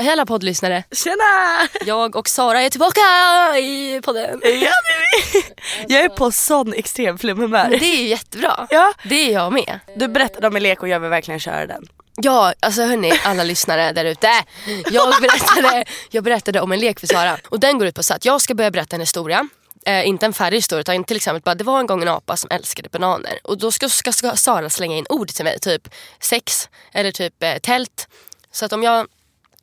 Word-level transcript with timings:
Hej 0.00 0.10
alla 0.10 0.26
poddlyssnare. 0.26 0.84
Tjena! 0.92 1.68
Jag 1.86 2.16
och 2.16 2.28
Sara 2.28 2.62
är 2.62 2.70
tillbaka 2.70 3.00
i 3.58 4.00
podden. 4.04 4.40
Ja, 4.42 4.48
det 4.48 4.48
är 4.48 5.32
vi. 5.32 5.94
Jag 5.94 6.04
är 6.04 6.08
på 6.08 6.32
sån 6.32 6.74
extrem 6.74 7.18
flummhumör. 7.18 7.68
Det 7.70 7.84
är 7.84 7.96
ju 7.96 8.08
jättebra. 8.08 8.66
Ja. 8.70 8.92
Det 9.04 9.14
är 9.14 9.32
jag 9.32 9.52
med. 9.52 9.80
Du 9.96 10.08
berättade 10.08 10.46
om 10.46 10.56
en 10.56 10.62
lek 10.62 10.82
och 10.82 10.88
jag 10.88 11.00
vill 11.00 11.10
verkligen 11.10 11.40
köra 11.40 11.66
den. 11.66 11.86
Ja, 12.16 12.54
alltså 12.60 12.82
hörni, 12.82 13.12
alla 13.24 13.44
lyssnare 13.44 13.92
där 13.92 14.04
ute. 14.04 14.30
Jag 14.90 15.14
berättade, 15.20 15.84
jag 16.10 16.24
berättade 16.24 16.60
om 16.60 16.72
en 16.72 16.80
lek 16.80 17.00
för 17.00 17.06
Sara. 17.06 17.38
Och 17.48 17.60
den 17.60 17.78
går 17.78 17.88
ut 17.88 17.94
på 17.94 18.02
så 18.02 18.14
att 18.14 18.24
jag 18.24 18.40
ska 18.40 18.54
börja 18.54 18.70
berätta 18.70 18.96
en 18.96 19.00
historia. 19.00 19.48
Eh, 19.86 20.08
inte 20.08 20.26
en 20.26 20.32
färdig 20.32 20.56
historia 20.56 20.80
utan 20.80 21.04
till 21.04 21.16
exempel 21.16 21.42
bara 21.42 21.54
det 21.54 21.64
var 21.64 21.80
en 21.80 21.86
gång 21.86 22.02
en 22.02 22.08
apa 22.08 22.36
som 22.36 22.50
älskade 22.50 22.88
bananer. 22.88 23.38
Och 23.44 23.58
då 23.58 23.70
ska, 23.70 23.88
ska, 23.88 24.12
ska 24.12 24.36
Sara 24.36 24.70
slänga 24.70 24.96
in 24.96 25.06
ord 25.08 25.28
till 25.28 25.44
mig. 25.44 25.58
Typ 25.58 25.88
sex 26.20 26.68
eller 26.92 27.12
typ 27.12 27.42
eh, 27.42 27.58
tält. 27.58 28.08
Så 28.52 28.64
att 28.64 28.72
om 28.72 28.82
jag 28.82 29.06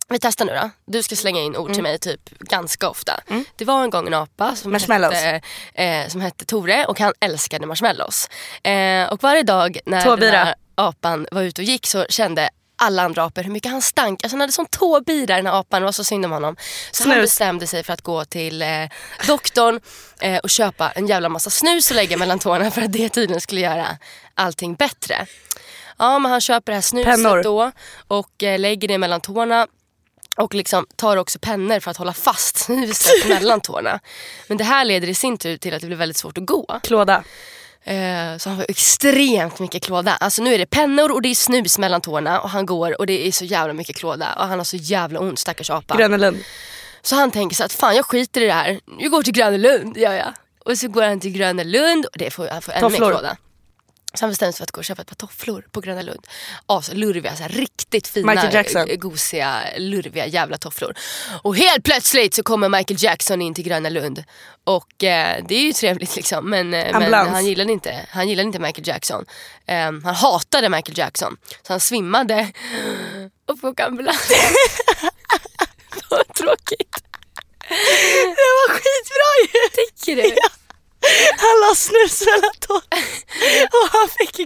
vi 0.09 0.19
testar 0.19 0.45
nu 0.45 0.53
då. 0.53 0.69
Du 0.85 1.03
ska 1.03 1.15
slänga 1.15 1.41
in 1.41 1.55
ord 1.57 1.73
till 1.73 1.83
mig 1.83 1.99
typ 1.99 2.29
ganska 2.39 2.89
ofta. 2.89 3.19
Det 3.55 3.65
var 3.65 3.83
en 3.83 3.89
gång 3.89 4.07
en 4.07 4.13
apa 4.13 4.55
som 4.55 4.73
hette, 4.73 5.41
eh, 5.73 6.07
som 6.07 6.21
hette 6.21 6.45
Tore 6.45 6.85
och 6.85 6.99
han 6.99 7.13
älskade 7.19 7.65
marshmallows. 7.65 8.29
Eh, 8.63 9.07
och 9.09 9.23
varje 9.23 9.43
dag 9.43 9.79
när 9.85 10.01
Tåbira. 10.01 10.31
den 10.31 10.45
här 10.47 10.55
apan 10.75 11.27
var 11.31 11.41
ute 11.41 11.61
och 11.61 11.65
gick 11.65 11.85
så 11.87 12.05
kände 12.09 12.49
alla 12.77 13.03
andra 13.03 13.23
apor 13.23 13.43
hur 13.43 13.51
mycket 13.51 13.71
han 13.71 13.81
stank. 13.81 14.23
Alltså 14.23 14.33
han 14.35 14.41
hade 14.41 14.53
sån 14.53 14.65
tåbira 14.65 15.35
den 15.35 15.45
här 15.45 15.59
apan, 15.59 15.81
det 15.81 15.85
var 15.85 15.91
så 15.91 16.03
synd 16.03 16.25
om 16.25 16.31
honom. 16.31 16.55
Så 16.91 17.03
han 17.03 17.13
Snus. 17.13 17.21
bestämde 17.23 17.67
sig 17.67 17.83
för 17.83 17.93
att 17.93 18.01
gå 18.01 18.25
till 18.25 18.61
eh, 18.61 18.67
doktorn 19.27 19.79
eh, 20.21 20.37
och 20.37 20.49
köpa 20.49 20.91
en 20.91 21.07
jävla 21.07 21.29
massa 21.29 21.49
snus 21.49 21.89
och 21.89 21.95
lägga 21.95 22.17
mellan 22.17 22.39
tårna 22.39 22.71
för 22.71 22.81
att 22.81 22.93
det 22.93 23.09
tydligen 23.09 23.41
skulle 23.41 23.61
göra 23.61 23.87
allting 24.33 24.75
bättre. 24.75 25.25
Ja 25.97 26.19
men 26.19 26.31
han 26.31 26.41
köper 26.41 26.71
det 26.71 26.75
här 26.75 26.81
snuset 26.81 27.11
Pennor. 27.11 27.43
då 27.43 27.71
och 28.07 28.43
eh, 28.43 28.59
lägger 28.59 28.87
det 28.87 28.97
mellan 28.97 29.21
tårna 29.21 29.67
och 30.37 30.53
liksom 30.53 30.85
tar 30.95 31.17
också 31.17 31.39
pennor 31.39 31.79
för 31.79 31.91
att 31.91 31.97
hålla 31.97 32.13
fast 32.13 32.57
snuset 32.65 33.27
mellan 33.29 33.61
tårna. 33.61 33.99
Men 34.47 34.57
det 34.57 34.63
här 34.63 34.85
leder 34.85 35.07
i 35.07 35.13
sin 35.13 35.37
tur 35.37 35.57
till 35.57 35.73
att 35.73 35.81
det 35.81 35.87
blir 35.87 35.97
väldigt 35.97 36.17
svårt 36.17 36.37
att 36.37 36.45
gå. 36.45 36.79
Klåda. 36.83 37.23
Eh, 37.83 38.37
så 38.37 38.49
han 38.49 38.57
får 38.57 38.65
extremt 38.69 39.59
mycket 39.59 39.83
klåda. 39.83 40.11
Alltså 40.11 40.43
nu 40.43 40.53
är 40.53 40.57
det 40.57 40.65
pennor 40.65 41.11
och 41.11 41.21
det 41.21 41.29
är 41.29 41.35
snus 41.35 41.77
mellan 41.77 42.01
tårna 42.01 42.39
och 42.39 42.49
han 42.49 42.65
går 42.65 42.99
och 42.99 43.05
det 43.07 43.27
är 43.27 43.31
så 43.31 43.45
jävla 43.45 43.73
mycket 43.73 43.95
klåda 43.95 44.33
och 44.33 44.47
han 44.47 44.59
har 44.59 44.65
så 44.65 44.77
jävla 44.77 45.19
ont 45.19 45.39
stackars 45.39 45.69
apa. 45.69 45.97
Grönelund. 45.97 46.37
Så 47.01 47.15
han 47.15 47.31
tänker 47.31 47.55
så 47.55 47.63
att 47.63 47.73
fan 47.73 47.95
jag 47.95 48.05
skiter 48.05 48.41
i 48.41 48.45
det 48.45 48.53
här. 48.53 48.79
Jag 48.99 49.11
går 49.11 49.23
till 49.23 49.33
Grönelund, 49.33 49.97
gör 49.97 50.13
jag. 50.13 50.33
Och 50.65 50.77
så 50.77 50.87
går 50.87 51.03
han 51.03 51.19
till 51.19 51.31
Grönelund 51.31 52.05
och 52.05 52.17
det 52.17 52.31
får, 52.31 52.47
han 52.47 52.61
får 52.61 52.71
ännu 52.71 52.89
mer 52.89 52.97
klåda. 52.97 53.37
Så 54.15 54.25
han 54.25 54.29
bestämmer 54.29 54.51
sig 54.51 54.57
för 54.57 54.63
att 54.63 54.71
gå 54.71 54.79
och 54.79 54.85
köpa 54.85 55.01
ett 55.01 55.07
par 55.07 55.15
tofflor 55.15 55.65
på 55.71 55.81
Gröna 55.81 56.01
Lund. 56.01 56.27
Alltså 56.65 56.93
lurviga, 56.93 57.35
så 57.35 57.43
här, 57.43 57.49
riktigt 57.49 58.07
fina, 58.07 58.33
eh, 58.33 58.95
gosiga, 58.95 59.61
lurviga 59.77 60.25
jävla 60.25 60.57
tofflor. 60.57 60.93
Och 61.41 61.55
helt 61.57 61.83
plötsligt 61.83 62.33
så 62.33 62.43
kommer 62.43 62.69
Michael 62.69 63.03
Jackson 63.03 63.41
in 63.41 63.53
till 63.53 63.63
Gröna 63.63 63.89
Lund. 63.89 64.23
Och 64.63 65.03
eh, 65.03 65.43
det 65.47 65.55
är 65.55 65.61
ju 65.61 65.73
trevligt 65.73 66.15
liksom. 66.15 66.49
Men, 66.49 66.73
eh, 66.73 66.99
men 66.99 67.13
han, 67.13 67.45
gillade 67.45 67.71
inte, 67.71 68.05
han 68.09 68.29
gillade 68.29 68.47
inte 68.47 68.59
Michael 68.59 68.87
Jackson. 68.87 69.25
Eh, 69.67 69.75
han 69.75 70.05
hatade 70.05 70.69
Michael 70.69 70.97
Jackson. 70.97 71.37
Så 71.67 71.73
han 71.73 71.79
svimmade 71.79 72.51
och 73.47 73.59
fick 73.59 73.79
ambulans. 73.79 74.31
Vad 76.09 76.33
tråkigt. 76.33 77.03
Det 77.67 78.51
var 78.57 78.69
skitbra 78.69 79.29
ju! 79.41 79.69
Tycker 79.69 80.15
du? 80.15 80.35
Han 81.37 81.69
la 81.69 81.75
snus 81.75 82.25
mellan 82.25 82.55
tårna 82.59 83.03
och 83.71 83.89
han 83.91 84.09
fick 84.09 84.39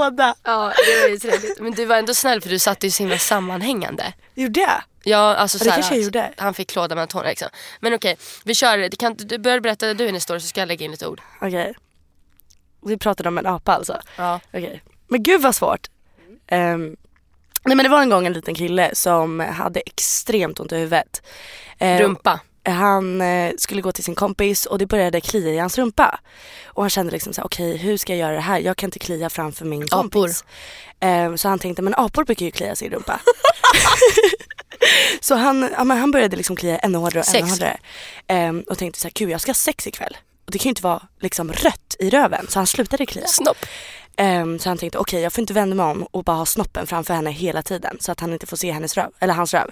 klåda. 0.00 0.34
Ja, 0.42 0.72
det 0.86 1.02
var 1.02 1.08
ju 1.08 1.18
trevligt. 1.18 1.60
Men 1.60 1.72
du 1.72 1.84
var 1.84 1.96
ändå 1.96 2.14
snäll 2.14 2.40
för 2.40 2.48
du 2.48 2.58
satte 2.58 2.86
ju 2.86 2.90
så 2.90 3.02
himla 3.02 3.18
sammanhängande. 3.18 4.12
Gjorde 4.34 4.60
jag? 4.60 4.82
Ja, 5.04 5.36
alltså 5.36 5.58
det 5.58 5.64
såhär, 5.64 5.76
kanske 5.76 5.94
jag 5.94 6.04
gjorde. 6.04 6.32
Han 6.36 6.54
fick 6.54 6.70
klåda 6.70 6.94
mellan 6.94 7.08
tårna 7.08 7.28
liksom. 7.28 7.48
Men 7.80 7.94
okej, 7.94 8.16
vi 8.44 8.54
kör. 8.54 8.78
det. 8.78 8.96
Kan, 8.96 9.14
du 9.14 9.38
börjar 9.38 9.60
berätta 9.60 9.94
du 9.94 10.08
en 10.08 10.14
historia 10.14 10.40
så 10.40 10.46
ska 10.46 10.60
jag 10.60 10.68
lägga 10.68 10.84
in 10.84 10.90
lite 10.90 11.06
ord. 11.06 11.20
Okej. 11.40 11.74
Vi 12.86 12.98
pratade 12.98 13.28
om 13.28 13.38
en 13.38 13.46
apa 13.46 13.72
alltså. 13.72 14.00
Ja. 14.16 14.40
Okej. 14.52 14.82
Men 15.08 15.22
gud 15.22 15.42
vad 15.42 15.54
svårt. 15.54 15.88
Ehm, 16.46 16.96
nej 17.64 17.76
men 17.76 17.84
det 17.84 17.88
var 17.88 18.02
en 18.02 18.10
gång 18.10 18.26
en 18.26 18.32
liten 18.32 18.54
kille 18.54 18.90
som 18.94 19.40
hade 19.40 19.80
extremt 19.80 20.60
ont 20.60 20.72
i 20.72 20.76
huvudet. 20.76 21.22
Ehm, 21.78 22.02
Rumpa. 22.02 22.40
Han 22.72 23.20
eh, 23.20 23.52
skulle 23.58 23.82
gå 23.82 23.92
till 23.92 24.04
sin 24.04 24.14
kompis 24.14 24.66
och 24.66 24.78
det 24.78 24.86
började 24.86 25.20
klia 25.20 25.52
i 25.52 25.58
hans 25.58 25.78
rumpa. 25.78 26.20
Och 26.64 26.82
han 26.82 26.90
kände 26.90 27.12
liksom 27.12 27.32
så 27.32 27.40
här, 27.40 27.46
okej 27.46 27.76
hur 27.76 27.96
ska 27.96 28.12
jag 28.12 28.18
göra 28.18 28.34
det 28.34 28.40
här? 28.40 28.58
Jag 28.58 28.76
kan 28.76 28.86
inte 28.86 28.98
klia 28.98 29.30
framför 29.30 29.64
min 29.64 29.88
kompis. 29.88 30.44
Ehm, 31.00 31.38
så 31.38 31.48
han 31.48 31.58
tänkte, 31.58 31.82
men 31.82 31.94
apor 31.94 32.24
brukar 32.24 32.46
ju 32.46 32.52
klia 32.52 32.76
sin 32.76 32.90
rumpa. 32.90 33.20
så 35.20 35.34
han, 35.34 35.70
ja, 35.76 35.84
men 35.84 35.98
han 35.98 36.10
började 36.10 36.36
liksom 36.36 36.56
klia 36.56 36.78
ännu 36.78 36.98
hårdare 36.98 37.20
och 37.20 37.34
ännu 37.34 37.50
hårdare. 37.50 37.78
Ehm, 38.26 38.64
och 38.66 38.78
tänkte 38.78 39.00
så 39.00 39.08
här, 39.08 39.12
gud 39.14 39.30
jag 39.30 39.40
ska 39.40 39.48
ha 39.48 39.54
sex 39.54 39.86
ikväll. 39.86 40.16
Och 40.44 40.52
det 40.52 40.58
kan 40.58 40.64
ju 40.64 40.70
inte 40.70 40.82
vara 40.82 41.02
liksom 41.20 41.52
rött 41.52 41.96
i 41.98 42.10
röven. 42.10 42.46
Så 42.48 42.58
han 42.58 42.66
slutade 42.66 43.06
klia. 43.06 43.26
Snopp. 43.26 43.66
Ehm, 44.16 44.58
så 44.58 44.68
han 44.68 44.78
tänkte 44.78 44.98
okej 44.98 45.22
jag 45.22 45.32
får 45.32 45.42
inte 45.42 45.52
vända 45.52 45.76
mig 45.76 45.86
om 45.86 46.02
och 46.02 46.24
bara 46.24 46.36
ha 46.36 46.46
snoppen 46.46 46.86
framför 46.86 47.14
henne 47.14 47.30
hela 47.30 47.62
tiden 47.62 47.96
så 48.00 48.12
att 48.12 48.20
han 48.20 48.32
inte 48.32 48.46
får 48.46 48.56
se 48.56 48.70
hennes 48.70 48.96
röv, 48.96 49.10
eller 49.18 49.34
hans 49.34 49.54
röv. 49.54 49.70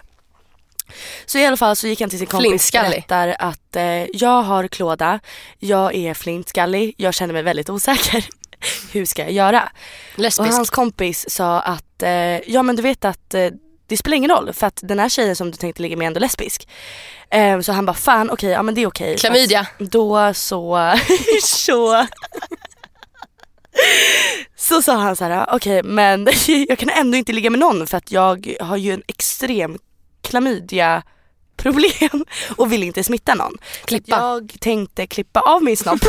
Så 1.26 1.38
i 1.38 1.46
alla 1.46 1.56
fall 1.56 1.76
så 1.76 1.86
gick 1.86 2.00
han 2.00 2.10
till 2.10 2.18
sin 2.18 2.28
kompis 2.28 2.74
och 2.74 2.80
berättar 2.80 3.36
att 3.38 3.76
eh, 3.76 4.04
jag 4.16 4.42
har 4.42 4.68
klåda, 4.68 5.20
jag 5.58 5.94
är 5.94 6.14
flintskallig, 6.14 6.94
jag 6.96 7.14
känner 7.14 7.34
mig 7.34 7.42
väldigt 7.42 7.70
osäker. 7.70 8.24
Hur 8.92 9.04
ska 9.04 9.22
jag 9.22 9.32
göra? 9.32 9.68
Och 10.14 10.20
Lesbisk. 10.20 10.52
hans 10.52 10.70
kompis 10.70 11.30
sa 11.30 11.60
att 11.60 12.02
eh, 12.02 12.10
ja 12.50 12.62
men 12.62 12.76
du 12.76 12.82
vet 12.82 13.04
att 13.04 13.34
eh, 13.34 13.50
det 13.86 13.96
spelar 13.96 14.16
ingen 14.16 14.30
roll 14.30 14.52
för 14.52 14.66
att 14.66 14.80
den 14.82 14.98
här 14.98 15.08
tjejen 15.08 15.36
som 15.36 15.50
du 15.50 15.56
tänkte 15.56 15.82
ligga 15.82 15.96
med 15.96 16.04
är 16.04 16.06
ändå 16.06 16.20
lesbisk. 16.20 16.68
Ehm, 17.30 17.62
så 17.62 17.72
han 17.72 17.86
bara 17.86 17.96
fan 17.96 18.30
okej, 18.30 18.50
ja 18.50 18.62
men 18.62 18.74
det 18.74 18.80
är 18.80 18.86
okej. 18.86 19.14
Att 19.14 19.20
Klamydia. 19.20 19.66
Då 19.78 20.34
så, 20.34 20.94
så 21.42 22.06
så 24.56 24.82
sa 24.82 24.96
han 24.96 25.16
så 25.16 25.24
här, 25.24 25.46
okej 25.52 25.82
men 25.82 26.28
jag 26.68 26.78
kan 26.78 26.90
ändå 26.90 27.16
inte 27.16 27.32
ligga 27.32 27.50
med 27.50 27.60
någon 27.60 27.86
för 27.86 27.96
att 27.96 28.12
jag 28.12 28.54
har 28.60 28.76
ju 28.76 28.92
en 28.92 29.02
extrem 29.06 29.78
klamydia 30.28 31.02
problem 31.56 32.24
och 32.56 32.72
vill 32.72 32.82
inte 32.82 33.04
smitta 33.04 33.34
någon. 33.34 33.56
Klippa. 33.84 34.16
Jag 34.16 34.56
tänkte 34.60 35.06
klippa 35.06 35.40
av 35.40 35.62
min 35.62 35.76
snopp 35.76 36.00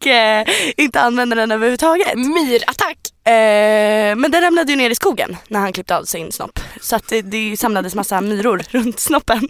och 0.00 0.06
eh, 0.06 0.46
inte 0.76 1.00
använda 1.00 1.36
den 1.36 1.52
överhuvudtaget. 1.52 2.14
Myrattack. 2.14 2.98
Eh, 3.24 4.16
men 4.16 4.30
den 4.30 4.42
ramlade 4.42 4.72
ju 4.72 4.76
ner 4.76 4.90
i 4.90 4.94
skogen 4.94 5.36
när 5.48 5.60
han 5.60 5.72
klippte 5.72 5.96
av 5.96 6.04
sin 6.04 6.32
snopp. 6.32 6.60
Så 6.80 6.96
att 6.96 7.08
det, 7.08 7.22
det 7.22 7.56
samlades 7.56 7.94
massa 7.94 8.20
myror 8.20 8.62
runt 8.70 9.00
snoppen. 9.00 9.48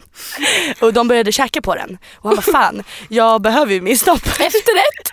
Och 0.80 0.92
de 0.92 1.08
började 1.08 1.32
käka 1.32 1.62
på 1.62 1.74
den. 1.74 1.98
Och 2.14 2.28
han 2.28 2.36
bara 2.36 2.52
fan, 2.52 2.82
jag 3.08 3.42
behöver 3.42 3.72
ju 3.72 3.80
min 3.80 3.98
snopp. 3.98 4.26
Efterrätt. 4.26 5.12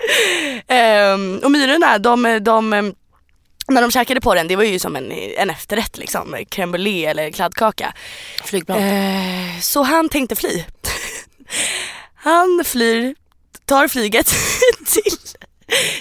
Ehm, 0.68 1.40
och 1.44 1.52
myrorna 1.52 1.98
de, 1.98 2.40
de, 2.42 2.94
när 3.70 3.82
de 3.82 3.92
käkade 3.92 4.22
på 4.22 4.36
den, 4.36 4.48
det 4.48 4.56
var 4.56 4.64
ju 4.64 4.80
som 4.80 4.96
en, 4.96 5.12
en 5.12 5.50
efterrätt 5.50 5.98
liksom, 5.98 6.36
crème 6.36 6.72
brûlée 6.72 7.10
eller 7.10 7.32
kladdkaka. 7.32 7.94
Flygplan. 8.44 8.80
Eh, 8.80 9.60
så 9.62 9.84
han 9.84 10.10
tänkte 10.10 10.36
fly. 10.36 10.64
han 12.16 12.64
flyr, 12.66 13.16
tar 13.66 13.88
flyget 13.88 14.28
till, 14.86 15.18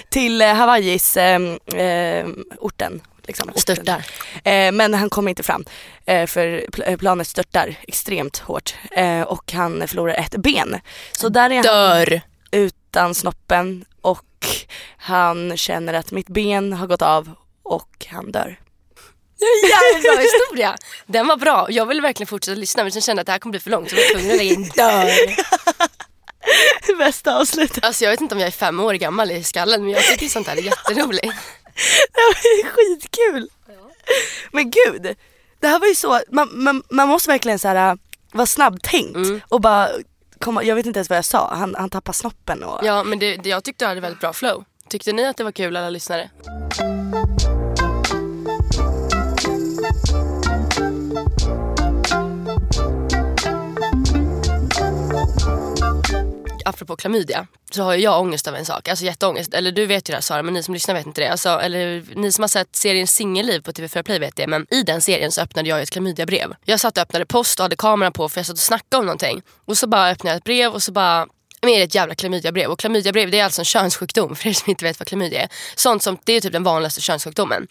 till 0.09 0.41
eh, 0.41 0.53
Hawaiis 0.53 1.17
eh, 1.17 1.41
eh, 1.75 2.27
orten. 2.59 3.01
Liksom, 3.27 3.49
orten. 3.49 3.61
Störtar. 3.61 4.05
Eh, 4.43 4.71
men 4.71 4.93
han 4.93 5.09
kommer 5.09 5.29
inte 5.29 5.43
fram 5.43 5.65
eh, 6.05 6.25
för 6.27 6.65
pl- 6.71 6.97
planet 6.97 7.27
störtar 7.27 7.75
extremt 7.87 8.37
hårt 8.37 8.75
eh, 8.91 9.21
och 9.21 9.51
han 9.51 9.87
förlorar 9.87 10.13
ett 10.13 10.35
ben. 10.35 10.79
Så 11.11 11.29
där 11.29 11.49
är 11.49 11.55
han 11.55 11.63
Dör. 11.63 12.21
utan 12.51 13.15
snoppen 13.15 13.85
och 14.01 14.25
han 14.97 15.57
känner 15.57 15.93
att 15.93 16.11
mitt 16.11 16.27
ben 16.29 16.73
har 16.73 16.87
gått 16.87 17.01
av 17.01 17.29
och 17.69 18.05
han 18.09 18.31
dör. 18.31 18.59
Jävligt 19.69 20.03
bra 20.03 20.17
historia. 20.21 20.75
Den 21.05 21.27
var 21.27 21.37
bra. 21.37 21.67
Jag 21.69 21.85
ville 21.85 22.01
verkligen 22.01 22.27
fortsätta 22.27 22.55
lyssna 22.59 22.83
men 22.83 22.91
sen 22.91 23.01
kände 23.01 23.19
jag 23.19 23.21
att 23.21 23.25
det 23.25 23.31
här 23.31 23.39
kommer 23.39 23.51
bli 23.51 23.59
för 23.59 23.69
långt 23.69 23.89
så 23.89 23.95
jag 23.95 24.03
var 24.03 24.09
tvungen 24.19 24.31
att 24.31 24.37
lägga 24.37 24.53
in 24.53 24.63
dör. 24.75 25.11
Bästa 26.97 27.37
avslutet. 27.39 27.85
Alltså 27.85 28.03
jag 28.03 28.11
vet 28.11 28.21
inte 28.21 28.35
om 28.35 28.39
jag 28.41 28.47
är 28.47 28.51
fem 28.51 28.79
år 28.79 28.93
gammal 28.93 29.31
i 29.31 29.43
skallen 29.43 29.81
men 29.81 29.89
jag 29.91 30.03
tycker 30.03 30.27
sånt 30.27 30.47
här 30.47 30.57
är 30.57 30.61
jätteroligt. 30.61 31.33
Det 32.13 32.21
var 32.27 32.57
ju 32.57 32.63
skitkul. 32.69 33.49
Men 34.51 34.71
gud, 34.71 35.15
det 35.59 35.67
här 35.67 35.79
var 35.79 35.87
ju 35.87 35.95
så, 35.95 36.21
man, 36.31 36.49
man, 36.63 36.83
man 36.89 37.07
måste 37.07 37.29
verkligen 37.29 37.59
så 37.59 37.67
här, 37.67 37.97
vara 38.31 38.45
snabbtänkt 38.45 39.15
Mm. 39.15 39.41
och 39.47 39.61
bara 39.61 39.89
komma, 40.39 40.63
jag 40.63 40.75
vet 40.75 40.85
inte 40.85 40.97
ens 40.99 41.09
vad 41.09 41.17
jag 41.17 41.25
sa, 41.25 41.53
han, 41.55 41.75
han 41.75 41.89
tappar 41.89 42.13
snoppen 42.13 42.63
och 42.63 42.79
Ja 42.85 43.03
men 43.03 43.19
det, 43.19 43.35
det, 43.37 43.49
jag 43.49 43.63
tyckte 43.63 43.83
jag 43.85 43.89
hade 43.89 44.01
väldigt 44.01 44.19
bra 44.21 44.33
flow. 44.33 44.63
Tyckte 44.89 45.11
ni 45.13 45.25
att 45.25 45.37
det 45.37 45.43
var 45.43 45.51
kul 45.51 45.77
alla 45.77 45.89
lyssnare? 45.89 46.29
På 56.89 56.95
klamydia 56.95 57.47
så 57.71 57.83
har 57.83 57.93
ju 57.93 58.03
jag 58.03 58.21
ångest 58.21 58.47
av 58.47 58.55
en 58.55 58.65
sak, 58.65 58.87
alltså 58.87 59.05
jätteångest. 59.05 59.53
Eller 59.53 59.71
du 59.71 59.85
vet 59.85 60.09
ju 60.09 60.11
det 60.11 60.15
här 60.15 60.21
Sara 60.21 60.43
men 60.43 60.53
ni 60.53 60.63
som 60.63 60.73
lyssnar 60.73 60.95
vet 60.95 61.05
inte 61.05 61.21
det. 61.21 61.27
Alltså, 61.27 61.49
eller 61.49 62.03
ni 62.15 62.31
som 62.31 62.43
har 62.43 62.47
sett 62.47 62.75
serien 62.75 63.07
Singelliv 63.07 63.61
på 63.61 63.71
TV4 63.71 64.03
Play 64.03 64.19
vet 64.19 64.35
det. 64.35 64.47
Men 64.47 64.67
i 64.71 64.83
den 64.83 65.01
serien 65.01 65.31
så 65.31 65.41
öppnade 65.41 65.69
jag 65.69 65.81
ett 65.81 65.89
klamydiabrev. 65.89 66.55
Jag 66.65 66.79
satt 66.79 66.97
och 66.97 67.01
öppnade 67.01 67.25
post 67.25 67.59
och 67.59 67.63
hade 67.63 67.75
kameran 67.75 68.13
på 68.13 68.29
för 68.29 68.39
jag 68.39 68.45
satt 68.45 68.53
och 68.53 68.59
snackade 68.59 68.99
om 68.99 69.05
någonting. 69.05 69.41
Och 69.65 69.77
så 69.77 69.87
bara 69.87 70.09
öppnade 70.09 70.33
jag 70.33 70.37
ett 70.37 70.43
brev 70.43 70.71
och 70.71 70.83
så 70.83 70.91
bara 70.91 71.27
men 71.61 71.69
är 71.69 71.77
det 71.77 71.83
ett 71.83 71.95
jävla 71.95 72.15
klamydiabrev. 72.15 72.69
Och 72.69 72.79
klamydiabrev 72.79 73.31
det 73.31 73.39
är 73.39 73.43
alltså 73.43 73.61
en 73.61 73.65
könssjukdom 73.65 74.35
för 74.35 74.49
er 74.49 74.53
som 74.53 74.69
inte 74.69 74.85
vet 74.85 74.99
vad 74.99 75.07
klamydia 75.07 75.41
är. 75.41 75.49
Sånt 75.75 76.03
som, 76.03 76.17
det 76.23 76.33
är 76.33 76.41
typ 76.41 76.53
den 76.53 76.63
vanligaste 76.63 77.01
könssjukdomen. 77.01 77.67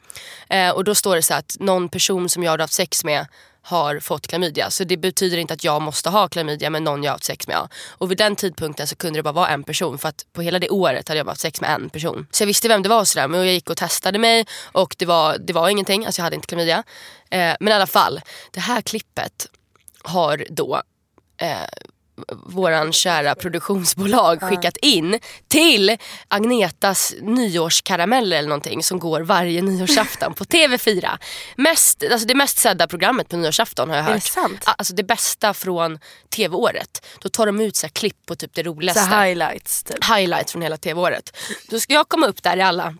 Eh, 0.48 0.70
och 0.70 0.84
då 0.84 0.94
står 0.94 1.16
det 1.16 1.22
så 1.22 1.34
att 1.34 1.56
någon 1.60 1.88
person 1.88 2.28
som 2.28 2.42
jag 2.42 2.50
har 2.50 2.58
haft 2.58 2.72
sex 2.72 3.04
med 3.04 3.26
har 3.68 4.00
fått 4.00 4.26
klamydia. 4.26 4.70
Så 4.70 4.84
det 4.84 4.96
betyder 4.96 5.38
inte 5.38 5.54
att 5.54 5.64
jag 5.64 5.82
måste 5.82 6.10
ha 6.10 6.28
klamydia 6.28 6.70
med 6.70 6.82
någon 6.82 7.02
jag 7.02 7.10
har 7.10 7.14
haft 7.14 7.24
sex 7.24 7.48
med. 7.48 7.68
Och 7.88 8.10
vid 8.10 8.18
den 8.18 8.36
tidpunkten 8.36 8.86
så 8.86 8.96
kunde 8.96 9.18
det 9.18 9.22
bara 9.22 9.32
vara 9.32 9.48
en 9.48 9.64
person 9.64 9.98
för 9.98 10.08
att 10.08 10.26
på 10.32 10.42
hela 10.42 10.58
det 10.58 10.68
året 10.68 11.08
hade 11.08 11.18
jag 11.18 11.26
bara 11.26 11.30
haft 11.30 11.40
sex 11.40 11.60
med 11.60 11.70
en 11.70 11.90
person. 11.90 12.26
Så 12.30 12.42
jag 12.42 12.46
visste 12.46 12.68
vem 12.68 12.82
det 12.82 12.88
var 12.88 13.00
och 13.00 13.08
sådär 13.08 13.28
men 13.28 13.40
jag 13.40 13.54
gick 13.54 13.70
och 13.70 13.76
testade 13.76 14.18
mig 14.18 14.46
och 14.64 14.94
det 14.98 15.06
var, 15.06 15.38
det 15.38 15.52
var 15.52 15.68
ingenting, 15.68 16.06
alltså 16.06 16.20
jag 16.20 16.24
hade 16.24 16.36
inte 16.36 16.46
klamydia. 16.48 16.82
Eh, 17.30 17.54
men 17.60 17.68
i 17.68 17.72
alla 17.72 17.86
fall, 17.86 18.20
det 18.50 18.60
här 18.60 18.80
klippet 18.80 19.46
har 20.02 20.44
då 20.50 20.82
eh, 21.36 21.48
våran 22.46 22.92
kära 22.92 23.34
produktionsbolag 23.34 24.40
skickat 24.42 24.76
in 24.76 25.18
till 25.48 25.96
Agnetas 26.28 27.14
nyårskarameller 27.20 28.36
eller 28.38 28.48
någonting 28.48 28.82
som 28.82 28.98
går 28.98 29.20
varje 29.20 29.62
nyårsafton 29.62 30.34
på 30.34 30.44
TV4. 30.44 31.18
Mest, 31.56 32.04
alltså 32.12 32.26
det 32.26 32.34
mest 32.34 32.58
sedda 32.58 32.86
programmet 32.88 33.28
på 33.28 33.36
nyårsafton 33.36 33.90
har 33.90 33.96
jag 33.96 34.04
Är 34.04 34.08
det 34.08 34.14
hört. 34.14 34.22
sant? 34.22 34.62
Alltså 34.66 34.94
det 34.94 35.04
bästa 35.04 35.54
från 35.54 35.98
TV-året. 36.36 37.06
Då 37.20 37.28
tar 37.28 37.46
de 37.46 37.60
ut 37.60 37.76
så 37.76 37.88
klipp 37.88 38.26
på 38.26 38.34
typ 38.36 38.54
det 38.54 38.62
roligaste 38.62 39.00
så 39.10 39.16
highlights 39.20 39.82
typ. 39.82 40.04
highlights 40.04 40.52
från 40.52 40.62
hela 40.62 40.76
tv-året. 40.76 41.36
Då 41.70 41.80
ska 41.80 41.92
jag 41.94 42.08
komma 42.08 42.26
upp 42.26 42.42
där 42.42 42.56
i 42.56 42.62
alla 42.62 42.94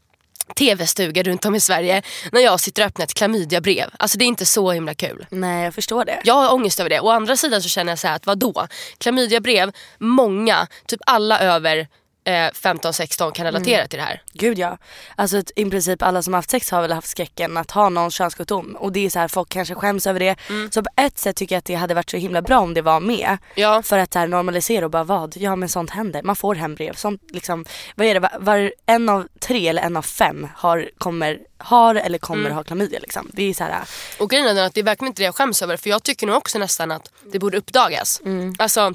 tv-stugor 0.55 1.23
runt 1.23 1.45
om 1.45 1.55
i 1.55 1.61
Sverige 1.61 2.03
när 2.33 2.41
jag 2.41 2.61
sitter 2.61 2.83
och 2.83 2.87
öppnar 2.87 3.05
ett 3.05 3.15
klamydiabrev. 3.15 3.91
Alltså 3.99 4.19
det 4.19 4.25
är 4.25 4.27
inte 4.27 4.47
så 4.47 4.73
himla 4.73 4.95
kul. 4.95 5.27
Nej 5.31 5.65
jag 5.65 5.75
förstår 5.75 6.05
det. 6.05 6.21
Jag 6.25 6.35
har 6.35 6.55
ångest 6.55 6.81
över 6.81 6.91
det. 6.91 7.01
Å 7.01 7.11
andra 7.11 7.37
sidan 7.37 7.63
så 7.63 7.69
känner 7.69 7.93
jag 7.93 7.99
så 7.99 8.09
här 8.09 8.17
att 8.17 8.27
vadå? 8.27 8.67
Klamydiabrev, 8.99 9.73
många, 9.99 10.67
typ 10.87 11.01
alla 11.07 11.41
över 11.41 11.89
eh, 12.29 12.51
15-16 12.51 13.33
kan 13.33 13.45
relatera 13.45 13.87
till 13.87 13.99
det 13.99 14.05
här. 14.05 14.23
Gud 14.33 14.59
ja. 14.59 14.79
Alltså 15.17 15.43
i 15.57 15.65
princip 15.65 16.03
alla 16.03 16.23
som 16.23 16.35
haft 16.35 16.51
sex 16.51 16.71
har 16.71 16.83
väl 16.83 16.93
haft 16.93 17.09
skräcken 17.09 17.57
att 17.57 17.71
ha 17.71 17.89
någon 17.89 18.11
könssjukdom 18.11 18.77
och 18.77 18.93
det 18.93 19.07
är 19.07 19.11
så 19.11 19.19
här 19.19 19.29
folk 19.29 19.49
kanske 19.49 19.75
skäms 19.75 20.07
över 20.07 20.21
det. 20.21 20.37
Så 20.71 20.83
på 20.83 20.91
ett 20.97 21.19
sätt 21.19 21.37
tycker 21.37 21.55
jag 21.55 21.59
att 21.59 21.65
det 21.65 21.75
hade 21.75 21.95
varit 21.95 22.11
så 22.11 22.17
himla 22.17 22.43
bra 22.43 22.59
om 22.59 22.75
det 22.75 22.83
var 22.83 23.01
med. 23.01 23.39
Ja. 23.55 23.83
För 23.83 23.99
att 23.99 24.13
så 24.13 24.19
här, 24.19 24.27
normalisera 24.27 24.85
och 24.85 24.91
bara 24.91 25.05
vad? 25.05 25.37
Ja 25.37 25.57
men 25.57 25.69
sånt 25.69 25.91
händer. 25.91 26.23
Man 26.23 26.37
får 26.37 26.55
hembrev. 26.55 26.95
Sånt 26.95 27.23
liksom, 27.33 27.65
vad 27.95 28.07
är 28.07 28.15
det? 28.15 28.21
Var, 28.21 28.39
var 28.39 28.73
en 28.87 29.09
av 29.09 29.29
tre 29.41 29.69
eller 29.69 29.83
en 29.83 29.97
av 29.97 30.03
fem 30.03 30.49
har, 30.57 30.91
kommer, 30.99 31.39
har 31.59 31.95
eller 31.95 32.19
kommer 32.19 32.51
ha 32.51 32.65
klamydia 32.65 33.01
liksom. 33.01 33.31
Det 33.33 33.43
är 33.43 33.55
så 33.55 33.65
här, 33.65 33.75
Och 34.19 34.31
grejen 34.31 34.59
är 34.59 34.63
att 34.63 34.75
det 34.75 34.81
är 34.81 34.85
verkligen 34.85 35.11
inte 35.11 35.23
det 35.23 35.27
jag 35.27 35.35
skäms 35.35 35.63
över 35.63 35.77
för 35.77 35.91
jag 35.91 36.03
tycker 36.03 36.27
nog 36.27 36.37
också 36.37 36.59
nästan 36.59 36.91
att 36.91 37.11
det 37.33 37.39
borde 37.39 37.59
uppdagas. 37.59 38.21
Alltså, 38.59 38.93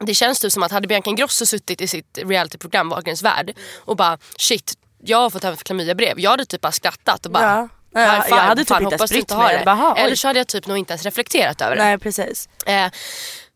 det 0.00 0.14
känns 0.14 0.40
typ 0.40 0.52
som 0.52 0.62
att 0.62 0.72
hade 0.72 0.88
Bianca 0.88 1.10
Ingrosso 1.10 1.46
suttit 1.46 1.80
i 1.80 1.88
sitt 1.88 2.18
realityprogram 2.24 2.88
Wahlgrens 2.88 3.22
värld 3.22 3.56
och 3.84 3.96
bara 3.96 4.18
shit, 4.38 4.74
jag 5.02 5.18
har 5.18 5.30
fått 5.30 5.44
klamydiabrev. 5.64 6.20
Jag 6.20 6.30
hade 6.30 6.44
typ 6.44 6.60
bara 6.60 6.72
skrattat 6.72 7.26
och 7.26 7.32
bara 7.32 7.42
Ja. 7.42 7.68
Ja, 7.92 8.24
jag 8.28 8.36
hade 8.36 8.60
typ 8.60 8.68
fan, 8.68 8.82
inte 9.16 9.34
har 9.34 9.52
det. 9.52 9.58
det. 9.58 9.64
Bara. 9.64 9.94
Eller 9.96 10.16
så 10.16 10.28
hade 10.28 10.40
jag 10.40 10.46
typ 10.46 10.66
nog 10.66 10.78
inte 10.78 10.92
ens 10.92 11.04
reflekterat 11.04 11.60
över 11.60 11.76
det. 11.76 11.82
nej 11.82 11.98
precis. 11.98 12.48
Eh, 12.66 12.90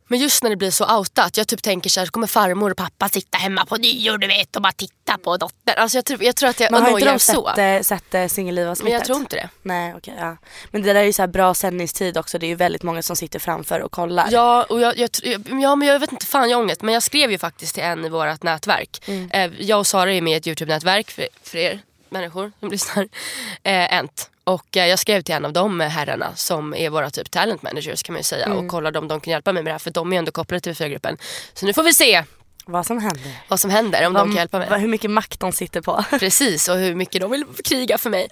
men 0.09 0.19
just 0.19 0.43
när 0.43 0.51
det 0.51 0.57
blir 0.57 0.71
så 0.71 0.99
outat, 0.99 1.37
jag 1.37 1.49
typ 1.49 1.63
tänker 1.63 1.91
så 1.91 2.01
här, 2.01 2.07
så 2.07 2.13
kommer 2.13 2.27
farmor 2.27 2.71
och 2.71 2.77
pappa 2.77 3.09
sitta 3.09 3.39
hemma 3.39 3.67
på 3.67 3.77
nyår 3.77 4.19
du 4.19 4.27
vet 4.27 4.57
och 4.57 4.63
bara 4.63 4.73
titta 4.73 5.19
på 5.19 5.37
dottern. 5.37 5.75
Alltså 5.77 5.99
jag, 5.99 6.05
tror, 6.05 6.23
jag 6.23 6.37
tror 6.37 6.49
att 6.49 6.61
jag 6.61 6.73
Men 6.73 6.83
har 6.83 6.91
inte 6.91 7.13
de 7.13 7.19
så. 7.19 7.51
sett, 7.57 7.59
eh, 7.59 7.81
sett 7.81 8.15
eh, 8.15 8.27
singelliv 8.27 8.75
Men 8.83 8.93
jag 8.93 9.05
tror 9.05 9.19
inte 9.19 9.37
det. 9.37 9.49
Nej 9.63 9.95
okej 9.97 10.15
ja. 10.19 10.37
Men 10.71 10.83
det 10.83 10.93
där 10.93 11.01
är 11.01 11.05
ju 11.05 11.13
så 11.13 11.27
bra 11.27 11.55
sändningstid 11.55 12.19
också. 12.19 12.39
Det 12.39 12.47
är 12.47 12.49
ju 12.49 12.55
väldigt 12.55 12.83
många 12.83 13.03
som 13.03 13.17
sitter 13.17 13.39
framför 13.39 13.81
och 13.81 13.93
kollar. 13.93 14.29
Ja, 14.31 14.67
och 14.69 14.81
jag, 14.81 14.99
jag, 14.99 15.11
ja, 15.63 15.77
men 15.77 15.89
jag 15.89 15.99
vet 15.99 16.13
inte 16.13 16.27
fan 16.27 16.51
jag 16.51 16.57
har 16.57 16.63
ångest. 16.63 16.83
Men 16.83 16.95
jag 16.95 17.03
skrev 17.03 17.31
ju 17.31 17.39
faktiskt 17.39 17.75
till 17.75 17.83
en 17.83 18.05
i 18.05 18.09
vårt 18.09 18.43
nätverk. 18.43 19.03
Mm. 19.07 19.31
Eh, 19.31 19.51
jag 19.61 19.79
och 19.79 19.87
Sara 19.87 20.13
är 20.13 20.21
med 20.21 20.33
i 20.33 20.37
ett 20.37 20.47
Youtube-nätverk 20.47 21.11
för, 21.11 21.29
för 21.43 21.59
er 21.59 21.81
människor 22.15 22.53
som 22.61 22.71
lyssnar. 22.71 23.03
Eh, 23.63 23.95
Ent. 23.99 24.31
Och 24.45 24.77
eh, 24.77 24.87
jag 24.87 24.99
skrev 24.99 25.23
till 25.23 25.35
en 25.35 25.45
av 25.45 25.53
de 25.53 25.81
herrarna 25.81 26.33
som 26.37 26.75
är 26.75 26.91
våra 26.91 27.11
typ 27.11 27.31
talent 27.31 27.63
managers 27.63 28.03
kan 28.03 28.13
man 28.13 28.21
ju 28.21 28.25
säga. 28.25 28.47
Mm. 28.47 28.59
Och 28.59 28.69
kollade 28.69 28.99
om 28.99 29.09
de 29.09 29.21
kan 29.21 29.31
hjälpa 29.31 29.53
mig 29.53 29.63
med 29.63 29.71
det 29.71 29.75
här 29.75 29.79
för 29.79 29.91
de 29.91 30.13
är 30.13 30.19
ändå 30.19 30.33
kopplade 30.33 30.61
till 30.61 30.73
TV4-gruppen. 30.73 31.17
Så 31.55 31.67
nu 31.67 31.73
får 31.73 31.83
vi 31.83 31.95
se 31.95 32.25
Vad 32.67 32.87
som 32.87 32.99
händer. 32.99 33.33
vad 33.49 33.61
som 33.61 33.71
händer 33.71 34.07
om 34.07 34.13
de 34.13 34.29
kan 34.29 34.37
hjälpa 34.37 34.59
mig. 34.59 34.69
vad- 34.71 34.81
hur 34.81 34.89
mycket 34.89 35.11
makt 35.11 35.41
de 35.41 35.53
sitter 35.53 35.81
på. 35.81 36.05
Precis 36.19 36.69
och 36.69 36.77
hur 36.77 36.95
mycket 36.95 37.21
de 37.21 37.31
vill 37.31 37.45
kriga 37.65 37.99
för 37.99 38.11
mig. 38.11 38.29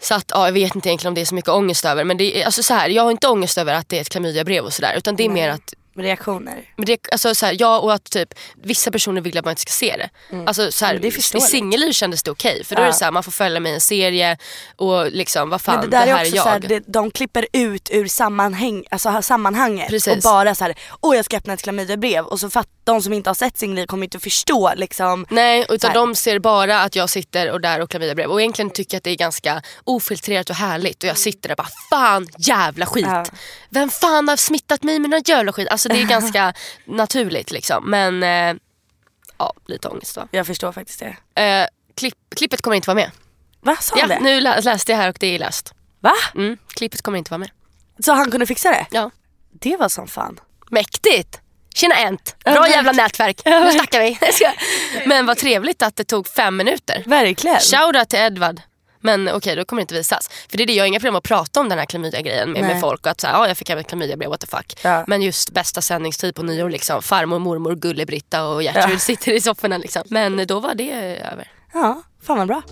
Så 0.00 0.14
att 0.14 0.24
ja, 0.34 0.46
jag 0.46 0.52
vet 0.52 0.74
inte 0.74 0.88
egentligen 0.88 1.10
om 1.10 1.14
det 1.14 1.20
är 1.20 1.24
så 1.24 1.34
mycket 1.34 1.50
ångest 1.50 1.84
över. 1.84 2.04
Men 2.04 2.16
det 2.16 2.40
är, 2.40 2.44
alltså 2.44 2.62
så 2.62 2.74
här, 2.74 2.88
jag 2.88 3.02
har 3.02 3.10
inte 3.10 3.28
ångest 3.28 3.58
över 3.58 3.74
att 3.74 3.88
det 3.88 3.96
är 3.96 4.00
ett 4.00 4.08
klamydiabrev 4.08 4.64
och 4.64 4.72
sådär. 4.72 4.94
Utan 4.96 5.16
det 5.16 5.24
är 5.24 5.28
mer 5.28 5.48
att 5.48 5.74
Reaktioner. 5.96 6.62
Men 6.76 6.86
det, 6.86 6.98
alltså, 7.12 7.34
så 7.34 7.46
här, 7.46 7.56
ja, 7.58 7.78
och 7.78 7.92
att 7.94 8.04
typ, 8.10 8.34
vissa 8.62 8.90
personer 8.90 9.20
vill 9.20 9.38
att 9.38 9.44
man 9.44 9.52
inte 9.52 9.62
ska 9.62 9.70
se 9.70 9.96
det. 9.96 10.36
Alltså, 10.46 10.72
så 10.72 10.84
här, 10.84 10.98
det 10.98 11.08
I 11.08 11.40
singelliv 11.40 11.92
kändes 11.92 12.22
det 12.22 12.30
okej 12.30 12.64
för 12.64 12.74
då 12.76 12.80
är 12.82 12.86
det 12.86 12.90
Ja. 12.90 12.92
så 12.92 13.04
här, 13.04 13.12
man 13.12 13.22
får 13.22 13.32
följa 13.32 13.60
med 13.60 13.72
i 13.72 13.74
en 13.74 13.80
serie 13.80 14.38
och 14.76 15.10
liksom 15.12 15.50
vad 15.50 15.60
fan 15.60 15.80
Men 15.80 15.90
det 15.90 15.96
där 15.96 16.06
det 16.06 16.12
här 16.12 16.18
är 16.18 16.22
också 16.24 16.34
är 16.34 16.36
jag. 16.36 16.44
så 16.44 16.48
här, 16.50 16.58
det, 16.60 16.82
de 16.86 17.10
klipper 17.10 17.46
ut 17.52 17.88
ur 17.92 18.06
sammanhang, 18.08 18.84
alltså 18.90 19.08
ha- 19.08 19.22
sammanhanget 19.22 19.88
Precis. 19.88 20.16
och 20.16 20.22
bara 20.32 20.54
så 20.54 20.64
här, 20.64 20.74
åh 21.00 21.16
jag 21.16 21.24
ska 21.24 21.36
öppna 21.36 21.52
ett 21.52 21.62
klamydiabrev 21.62 22.24
och 22.24 22.40
så 22.40 22.50
fatt, 22.50 22.68
de 22.84 23.02
som 23.02 23.12
inte 23.12 23.30
har 23.30 23.34
sett 23.34 23.58
singelliv 23.58 23.86
kommer 23.86 24.04
inte 24.04 24.18
förstå 24.18 24.72
liksom. 24.76 25.26
Nej, 25.30 25.66
utan 25.68 25.92
de 25.94 26.14
ser 26.14 26.38
bara 26.38 26.80
att 26.82 26.96
jag 26.96 27.10
sitter 27.10 27.50
och 27.50 27.60
där 27.60 27.80
och 27.80 27.90
klamydiabrev. 27.90 28.30
Och 28.30 28.40
egentligen 28.40 28.70
tycker 28.70 28.94
jag 28.94 28.98
att 28.98 29.04
det 29.04 29.10
är 29.10 29.16
ganska 29.16 29.62
ofiltrerat 29.84 30.50
och 30.50 30.56
härligt. 30.56 31.02
Och 31.02 31.08
jag 31.08 31.18
sitter 31.18 31.48
där 31.48 31.52
och 31.52 31.56
bara, 31.56 31.68
fan 31.90 32.28
jävla 32.38 32.86
skit. 32.86 33.06
Ja. 33.08 33.24
Vem 33.76 33.90
fan 33.90 34.28
har 34.28 34.36
smittat 34.36 34.82
mig 34.82 34.98
med 34.98 35.10
någon 35.10 35.22
jävla 35.26 35.52
skit? 35.52 35.68
Alltså 35.68 35.88
det 35.88 36.00
är 36.02 36.04
ganska 36.08 36.52
naturligt 36.84 37.50
liksom. 37.50 37.90
Men 37.90 38.22
eh, 38.22 38.54
ja, 39.38 39.52
lite 39.66 39.88
ångest 39.88 40.16
va. 40.16 40.28
Jag 40.30 40.46
förstår 40.46 40.72
faktiskt 40.72 41.02
det. 41.34 41.42
Eh, 41.42 41.66
klipp, 41.96 42.14
klippet 42.36 42.62
kommer 42.62 42.76
inte 42.76 42.86
vara 42.88 42.94
med. 42.94 43.10
Va, 43.60 43.76
sa 43.80 43.94
Ja, 43.96 44.00
han 44.00 44.08
det? 44.08 44.20
nu 44.20 44.40
lä- 44.40 44.60
läste 44.60 44.92
jag 44.92 44.98
här 44.98 45.08
och 45.08 45.16
det 45.20 45.26
är 45.34 45.38
läst. 45.38 45.74
Va? 46.00 46.12
Mm, 46.34 46.56
klippet 46.68 47.02
kommer 47.02 47.18
inte 47.18 47.30
vara 47.30 47.38
med. 47.38 47.50
Så 48.04 48.12
han 48.12 48.30
kunde 48.30 48.46
fixa 48.46 48.70
det? 48.70 48.86
Ja. 48.90 49.10
Det 49.52 49.76
var 49.76 49.88
som 49.88 50.08
fan. 50.08 50.40
Mäktigt! 50.70 51.40
Tjena 51.74 51.94
Ent! 51.94 52.36
Ja, 52.44 52.52
Bra 52.52 52.62
men- 52.62 52.70
jävla 52.70 52.92
nätverk. 52.92 53.40
Nu 53.44 53.72
snackar 53.72 54.00
vi. 54.00 54.18
Men 55.08 55.26
vad 55.26 55.36
trevligt 55.38 55.82
att 55.82 55.96
det 55.96 56.04
tog 56.04 56.28
fem 56.28 56.56
minuter. 56.56 57.02
Verkligen. 57.06 57.60
Shoutout 57.60 58.08
till 58.08 58.18
Edvard. 58.18 58.60
Men 59.06 59.28
okej, 59.28 59.36
okay, 59.36 59.54
då 59.54 59.64
kommer 59.64 59.80
det 59.80 59.82
inte 59.82 59.94
visas. 59.94 60.30
För 60.48 60.56
det 60.56 60.64
är 60.64 60.66
det, 60.66 60.72
jag 60.72 60.82
har 60.82 60.88
inga 60.88 61.00
problem 61.00 61.16
att 61.16 61.24
prata 61.24 61.60
om 61.60 61.68
den 61.68 61.78
här 61.78 61.86
klamydia-grejen 61.86 62.52
med, 62.52 62.62
med, 62.62 62.80
folk. 62.80 63.00
Och 63.00 63.10
att 63.10 63.20
så 63.20 63.26
ja, 63.26 63.38
ah, 63.38 63.48
jag 63.48 63.56
fick 63.56 63.68
hem 63.68 63.78
ett 63.78 63.88
klamydiabrev, 63.88 64.30
what 64.30 64.40
the 64.40 64.46
fuck. 64.46 64.78
Ja. 64.82 65.04
Men 65.06 65.22
just 65.22 65.52
bästa 65.52 65.82
sändningstid 65.82 66.34
på 66.34 66.42
nyår, 66.42 66.70
liksom. 66.70 67.02
farmor, 67.02 67.38
mormor, 67.38 67.74
Gulle-Britta 67.74 68.44
och 68.44 68.62
Gertrud 68.62 68.94
ja. 68.94 68.98
sitter 68.98 69.32
i 69.32 69.40
sofforna. 69.40 69.78
Liksom. 69.78 70.02
Men 70.06 70.46
då 70.46 70.60
var 70.60 70.74
det 70.74 70.92
över. 71.32 71.50
Ja, 71.72 72.02
fan 72.22 72.38
vad 72.38 72.46
bra. 72.46 72.62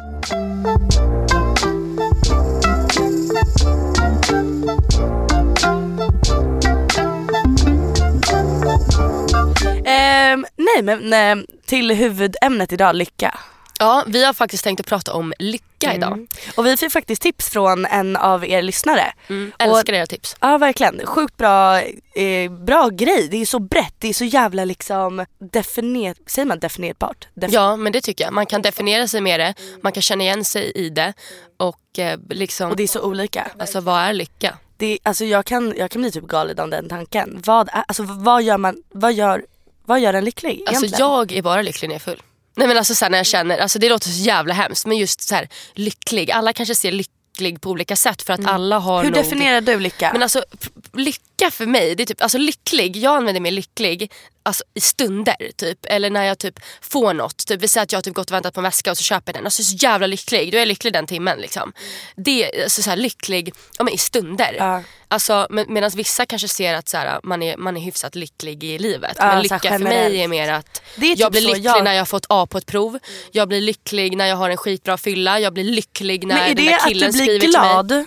Um, 10.34 10.46
nej 10.56 10.82
men 10.82 10.98
nej, 11.02 11.46
till 11.66 11.90
huvudämnet 11.90 12.72
idag, 12.72 12.96
lycka. 12.96 13.38
Ja, 13.84 14.04
vi 14.06 14.24
har 14.24 14.32
faktiskt 14.32 14.64
tänkt 14.64 14.80
att 14.80 14.86
prata 14.86 15.12
om 15.14 15.32
lycka 15.38 15.94
idag. 15.94 16.12
Mm. 16.12 16.26
Och 16.56 16.66
vi 16.66 16.76
fick 16.76 16.92
faktiskt 16.92 17.22
tips 17.22 17.48
från 17.50 17.86
en 17.86 18.16
av 18.16 18.44
er 18.46 18.62
lyssnare. 18.62 19.12
Mm. 19.28 19.52
Älskar 19.58 19.92
era 19.92 20.06
tips. 20.06 20.36
Ja 20.40 20.58
verkligen, 20.58 21.06
sjukt 21.06 21.36
bra, 21.36 21.80
eh, 22.14 22.50
bra 22.64 22.88
grej. 22.88 23.28
Det 23.30 23.36
är 23.36 23.46
så 23.46 23.58
brett, 23.58 23.94
det 23.98 24.08
är 24.08 24.12
så 24.14 24.24
jävla 24.24 24.64
liksom 24.64 25.26
definierat, 25.52 26.18
säger 26.26 26.46
man 26.46 26.58
definierbart? 26.58 27.28
Defi- 27.34 27.48
Ja, 27.52 27.76
men 27.76 27.92
det 27.92 28.00
tycker 28.00 28.24
jag. 28.24 28.32
Man 28.32 28.46
kan 28.46 28.62
definiera 28.62 29.08
sig 29.08 29.20
med 29.20 29.40
det, 29.40 29.54
man 29.82 29.92
kan 29.92 30.02
känna 30.02 30.24
igen 30.24 30.44
sig 30.44 30.72
i 30.74 30.88
det 30.90 31.12
och 31.56 31.98
eh, 31.98 32.18
liksom, 32.30 32.70
Och 32.70 32.76
det 32.76 32.82
är 32.82 32.88
så 32.88 33.00
olika. 33.00 33.50
alltså 33.58 33.80
vad 33.80 34.00
är 34.00 34.12
lycka? 34.12 34.58
Det, 34.76 34.98
alltså 35.02 35.24
jag 35.24 35.44
kan, 35.44 35.74
jag 35.76 35.90
kan 35.90 36.02
bli 36.02 36.10
typ 36.10 36.24
galen 36.24 36.58
av 36.58 36.70
den 36.70 36.88
tanken. 36.88 37.42
Vad, 37.46 37.68
är, 37.68 37.84
alltså, 37.88 38.02
vad 38.02 38.42
gör 38.42 38.58
man, 38.58 38.76
vad 38.90 39.12
gör, 39.12 39.44
vad 39.84 40.00
gör 40.00 40.14
en 40.14 40.24
lycklig 40.24 40.62
Alltså 40.66 40.84
egentligen? 40.84 41.08
jag 41.10 41.32
är 41.32 41.42
bara 41.42 41.62
lycklig 41.62 41.88
när 41.88 41.94
jag 41.94 42.00
är 42.00 42.04
full. 42.04 42.22
Nej 42.56 42.68
men 42.68 42.76
alltså 42.76 42.94
så 42.94 43.08
när 43.08 43.18
jag 43.18 43.26
känner, 43.26 43.58
alltså 43.58 43.78
det 43.78 43.88
låter 43.88 44.08
så 44.08 44.22
jävla 44.22 44.54
hemskt 44.54 44.86
men 44.86 44.96
just 44.96 45.20
så 45.20 45.34
här 45.34 45.48
lycklig. 45.74 46.30
Alla 46.30 46.52
kanske 46.52 46.74
ser 46.74 46.92
lycklig 46.92 47.60
på 47.60 47.70
olika 47.70 47.96
sätt 47.96 48.22
för 48.22 48.32
att 48.32 48.46
alla 48.46 48.78
har 48.78 49.04
Hur 49.04 49.10
nog... 49.10 49.24
definierar 49.24 49.60
du 49.60 49.80
lycka? 49.80 50.10
Men 50.12 50.22
alltså 50.22 50.44
lycka 50.92 51.50
för 51.50 51.66
mig, 51.66 51.94
det 51.94 52.02
är 52.02 52.06
typ, 52.06 52.22
alltså 52.22 52.38
lycklig, 52.38 52.96
jag 52.96 53.16
använder 53.16 53.40
mig 53.40 53.50
lycklig 53.50 54.12
alltså, 54.44 54.64
i 54.74 54.80
stunder 54.80 55.36
typ. 55.56 55.78
Eller 55.86 56.10
när 56.10 56.24
jag 56.24 56.38
typ 56.38 56.60
får 56.80 57.14
något. 57.14 57.46
Typ, 57.46 57.60
vi 57.60 57.68
säger 57.68 57.82
att 57.82 57.92
jag 57.92 57.96
har 57.96 58.02
typ 58.02 58.14
gått 58.14 58.30
och 58.30 58.34
väntat 58.36 58.54
på 58.54 58.60
en 58.60 58.64
väska 58.64 58.90
och 58.90 58.98
så 58.98 59.04
köper 59.04 59.32
jag 59.32 59.38
den. 59.38 59.44
Alltså 59.46 59.62
så 59.62 59.76
jävla 59.76 60.06
lycklig, 60.06 60.52
då 60.52 60.56
är 60.56 60.60
jag 60.60 60.68
lycklig 60.68 60.92
den 60.92 61.06
timmen. 61.06 61.38
Liksom. 61.38 61.72
Det 62.16 62.44
är 62.44 62.62
alltså, 62.62 62.82
så 62.82 62.90
här, 62.90 62.96
lycklig 62.96 63.54
ja, 63.78 63.84
men 63.84 63.94
i 63.94 63.98
stunder. 63.98 64.54
Ja. 64.58 64.82
Alltså, 65.08 65.46
med, 65.50 65.68
Medan 65.68 65.90
vissa 65.90 66.26
kanske 66.26 66.48
ser 66.48 66.74
att 66.74 66.88
så 66.88 66.96
här, 66.96 67.20
man, 67.22 67.42
är, 67.42 67.56
man 67.56 67.76
är 67.76 67.80
hyfsat 67.80 68.14
lycklig 68.14 68.64
i 68.64 68.78
livet. 68.78 69.16
Ja, 69.18 69.26
men 69.26 69.42
lycka 69.42 69.58
för 69.58 69.78
mig 69.78 70.20
är 70.22 70.28
mer 70.28 70.52
att 70.52 70.82
är 70.96 71.00
typ 71.00 71.18
jag 71.18 71.32
blir 71.32 71.40
så, 71.40 71.48
lycklig 71.48 71.64
jag- 71.66 71.84
när 71.84 71.92
jag 71.92 72.00
har 72.00 72.06
fått 72.06 72.26
A 72.28 72.46
på 72.50 72.58
ett 72.58 72.66
prov. 72.66 72.98
Jag 73.32 73.48
blir 73.48 73.60
lycklig 73.60 74.16
när 74.16 74.26
jag 74.26 74.36
har 74.36 74.50
en 74.50 74.56
skitbra 74.56 74.98
fylla. 74.98 75.40
Jag 75.40 75.52
blir 75.52 75.64
lycklig 75.64 76.26
när 76.26 76.54
den 76.54 76.66
där 76.66 76.88
killen 76.88 77.12
blir 77.12 77.22
skriver 77.24 77.40
till 77.40 77.50
mig. 77.96 78.06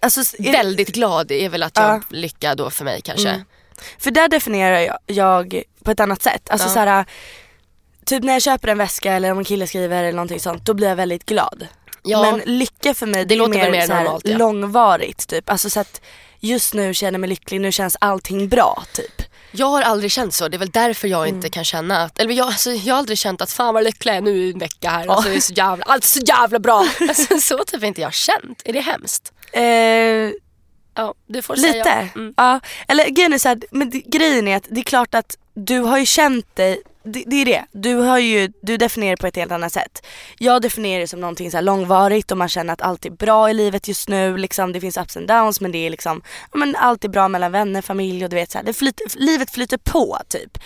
Alltså, 0.00 0.20
är, 0.38 0.52
Väldigt 0.52 0.88
glad 0.88 1.30
är 1.32 1.48
väl 1.48 1.62
att 1.62 1.76
jag 1.76 1.84
Ja. 1.84 2.00
lycka 2.10 2.54
då 2.54 2.70
för 2.70 2.84
mig 2.84 3.00
kanske. 3.02 3.28
Mm. 3.28 3.44
För 3.98 4.10
där 4.10 4.28
definierar 4.28 4.78
jag, 4.80 4.98
jag 5.06 5.62
på 5.84 5.90
ett 5.90 6.00
annat 6.00 6.22
sätt. 6.22 6.50
Alltså 6.50 6.68
Ja. 6.68 6.72
så 6.74 6.78
här, 6.80 7.04
typ 8.06 8.24
när 8.24 8.32
jag 8.32 8.42
köper 8.42 8.68
en 8.68 8.78
väska 8.78 9.12
eller 9.12 9.32
om 9.32 9.38
en 9.38 9.44
kille 9.44 9.66
skriver 9.66 10.02
eller 10.02 10.12
någonting 10.16 10.40
sånt, 10.40 10.64
då 10.66 10.74
blir 10.74 10.88
jag 10.88 10.96
väldigt 10.96 11.24
glad. 11.26 11.66
Ja. 12.02 12.22
Men 12.22 12.58
lycka 12.58 12.94
för 12.94 13.06
mig 13.06 13.24
det, 13.24 13.34
är 13.34 13.38
låter 13.38 13.50
mer, 13.54 13.62
väl 13.62 13.70
mer 13.70 13.88
här, 13.88 14.04
normalt, 14.04 14.28
ja. 14.28 14.36
långvarigt 14.38 15.28
typ. 15.28 15.50
Alltså 15.50 15.70
så 15.70 15.80
att 15.80 16.00
just 16.40 16.74
nu 16.74 16.94
känner 16.94 17.12
jag 17.12 17.20
mig 17.20 17.28
lycklig, 17.30 17.60
nu 17.60 17.72
känns 17.72 17.96
allting 18.00 18.48
bra 18.48 18.82
typ. 18.92 19.22
Jag 19.52 19.66
har 19.66 19.82
aldrig 19.82 20.12
känt 20.12 20.34
så, 20.34 20.48
det 20.48 20.56
är 20.56 20.58
väl 20.58 20.70
därför 20.70 21.08
jag 21.08 21.22
Mm. 21.24 21.36
inte 21.36 21.48
kan 21.48 21.64
känna 21.64 22.02
att, 22.02 22.18
eller 22.18 22.34
jag, 22.34 22.46
alltså, 22.46 22.70
jag 22.70 22.94
har 22.94 22.98
aldrig 22.98 23.18
känt 23.18 23.42
att 23.42 23.52
fan 23.52 23.74
vad 23.74 23.84
lycklig 23.84 24.12
jag 24.12 24.16
är 24.16 24.20
nu 24.22 24.30
i 24.36 24.52
en 24.52 24.58
vecka 24.58 24.90
här. 24.90 25.06
Alltså, 25.06 25.30
det 25.30 25.36
är 25.36 25.40
så 25.40 25.52
jävla, 25.52 25.84
allt 25.84 26.04
är 26.04 26.08
så 26.08 26.20
jävla 26.20 26.58
bra. 26.58 26.86
Alltså, 27.08 27.40
så 27.40 27.58
typ 27.64 27.82
inte 27.84 28.00
jag 28.00 28.14
känt. 28.14 28.62
Är 28.64 28.72
det 28.72 28.80
hemskt? 28.80 29.32
Eh, 29.52 29.62
Ja, 30.98 31.14
du 31.26 31.42
får 31.42 31.56
lite. 31.56 31.68
säga. 31.68 32.08
Mm. 32.14 32.34
Ja. 32.36 32.60
Eller 32.88 33.10
grejen 33.10 33.32
är, 33.32 33.38
så 33.38 33.48
här, 33.48 33.58
men 33.70 33.90
det, 33.90 34.00
grejen 34.00 34.48
är 34.48 34.56
att 34.56 34.66
det 34.68 34.80
är 34.80 34.84
klart 34.84 35.14
att 35.14 35.38
du 35.54 35.80
har 35.80 35.98
ju 35.98 36.06
känt 36.06 36.56
dig 36.56 36.82
det, 37.02 37.24
det 37.26 37.36
är 37.36 37.44
det. 37.44 37.64
Du, 37.72 37.94
har 37.94 38.18
ju, 38.18 38.52
du 38.62 38.76
definierar 38.76 39.16
på 39.16 39.26
ett 39.26 39.36
helt 39.36 39.52
annat 39.52 39.72
sätt. 39.72 40.06
Jag 40.38 40.62
definierar 40.62 41.00
det 41.00 41.08
som 41.08 41.20
någonting 41.20 41.50
så 41.50 41.60
långvarigt 41.60 42.30
och 42.30 42.38
man 42.38 42.48
känner 42.48 42.72
att 42.72 42.82
allt 42.82 43.06
är 43.06 43.10
bra 43.10 43.50
i 43.50 43.54
livet 43.54 43.88
just 43.88 44.08
nu. 44.08 44.36
Liksom, 44.36 44.72
det 44.72 44.80
finns 44.80 44.96
ups 44.96 45.16
and 45.16 45.28
downs 45.28 45.60
men 45.60 45.72
det 45.72 45.86
är 45.86 45.90
liksom, 45.90 46.22
men 46.54 46.76
allt 46.76 47.04
är 47.04 47.08
bra 47.08 47.28
mellan 47.28 47.52
vänner, 47.52 47.82
familj 47.82 48.24
och 48.24 48.30
du 48.30 48.36
vet 48.36 48.50
så 48.50 48.58
här, 48.58 48.64
det 48.64 48.72
flyter, 48.72 49.06
livet 49.18 49.50
flyter 49.50 49.78
på 49.78 50.18
typ. 50.28 50.58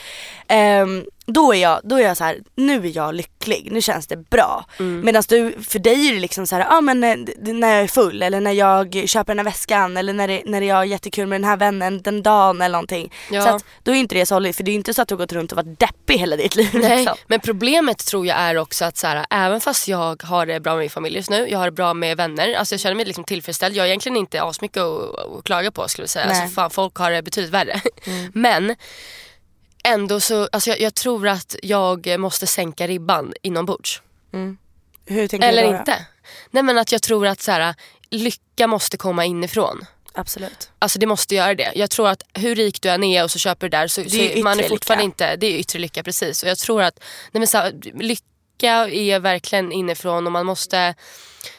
Ehm, 0.48 1.04
då 1.26 1.54
är 1.54 1.58
jag, 1.58 1.80
då 1.84 1.96
är 1.96 2.02
jag 2.02 2.16
så 2.16 2.24
här, 2.24 2.38
nu 2.56 2.86
är 2.86 2.96
jag 2.96 3.14
lycklig, 3.14 3.68
nu 3.72 3.82
känns 3.82 4.06
det 4.06 4.16
bra. 4.16 4.64
Mm. 4.78 5.00
Medan 5.04 5.22
du, 5.28 5.54
för 5.68 5.78
dig 5.78 6.08
är 6.08 6.12
det 6.14 6.20
liksom 6.20 6.46
så 6.46 6.56
här, 6.56 6.66
ja 6.70 6.80
men 6.80 7.04
eh, 7.04 7.16
när 7.38 7.74
jag 7.74 7.82
är 7.82 7.88
full 7.88 8.22
eller 8.22 8.40
när 8.40 8.52
jag 8.52 9.08
köper 9.08 9.34
den 9.34 9.38
här 9.38 9.44
väskan 9.44 9.96
eller 9.96 10.12
när, 10.12 10.28
det, 10.28 10.42
när 10.44 10.60
jag 10.60 10.76
har 10.76 10.84
jättekul 10.84 11.26
med 11.26 11.40
den 11.40 11.48
här 11.48 11.56
vännen 11.56 12.02
den 12.02 12.22
dagen 12.22 12.62
eller 12.62 12.72
någonting. 12.72 13.12
Ja. 13.30 13.42
Så 13.42 13.48
att, 13.48 13.64
då 13.82 13.90
är 13.92 13.96
inte 13.96 14.14
det 14.14 14.26
sorgligt 14.26 14.56
för 14.56 14.64
det 14.64 14.70
är 14.70 14.74
inte 14.74 14.94
så 14.94 15.02
att 15.02 15.08
du 15.08 15.14
har 15.14 15.18
gått 15.18 15.32
runt 15.32 15.52
och 15.52 15.56
varit 15.56 15.80
deppig 15.80 16.18
hela 16.18 16.36
ditt 16.36 16.56
liv. 16.56 16.70
Nej, 16.72 16.96
Liksom. 16.96 17.16
men 17.26 17.40
problemet 17.40 17.98
tror 18.06 18.26
jag 18.26 18.36
är 18.38 18.56
också 18.56 18.84
att 18.84 18.96
så 18.96 19.06
här, 19.06 19.26
även 19.30 19.60
fast 19.60 19.88
jag 19.88 20.22
har 20.22 20.46
det 20.46 20.60
bra 20.60 20.72
med 20.72 20.80
min 20.80 20.90
familj 20.90 21.16
just 21.16 21.30
nu, 21.30 21.48
jag 21.48 21.58
har 21.58 21.66
det 21.66 21.72
bra 21.72 21.94
med 21.94 22.16
vänner, 22.16 22.54
alltså 22.54 22.74
jag 22.74 22.80
känner 22.80 22.94
mig 22.96 23.04
liksom 23.04 23.24
tillfredsställd. 23.24 23.76
Jag 23.76 23.82
har 23.82 23.86
egentligen 23.86 24.16
inte 24.16 24.42
asmycket 24.42 24.82
att, 24.82 25.18
att 25.38 25.44
klaga 25.44 25.70
på 25.70 25.88
skulle 25.88 26.02
jag 26.02 26.10
säga. 26.10 26.26
Nej. 26.26 26.40
Alltså, 26.40 26.54
fan, 26.54 26.70
folk 26.70 26.96
har 26.96 27.10
det 27.10 27.22
betydligt 27.22 27.52
värre. 27.52 27.80
Men 28.32 28.76
ändå 29.82 30.20
så, 30.20 30.48
alltså 30.52 30.70
jag, 30.70 30.80
jag 30.80 30.94
tror 30.94 31.28
att 31.28 31.56
jag 31.62 32.20
måste 32.20 32.46
sänka 32.46 32.86
ribban 32.86 33.32
inombords. 33.42 34.02
Hur 35.06 35.28
tänker 35.28 35.48
Eller 35.48 35.62
du 35.62 35.72
då? 35.72 35.78
inte. 35.78 36.06
Nej 36.50 36.62
men 36.62 36.78
att 36.78 36.92
jag 36.92 37.02
tror 37.02 37.26
att 37.26 37.40
så 37.40 37.52
här, 37.52 37.74
lycka 38.10 38.66
måste 38.66 38.96
komma 38.96 39.24
inifrån. 39.24 39.84
Absolut. 40.14 40.70
Alltså 40.78 40.98
det 40.98 41.06
måste 41.06 41.34
göra 41.34 41.54
det. 41.54 41.72
Jag 41.74 41.90
tror 41.90 42.08
att 42.08 42.22
hur 42.34 42.54
rik 42.54 42.82
du 42.82 42.88
än 42.88 43.04
är 43.04 43.24
och 43.24 43.30
så 43.30 43.38
köper 43.38 43.66
du 43.66 43.70
där 43.70 43.86
så, 43.86 44.00
Det 44.02 44.32
är 44.32 44.36
så 44.36 44.42
man 44.42 44.60
är 44.60 44.68
fortfarande 44.68 45.04
lycka. 45.04 45.24
inte, 45.24 45.36
det 45.36 45.46
är 45.46 45.58
yttre 45.58 45.78
lycka 45.78 46.02
precis. 46.02 46.42
Och 46.42 46.48
jag 46.48 46.58
tror 46.58 46.82
att 46.82 46.98
nej 47.32 47.40
men 47.40 47.46
så 47.46 47.58
här, 47.58 47.72
lycka 47.94 48.88
är 48.90 49.20
verkligen 49.20 49.72
inifrån 49.72 50.26
och 50.26 50.32
man 50.32 50.46
måste, 50.46 50.94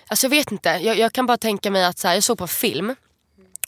alltså 0.07 0.25
jag 0.25 0.29
vet 0.29 0.51
inte, 0.51 0.69
jag, 0.69 0.97
jag 0.97 1.13
kan 1.13 1.25
bara 1.25 1.37
tänka 1.37 1.71
mig 1.71 1.85
att 1.85 1.99
så 1.99 2.07
här, 2.07 2.15
jag 2.15 2.23
såg 2.23 2.37
på 2.37 2.47
film 2.47 2.95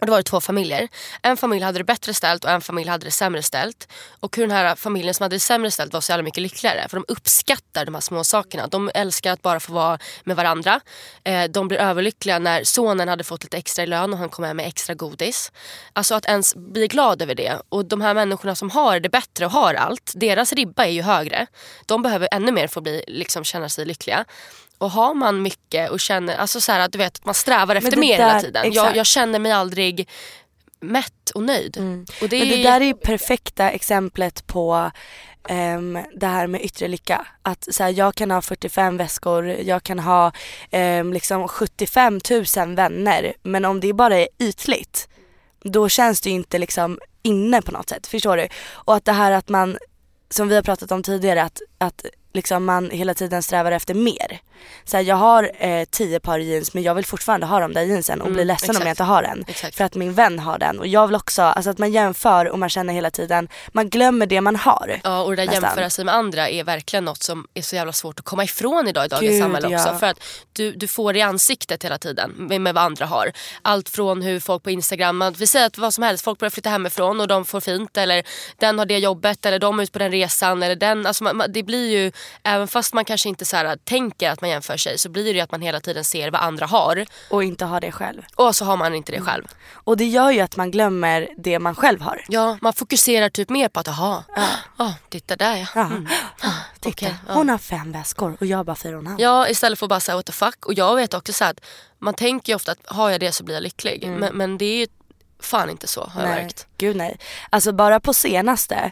och 0.06 0.08
då 0.08 0.12
var 0.12 0.20
det 0.20 0.24
två 0.24 0.42
familjer. 0.42 0.88
En 1.22 1.38
familj 1.38 1.64
hade 1.64 1.78
det 1.78 1.84
bättre 1.84 2.14
ställt 2.14 2.44
och 2.44 2.52
en 2.52 2.62
familj 2.62 2.90
hade 2.90 3.06
det 3.06 3.12
sämre 3.12 3.44
ställt. 3.44 3.88
Och 4.20 4.38
hur 4.38 4.44
den 4.44 4.52
här 4.52 4.76
familjen 4.76 5.14
som 5.14 5.24
hade 5.24 5.36
det 5.36 5.40
sämre 5.40 5.72
ställt 5.72 5.94
var 5.94 6.02
så 6.02 6.12
jävla 6.12 6.24
mycket 6.24 6.42
lyckligare. 6.42 6.90
För 6.90 6.98
de 6.98 7.06
uppskattar 7.08 7.86
de 7.86 7.94
här 7.94 8.02
små 8.02 8.24
sakerna. 8.24 8.68
De 8.68 8.92
älskar 8.94 9.34
att 9.34 9.42
bara 9.42 9.60
få 9.60 9.74
vara 9.74 10.00
med 10.24 10.36
varandra. 10.36 10.82
Eh, 11.24 11.44
de 11.44 11.68
blir 11.68 11.78
överlyckliga 11.78 12.40
när 12.40 12.64
sonen 12.64 13.08
hade 13.08 13.24
fått 13.24 13.44
lite 13.44 13.58
extra 13.58 13.84
i 13.84 13.88
lön 13.88 14.14
och 14.14 14.20
han 14.20 14.30
kom 14.30 14.46
hem 14.46 14.58
med 14.58 14.68
extra 14.68 14.94
godis. 14.94 15.52
Alltså 15.94 16.16
att 16.16 16.26
ens 16.26 16.56
bli 16.56 16.88
glad 16.88 17.22
över 17.22 17.36
det. 17.36 17.62
Och 17.70 17.86
de 17.86 18.02
här 18.02 18.14
människorna 18.14 18.56
som 18.56 18.70
har 18.70 19.00
det 19.00 19.10
bättre 19.10 19.46
och 19.46 19.52
har 19.52 19.74
allt, 19.74 20.14
deras 20.16 20.54
ribba 20.54 20.86
är 20.86 20.92
ju 20.92 21.02
högre. 21.02 21.48
De 21.86 22.02
behöver 22.02 22.30
ännu 22.32 22.52
mer 22.52 22.68
få 22.68 22.82
bli, 22.82 23.04
liksom, 23.08 23.44
känna 23.44 23.70
sig 23.70 23.86
lyckliga. 23.86 24.26
Och 24.77 24.91
har 24.91 25.13
man 25.13 25.41
mycket 25.41 25.91
och 25.91 26.00
känner, 26.00 26.38
alltså 26.38 26.62
så 26.62 26.72
här, 26.72 26.79
att 26.79 26.91
du 26.91 26.98
vet 26.98 27.15
att 27.15 27.25
man 27.25 27.34
strävar 27.34 27.75
efter 27.75 27.98
mer 27.98 28.17
där- 28.17 28.27
hela 28.27 28.41
tiden. 28.41 28.74
Jag, 28.74 28.96
jag 28.96 29.05
känner 29.05 29.39
mig 29.39 29.51
aldrig 29.51 30.10
mätt 30.79 31.29
och 31.36 31.44
nöjd. 31.44 31.77
Och 32.22 32.29
det 32.29 32.39
Men 32.39 32.48
det 32.48 32.63
är, 32.63 32.63
där 32.63 32.82
är 32.82 32.94
perfekta 32.94 33.72
exemplet 33.72 34.48
på 34.48 34.91
ehm, 35.50 36.00
det 36.13 36.27
här 36.27 36.48
med 36.48 36.62
yttre 36.62 36.88
lycka. 36.88 37.27
Att 37.41 37.67
så 37.72 37.84
här, 37.84 37.89
jag 37.89 38.15
kan 38.15 38.32
ha 38.32 38.41
45 38.41 38.98
väskor, 38.98 39.48
jag 39.48 39.84
kan 39.84 40.00
ha 40.00 40.32
ehm, 40.72 41.13
liksom 41.13 41.48
75 41.48 42.20
000 42.58 42.75
vänner 42.75 43.34
men 43.44 43.65
om 43.65 43.79
det 43.79 43.94
bara 43.94 44.17
är 44.17 44.27
ytligt 44.39 45.08
då 45.72 45.89
känns 45.89 46.22
det 46.22 46.29
ju 46.29 46.36
inte 46.36 46.58
liksom 46.58 47.00
inne 47.22 47.62
på 47.62 47.72
något 47.72 47.89
sätt. 47.89 48.08
Förstår 48.08 48.38
du? 48.38 48.48
Och 48.72 48.96
att 48.96 49.05
det 49.05 49.12
här 49.12 49.32
att 49.32 49.50
man, 49.50 49.77
som 50.29 50.48
vi 50.48 50.55
har 50.55 50.62
pratat 50.62 50.91
om 50.91 51.03
tidigare, 51.03 51.44
att, 51.44 51.62
att 51.77 52.05
liksom 52.36 52.65
man 52.65 52.89
hela 52.89 53.13
tiden 53.13 53.44
strävar 53.44 53.72
efter 53.72 53.94
mer. 53.94 54.39
Så 54.84 54.98
här, 54.98 55.04
jag 55.04 55.15
har 55.15 55.51
eh, 55.60 55.86
tio 55.86 56.20
par 56.20 56.39
jeans 56.39 56.74
men 56.74 56.84
jag 56.84 56.96
vill 56.96 57.06
fortfarande 57.06 57.46
ha 57.46 57.60
de 57.60 57.74
där 57.74 57.82
jeansen 57.82 58.22
och 58.22 58.27
Mm, 58.27 58.36
blir 58.36 58.46
ledsen 58.46 58.70
om 58.70 58.75
exakt. 58.75 58.86
jag 58.86 58.92
inte 58.92 59.04
har 59.04 59.22
den. 59.22 59.46
Exakt. 59.48 59.75
För 59.77 59.84
att 59.84 59.96
min 59.96 60.13
vän 60.13 60.39
har 60.39 60.58
den 60.60 60.80
och 60.80 60.88
jag 60.88 61.08
vill 61.08 61.15
också, 61.15 61.42
alltså 61.42 61.70
att 61.70 61.77
man 61.77 61.92
jämför 61.92 62.50
och 62.50 62.60
man 62.60 62.70
känner 62.70 62.94
hela 62.94 63.12
tiden, 63.12 63.48
man 63.72 63.89
glömmer 63.89 64.25
det 64.25 64.42
man 64.42 64.56
har. 64.56 65.00
Ja 65.04 65.22
och 65.24 65.30
det 65.30 65.36
där 65.36 65.46
Nästan. 65.46 65.63
jämföra 65.63 65.89
sig 65.89 66.06
med 66.06 66.15
andra 66.15 66.50
är 66.50 66.63
verkligen 66.63 67.06
något 67.06 67.24
som 67.24 67.48
är 67.54 67.62
så 67.62 67.75
jävla 67.75 67.94
svårt 67.94 68.20
att 68.20 68.25
komma 68.25 68.44
ifrån 68.44 68.88
idag 68.88 69.06
i 69.06 69.08
dagens 69.08 69.32
Gud, 69.32 69.42
samhälle 69.42 69.75
också. 69.75 69.89
ja. 69.89 69.98
För 70.00 70.08
att 70.08 70.20
du, 70.54 70.72
du 70.72 70.88
får 70.88 71.13
det 71.13 71.20
i 71.20 71.22
ansiktet 71.22 71.84
hela 71.86 71.98
tiden 71.98 72.32
med, 72.38 72.62
med 72.62 72.74
vad 72.75 72.84
andra 72.84 73.06
har. 73.06 73.32
Allt 73.62 73.89
från 73.89 74.22
hur 74.22 74.39
folk 74.39 74.63
på 74.63 74.72
Instagram, 74.72 75.18
man- 75.18 75.34
vi 75.34 75.48
säger 75.48 75.65
att 75.65 75.77
vad 75.77 75.94
som 75.94 76.04
helst, 76.04 76.24
folk 76.24 76.39
börjar 76.39 76.50
flytta 76.51 76.70
hemifrån 76.70 77.20
och 77.22 77.27
de 77.27 77.46
får 77.46 77.60
fint 77.60 77.98
eller 77.98 78.24
den 78.58 78.80
har 78.80 78.86
det 78.86 78.98
jobbet 78.98 79.46
eller 79.46 79.60
de 79.60 79.80
är 79.80 79.84
ute 79.84 79.92
på 79.92 80.00
den 80.00 80.12
resan 80.12 80.63
eller 80.63 80.75
den. 80.75 81.06
Alltså 81.06 81.24
man, 81.24 81.38
man, 81.38 81.51
det 81.51 81.63
blir 81.63 81.89
ju, 81.92 82.12
även 82.44 82.67
fast 82.67 82.94
man 82.94 83.05
kanske 83.05 83.29
inte 83.29 83.46
så 83.46 83.58
här, 83.58 83.77
tänker 83.84 84.29
att 84.29 84.41
man 84.41 84.50
jämför 84.50 84.77
sig 84.77 84.98
så 84.98 85.10
blir 85.10 85.34
det 85.34 85.41
att 85.41 85.51
man 85.51 85.62
hela 85.62 85.79
tiden 85.79 86.03
ser 86.03 86.32
vad 86.32 86.41
andra 86.41 86.65
har 86.65 87.05
Och 87.29 87.44
inte 87.44 87.65
ha 87.65 87.79
det 87.79 87.91
själv. 87.91 88.22
och 88.36 88.55
så 88.55 88.65
har 88.65 88.77
man 88.77 88.96
inte 88.96 89.12
det 89.12 89.15
Mm. 89.17 89.27
själv. 89.27 89.48
Och 89.74 89.98
det 89.98 90.05
gör 90.05 90.32
ju 90.32 90.39
att 90.39 90.55
man 90.58 90.72
glömmer 90.72 91.27
det 91.38 91.60
man 91.60 91.75
själv 91.75 92.01
har. 92.01 92.25
Ja, 92.27 92.58
man 92.62 92.74
fokuserar 92.74 93.29
typ 93.29 93.50
mer 93.50 93.70
på 93.70 93.79
att 93.79 93.88
aha, 93.88 94.24
ja. 94.77 94.94
titta 95.10 95.36
där 95.36 95.55
ja. 95.58 95.67
Ja. 95.75 95.82
Mm. 95.86 96.08
Titta, 96.79 96.89
Okej, 96.89 97.15
ja. 97.27 97.34
hon 97.34 97.50
har 97.50 97.58
fem 97.58 97.91
väskor 97.91 98.38
och 98.39 98.46
jag 98.46 98.65
bara 98.65 98.75
fyra 98.75 98.96
och 98.96 99.01
en 99.01 99.08
halv. 99.08 99.20
Ja 99.22 99.48
istället 99.50 99.79
för 99.79 99.86
att 99.86 99.89
bara 99.89 100.00
säga 100.00 100.15
what 100.15 100.25
the 100.25 100.32
fuck. 100.32 100.65
Och 100.65 100.74
jag 100.74 100.96
vet 100.96 101.13
också 101.13 101.34
så 101.34 101.46
att 101.46 101.60
man 102.00 102.13
tänker 102.13 102.51
ju 102.51 102.55
ofta 102.55 102.72
att 102.72 102.79
har 102.86 103.10
jag 103.10 103.20
det 103.20 103.32
så 103.32 103.44
blir 103.44 103.55
jag 103.55 103.63
lycklig. 103.63 104.08
Men, 104.10 104.38
men 104.38 104.58
det 104.58 104.65
är 104.65 104.77
ju 104.77 104.88
fan 105.39 105.70
inte 105.70 105.88
så 105.88 106.03
har 106.03 106.22
jag 106.22 106.29
nej, 106.29 106.44
märkt. 106.44 106.67
gud 106.77 106.96
nej. 106.96 107.17
Alltså 107.50 107.72
bara 107.72 108.00
på 108.00 108.13
senaste 108.13 108.91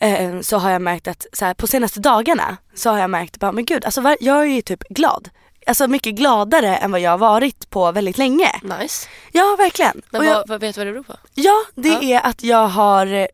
eh, 0.00 0.40
så 0.40 0.58
har 0.58 0.70
jag 0.70 0.82
märkt 0.82 1.08
att, 1.08 1.26
så 1.32 1.44
här, 1.44 1.54
på 1.54 1.66
senaste 1.66 2.00
dagarna 2.00 2.56
så 2.74 2.90
har 2.90 2.98
jag 2.98 3.10
märkt 3.10 3.36
bara, 3.36 3.52
men 3.52 3.64
gud, 3.64 3.84
alltså 3.84 4.16
jag 4.20 4.36
är 4.40 4.44
ju 4.44 4.62
typ 4.62 4.82
glad. 4.88 5.28
Alltså 5.66 5.86
mycket 5.88 6.14
gladare 6.14 6.76
än 6.76 6.90
vad 6.90 7.00
jag 7.00 7.10
har 7.10 7.18
varit 7.18 7.70
på 7.70 7.92
väldigt 7.92 8.18
länge. 8.18 8.50
Nice. 8.80 9.08
Ja 9.32 9.56
verkligen. 9.58 10.02
Men 10.10 10.26
jag, 10.26 10.34
vad, 10.34 10.48
vad 10.48 10.60
vet 10.60 10.74
du 10.74 10.78
vad 10.80 10.86
det 10.86 10.92
beror 10.92 11.02
på? 11.04 11.16
Ja, 11.34 11.64
det 11.74 11.88
Ja. 11.88 12.02
är 12.02 12.26
att 12.26 12.42
jag 12.42 12.66
har 12.68 13.28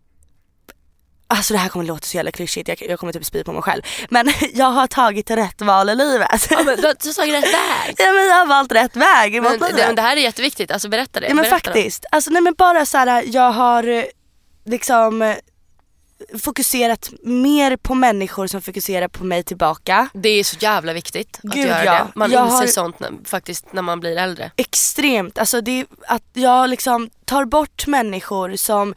alltså 1.27 1.55
det 1.55 1.59
här 1.59 1.69
kommer 1.69 1.85
låta 1.85 2.07
så 2.07 2.17
jävla 2.17 2.31
klyschigt, 2.31 2.69
jag, 2.69 2.83
jag 2.83 2.99
kommer 2.99 3.13
typ 3.13 3.25
spy 3.25 3.45
på 3.45 3.53
mig 3.53 3.63
själv. 3.63 3.83
Men 4.11 4.33
jag 4.55 4.67
har 4.71 4.87
tagit 4.87 5.31
rätt 5.31 5.63
val 5.63 5.91
i 5.91 5.95
livet. 5.95 6.47
Ja, 6.51 6.63
men 6.63 6.77
du 6.77 6.87
har 6.87 6.95
du 7.03 7.13
tagit 7.13 7.35
rätt 7.35 7.45
väg. 7.45 7.95
ja 7.99 8.13
men 8.13 8.27
jag 8.27 8.35
har 8.35 8.47
valt 8.47 8.73
rätt 8.73 8.97
väg 8.97 9.35
i 9.35 9.41
Men, 9.41 9.53
mitt 9.53 9.61
liv. 9.61 9.71
det, 9.77 9.87
men 9.87 9.97
det 9.97 10.03
här 10.03 10.17
är 10.17 10.21
jätteviktigt, 10.21 10.71
alltså 10.71 10.89
berätta 10.89 11.21
det. 11.21 11.27
Ja 11.29 11.35
men 11.35 11.43
berätta 11.43 11.57
faktiskt. 11.57 12.05
Alltså 12.11 12.31
nej 12.31 12.43
men 12.43 12.55
bara 12.59 12.87
så 12.87 12.99
här, 12.99 13.25
jag 13.27 13.51
har 13.53 13.89
eh, 13.89 14.05
liksom 14.65 15.35
fokuserat 16.43 17.11
mer 17.23 17.77
på 17.77 17.95
människor 17.95 18.47
som 18.47 18.63
fokuserar 18.63 19.09
på 19.09 19.25
mig 19.25 19.43
tillbaka. 19.43 20.09
Det 20.15 20.29
är 20.29 20.45
så 20.45 20.57
jävla 20.61 20.93
viktigt 20.93 21.41
att 21.45 21.51
Gud, 21.55 21.67
göra 21.67 21.85
ja. 21.85 21.93
det. 21.93 22.07
Man 22.15 22.31
Jag 22.31 22.45
inser 22.47 22.57
har- 22.57 22.67
sånt 22.67 23.01
när, 23.01 23.11
faktiskt 23.25 23.73
när 23.73 23.83
man 23.83 24.01
blir 24.01 24.17
äldre. 24.17 24.51
Extremt, 24.57 25.39
alltså 25.39 25.61
det 25.61 25.81
är 25.81 25.87
att 26.07 26.23
jag 26.33 26.71
liksom 26.71 27.11
tar 27.25 27.45
bort 27.45 27.87
människor 27.87 28.57
som 28.57 28.95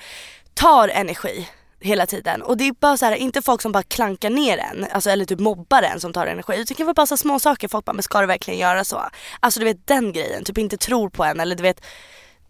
tar 0.53 0.87
energi 0.87 1.49
hela 1.79 2.05
tiden. 2.05 2.41
Och 2.41 2.57
det 2.57 2.67
är 2.67 2.71
bara 2.71 2.97
så 2.97 3.05
här, 3.05 3.15
inte 3.15 3.41
folk 3.41 3.61
som 3.61 3.71
bara 3.71 3.83
klankar 3.83 4.29
ner 4.29 4.57
en, 4.57 4.87
alltså, 4.91 5.09
eller 5.09 5.25
typ 5.25 5.39
mobbar 5.39 5.81
en 5.81 5.99
som 5.99 6.13
tar 6.13 6.27
energi. 6.27 6.53
Utan 6.53 6.65
det 6.67 6.73
kan 6.73 6.85
vara 6.85 6.93
bara 6.93 7.17
små 7.17 7.39
saker, 7.39 7.67
folk 7.67 7.85
bara 7.85 7.93
men 7.93 8.03
ska 8.03 8.21
du 8.21 8.27
verkligen 8.27 8.59
göra 8.59 8.83
så? 8.83 9.01
Alltså 9.39 9.59
du 9.59 9.65
vet 9.65 9.87
den 9.87 10.13
grejen, 10.13 10.43
typ 10.43 10.57
inte 10.57 10.77
tror 10.77 11.09
på 11.09 11.23
en 11.23 11.39
eller 11.39 11.55
du 11.55 11.63
vet, 11.63 11.81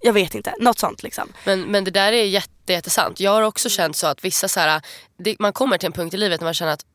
jag 0.01 0.13
vet 0.13 0.35
inte, 0.35 0.53
något 0.59 0.79
sånt 0.79 1.03
liksom. 1.03 1.33
Men, 1.45 1.61
men 1.61 1.83
det 1.83 1.91
där 1.91 2.11
är 2.11 2.23
jätte, 2.23 2.49
jättesant. 2.73 3.19
Jag 3.19 3.31
har 3.31 3.41
också 3.41 3.69
känt 3.69 3.97
så 3.97 4.07
att 4.07 4.25
vissa 4.25 4.47
så 4.47 4.59
här, 4.59 4.81
det, 5.17 5.39
man 5.39 5.53
kommer 5.53 5.77
till 5.77 5.87
en 5.87 5.93
punkt 5.93 6.13
i 6.13 6.17
livet 6.17 6.41
när 6.41 6.45
man 6.45 6.53
känner 6.53 6.73
att 6.73 6.85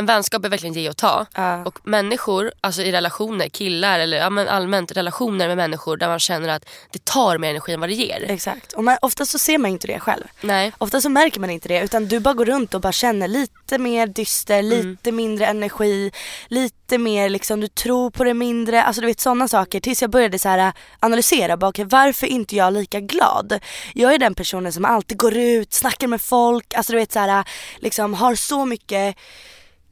en 0.00 0.06
vänskap 0.06 0.44
är 0.44 0.48
verkligen 0.48 0.74
ge 0.74 0.88
och 0.88 0.96
ta. 0.96 1.26
Ja. 1.34 1.64
Och 1.64 1.78
människor, 1.82 2.52
alltså 2.60 2.82
i 2.82 2.92
relationer, 2.92 3.48
killar 3.48 3.98
eller 3.98 4.16
ja, 4.16 4.30
men 4.30 4.48
allmänt 4.48 4.92
relationer 4.92 5.48
med 5.48 5.56
människor 5.56 5.96
där 5.96 6.08
man 6.08 6.18
känner 6.20 6.48
att 6.48 6.64
det 6.90 7.04
tar 7.04 7.38
mer 7.38 7.50
energi 7.50 7.72
än 7.72 7.80
vad 7.80 7.88
det 7.88 7.94
ger. 7.94 8.24
Exakt, 8.28 8.72
och 8.72 8.84
man, 8.84 8.96
ofta 9.02 9.26
så 9.26 9.38
ser 9.38 9.58
man 9.58 9.70
inte 9.70 9.86
det 9.86 10.00
själv. 10.00 10.24
Nej. 10.40 10.72
Ofta 10.78 11.00
så 11.00 11.08
märker 11.08 11.40
man 11.40 11.50
inte 11.50 11.68
det 11.68 11.80
utan 11.80 12.06
du 12.06 12.20
bara 12.20 12.34
går 12.34 12.44
runt 12.44 12.74
och 12.74 12.80
bara 12.80 12.92
känner 12.92 13.28
lite 13.28 13.78
mer 13.78 14.06
dyster, 14.06 14.60
Mm. 14.60 14.90
lite 14.90 15.12
mindre 15.12 15.46
energi, 15.46 16.12
lite 16.48 16.98
mer 16.98 17.28
liksom 17.28 17.60
du 17.60 17.68
tror 17.68 18.10
på 18.10 18.24
det 18.24 18.34
mindre, 18.34 18.82
alltså 18.82 19.00
du 19.00 19.06
vet 19.06 19.20
sådana 19.20 19.48
saker 19.48 19.80
tills 19.80 20.02
jag 20.02 20.10
började 20.10 20.38
så 20.38 20.48
här 20.48 20.72
analysera 21.00 21.56
bara, 21.56 21.68
okej, 21.68 21.84
varför 21.84 22.26
inte 22.26 22.56
jag 22.56 22.72
lika 22.72 23.00
glad? 23.00 23.58
Jag 23.94 24.14
är 24.14 24.18
den 24.18 24.34
personen 24.34 24.72
som 24.72 24.84
alltid 24.84 25.18
går 25.18 25.36
ut, 25.36 25.72
snackar 25.74 26.06
med 26.06 26.20
folk, 26.22 26.74
alltså 26.74 26.92
du 26.92 26.98
vet 26.98 27.12
så 27.12 27.18
här 27.18 27.44
liksom 27.78 28.14
har 28.14 28.34
så 28.34 28.64
mycket 28.64 29.16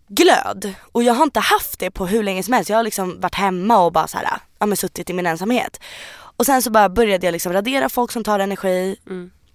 glöd 0.09 0.75
och 0.93 1.03
jag 1.03 1.15
har 1.15 1.25
inte 1.25 1.41
haft 1.41 1.79
det 1.79 1.91
på 1.91 2.07
hur 2.07 2.23
länge 2.23 2.43
som 2.43 2.53
helst. 2.53 2.71
Jag 2.71 2.77
har 2.77 2.83
liksom 2.85 3.21
varit 3.21 3.35
hemma 3.35 3.79
och 3.79 3.93
bara 3.93 4.07
så 4.09 4.19
här, 4.19 4.29
ja 4.59 4.67
men 4.67 4.77
suttit 4.77 5.11
i 5.11 5.13
min 5.13 5.27
ensamhet. 5.27 5.81
Och 6.37 6.47
sen 6.47 6.63
så 6.63 6.71
bara 6.71 6.89
började 6.89 7.27
jag 7.27 7.33
liksom 7.33 7.53
radera 7.53 7.89
folk 7.89 8.13
som 8.13 8.25
tar 8.25 8.39
energi 8.39 8.97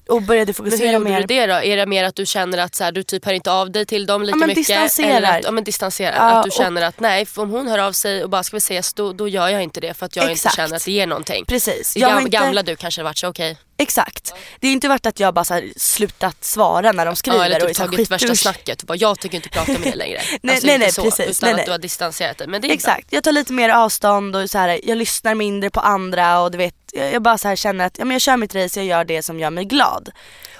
och 0.10 0.22
började 0.22 0.29
Mm. 0.31 0.36
Men 0.36 0.45
hur 0.45 0.53
fokusera 0.53 0.91
gjorde 0.91 1.05
mer 1.12 1.22
du 1.22 1.25
det 1.27 1.45
då? 1.45 1.53
Är 1.53 1.77
det 1.77 1.86
mer 1.86 2.03
att 2.03 2.15
du 2.15 2.25
känner 2.25 2.57
att 2.57 2.75
så 2.75 2.83
här, 2.83 2.91
du 2.91 3.03
typ 3.03 3.25
hör 3.25 3.33
inte 3.33 3.51
av 3.51 3.72
dig 3.72 3.86
till 3.86 4.05
dem 4.05 4.22
lika 4.24 4.38
Ja, 4.39 4.48
mycket? 4.48 4.55
distanserar. 4.67 5.10
Eller 5.17 5.38
att, 5.39 5.43
ja 5.43 5.51
men 5.51 5.63
distanserar. 5.63 6.15
Ja, 6.15 6.22
att 6.22 6.43
du 6.43 6.51
känner 6.51 6.81
att 6.81 7.00
nej, 7.00 7.27
om 7.36 7.50
hon 7.50 7.67
hör 7.67 7.79
av 7.79 7.91
sig 7.91 8.24
och 8.24 8.29
bara 8.29 8.43
ska 8.43 8.55
vi 8.55 8.57
ses 8.57 8.93
då, 8.93 9.13
då 9.13 9.27
gör 9.27 9.48
jag 9.50 9.63
inte 9.63 9.79
det 9.81 9.93
för 9.93 10.05
att 10.05 10.15
jag 10.15 10.31
Exakt. 10.31 10.53
inte 10.53 10.55
känner 10.62 10.75
att 10.75 10.86
det 10.86 10.91
ger 10.91 11.07
någonting. 11.07 11.45
Precis. 11.45 11.98
I 11.98 12.00
Jag 12.00 12.07
har 12.07 12.15
gam, 12.15 12.25
inte- 12.25 12.38
Gamla 12.38 12.63
du 12.63 12.75
kanske 12.75 13.03
varit 13.03 13.17
så 13.17 13.27
okej. 13.27 13.57
Exakt. 13.77 14.34
Det 14.60 14.68
är 14.68 14.72
inte 14.72 14.88
varit 14.88 15.06
att 15.06 15.20
jag 15.20 15.34
bara 15.34 15.46
så 15.46 15.62
slutat 15.77 16.44
svara 16.44 16.92
när 16.92 17.06
de 17.06 17.15
skriver 17.15 17.38
Ja, 17.38 17.46
eller 17.46 17.62
och 17.62 17.68
typ 17.68 17.77
här 17.77 17.88
tagit 17.88 18.12
värsta 18.12 18.36
snacket 18.36 18.82
och 18.82 18.88
bara 18.88 18.98
jag 18.98 19.20
tycker 19.20 19.36
inte 19.36 19.50
prata 19.50 19.72
med 19.72 19.86
er 19.86 19.96
längre. 19.96 20.22
Nej, 20.42 20.53
alltså 20.56 20.68
nej, 20.68 20.77
nej, 20.77 20.92
så, 20.92 21.03
precis. 21.03 21.38
Utan 21.38 21.48
Nej, 21.48 21.51
att 21.51 21.58
nej. 21.58 21.65
du 21.65 21.72
har 21.72 21.77
distanserat 21.77 22.38
dig. 22.38 22.48
Men 22.48 22.62
det 22.62 22.68
är 22.68 22.70
bra. 22.70 22.74
Exakt, 22.74 23.08
jag 23.13 23.24
tar 23.24 23.32
lite 23.32 23.53
mer 23.53 23.70
avstånd 23.70 24.36
och 24.36 24.50
så 24.50 24.58
här, 24.58 24.80
jag 24.84 24.98
lyssnar 24.98 25.36
mindre 25.36 25.70
på 25.70 25.80
andra 25.80 26.39
och 26.42 26.51
du 26.51 26.58
vet, 26.58 26.75
jag, 26.94 27.13
jag 27.13 27.22
bara 27.22 27.38
så 27.38 27.48
här 27.48 27.56
känner 27.56 27.86
att 27.86 27.98
ja, 27.98 28.06
men 28.06 28.12
jag 28.12 28.22
kör 28.22 28.38
mitt 28.38 28.56
race, 28.56 28.80
jag 28.80 28.86
gör 28.86 29.06
det 29.06 29.24
som 29.24 29.39
gör 29.39 29.50
mig 29.50 29.65
glad. 29.65 30.10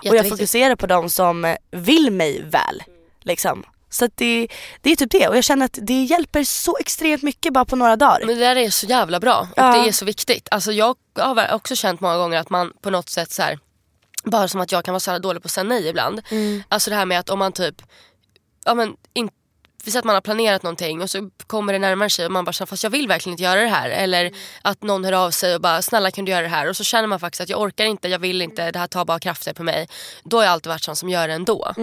Och 0.10 0.16
jag 0.16 0.30
fokuserar 0.30 0.76
på 0.76 0.88
de 0.88 1.10
som 1.10 1.56
vill 1.72 2.12
mig 2.12 2.42
väl. 2.44 2.84
Liksom. 3.22 3.64
Så 3.94 4.08
det, 4.16 4.48
det 4.82 4.92
är 4.92 4.96
typ 4.96 5.12
det 5.12 5.28
och 5.28 5.38
jag 5.38 5.44
känner 5.44 5.66
att 5.66 5.80
det 5.82 6.04
hjälper 6.04 6.44
så 6.44 6.78
extremt 6.78 7.24
mycket 7.24 7.54
bara 7.54 7.66
på 7.66 7.76
några 7.76 7.96
dagar. 7.96 8.26
Men 8.26 8.36
det 8.36 8.42
där 8.42 8.56
är 8.56 8.70
så 8.70 8.86
jävla 8.86 9.20
bra 9.20 9.40
och 9.52 9.58
Ja. 9.64 9.74
det 9.74 9.88
är 9.88 9.92
så 9.92 10.06
viktigt. 10.06 10.48
Alltså 10.52 10.72
jag 10.72 10.96
har 11.20 11.54
också 11.54 11.76
känt 11.76 12.02
många 12.02 12.18
gånger 12.18 12.40
att 12.40 12.50
man 12.50 12.72
på 12.82 12.90
något 12.90 13.10
sätt 13.10 13.32
så 13.32 13.42
här, 13.42 13.60
bara 14.24 14.48
som 14.48 14.62
att 14.62 14.72
jag 14.72 14.86
kan 14.86 14.94
vara 14.94 15.00
så 15.00 15.12
här 15.12 15.20
dålig 15.20 15.42
på 15.42 15.48
att 15.48 15.52
säga 15.52 15.64
nej 15.64 15.88
ibland. 15.88 16.22
Mm. 16.30 16.64
Alltså 16.70 16.90
det 16.90 16.96
här 16.96 17.06
med 17.06 17.20
att 17.20 17.30
om 17.30 17.40
man 17.40 17.52
typ, 17.52 17.82
ja 18.66 18.74
men 18.74 18.96
inte 19.14 19.34
vi 19.86 19.92
säger 19.92 20.00
att 20.00 20.06
man 20.06 20.16
har 20.16 20.22
planerat 20.22 20.64
någonting 20.64 21.02
och 21.02 21.10
så 21.10 21.30
kommer 21.48 21.74
det 21.74 21.80
närmare 21.80 22.10
sig 22.10 22.26
och 22.26 22.32
man 22.32 22.46
bara 22.46 22.52
känner 22.54 22.68
fast 22.68 22.84
jag 22.84 22.90
vill 22.90 23.08
verkligen 23.08 23.34
inte 23.34 23.44
göra 23.44 23.62
det 23.62 23.68
här. 23.68 23.90
Eller 23.90 24.32
att 24.62 24.84
någon 24.84 25.06
hör 25.06 25.12
av 25.14 25.32
sig 25.32 25.56
och 25.56 25.62
bara 25.62 25.82
snälla 25.82 26.12
kan 26.12 26.26
du 26.26 26.32
göra 26.32 26.42
det 26.42 26.48
här? 26.48 26.70
Och 26.70 26.78
så 26.78 26.84
känner 26.84 27.08
man 27.08 27.20
faktiskt 27.20 27.42
att 27.42 27.50
jag 27.50 27.62
orkar 27.62 27.86
inte, 27.86 28.08
jag 28.08 28.20
vill 28.20 28.42
inte, 28.42 28.72
det 28.72 28.80
här 28.80 28.88
tar 28.88 29.06
bara 29.06 29.20
krafter 29.20 29.54
på 29.54 29.64
mig. 29.64 29.88
Då 30.24 30.38
har 30.38 30.44
jag 30.44 30.52
alltid 30.52 30.70
varit 30.70 30.84
sån 30.84 30.96
som 30.96 31.10
gör 31.10 31.28
det 31.28 31.34
ändå. 31.34 31.74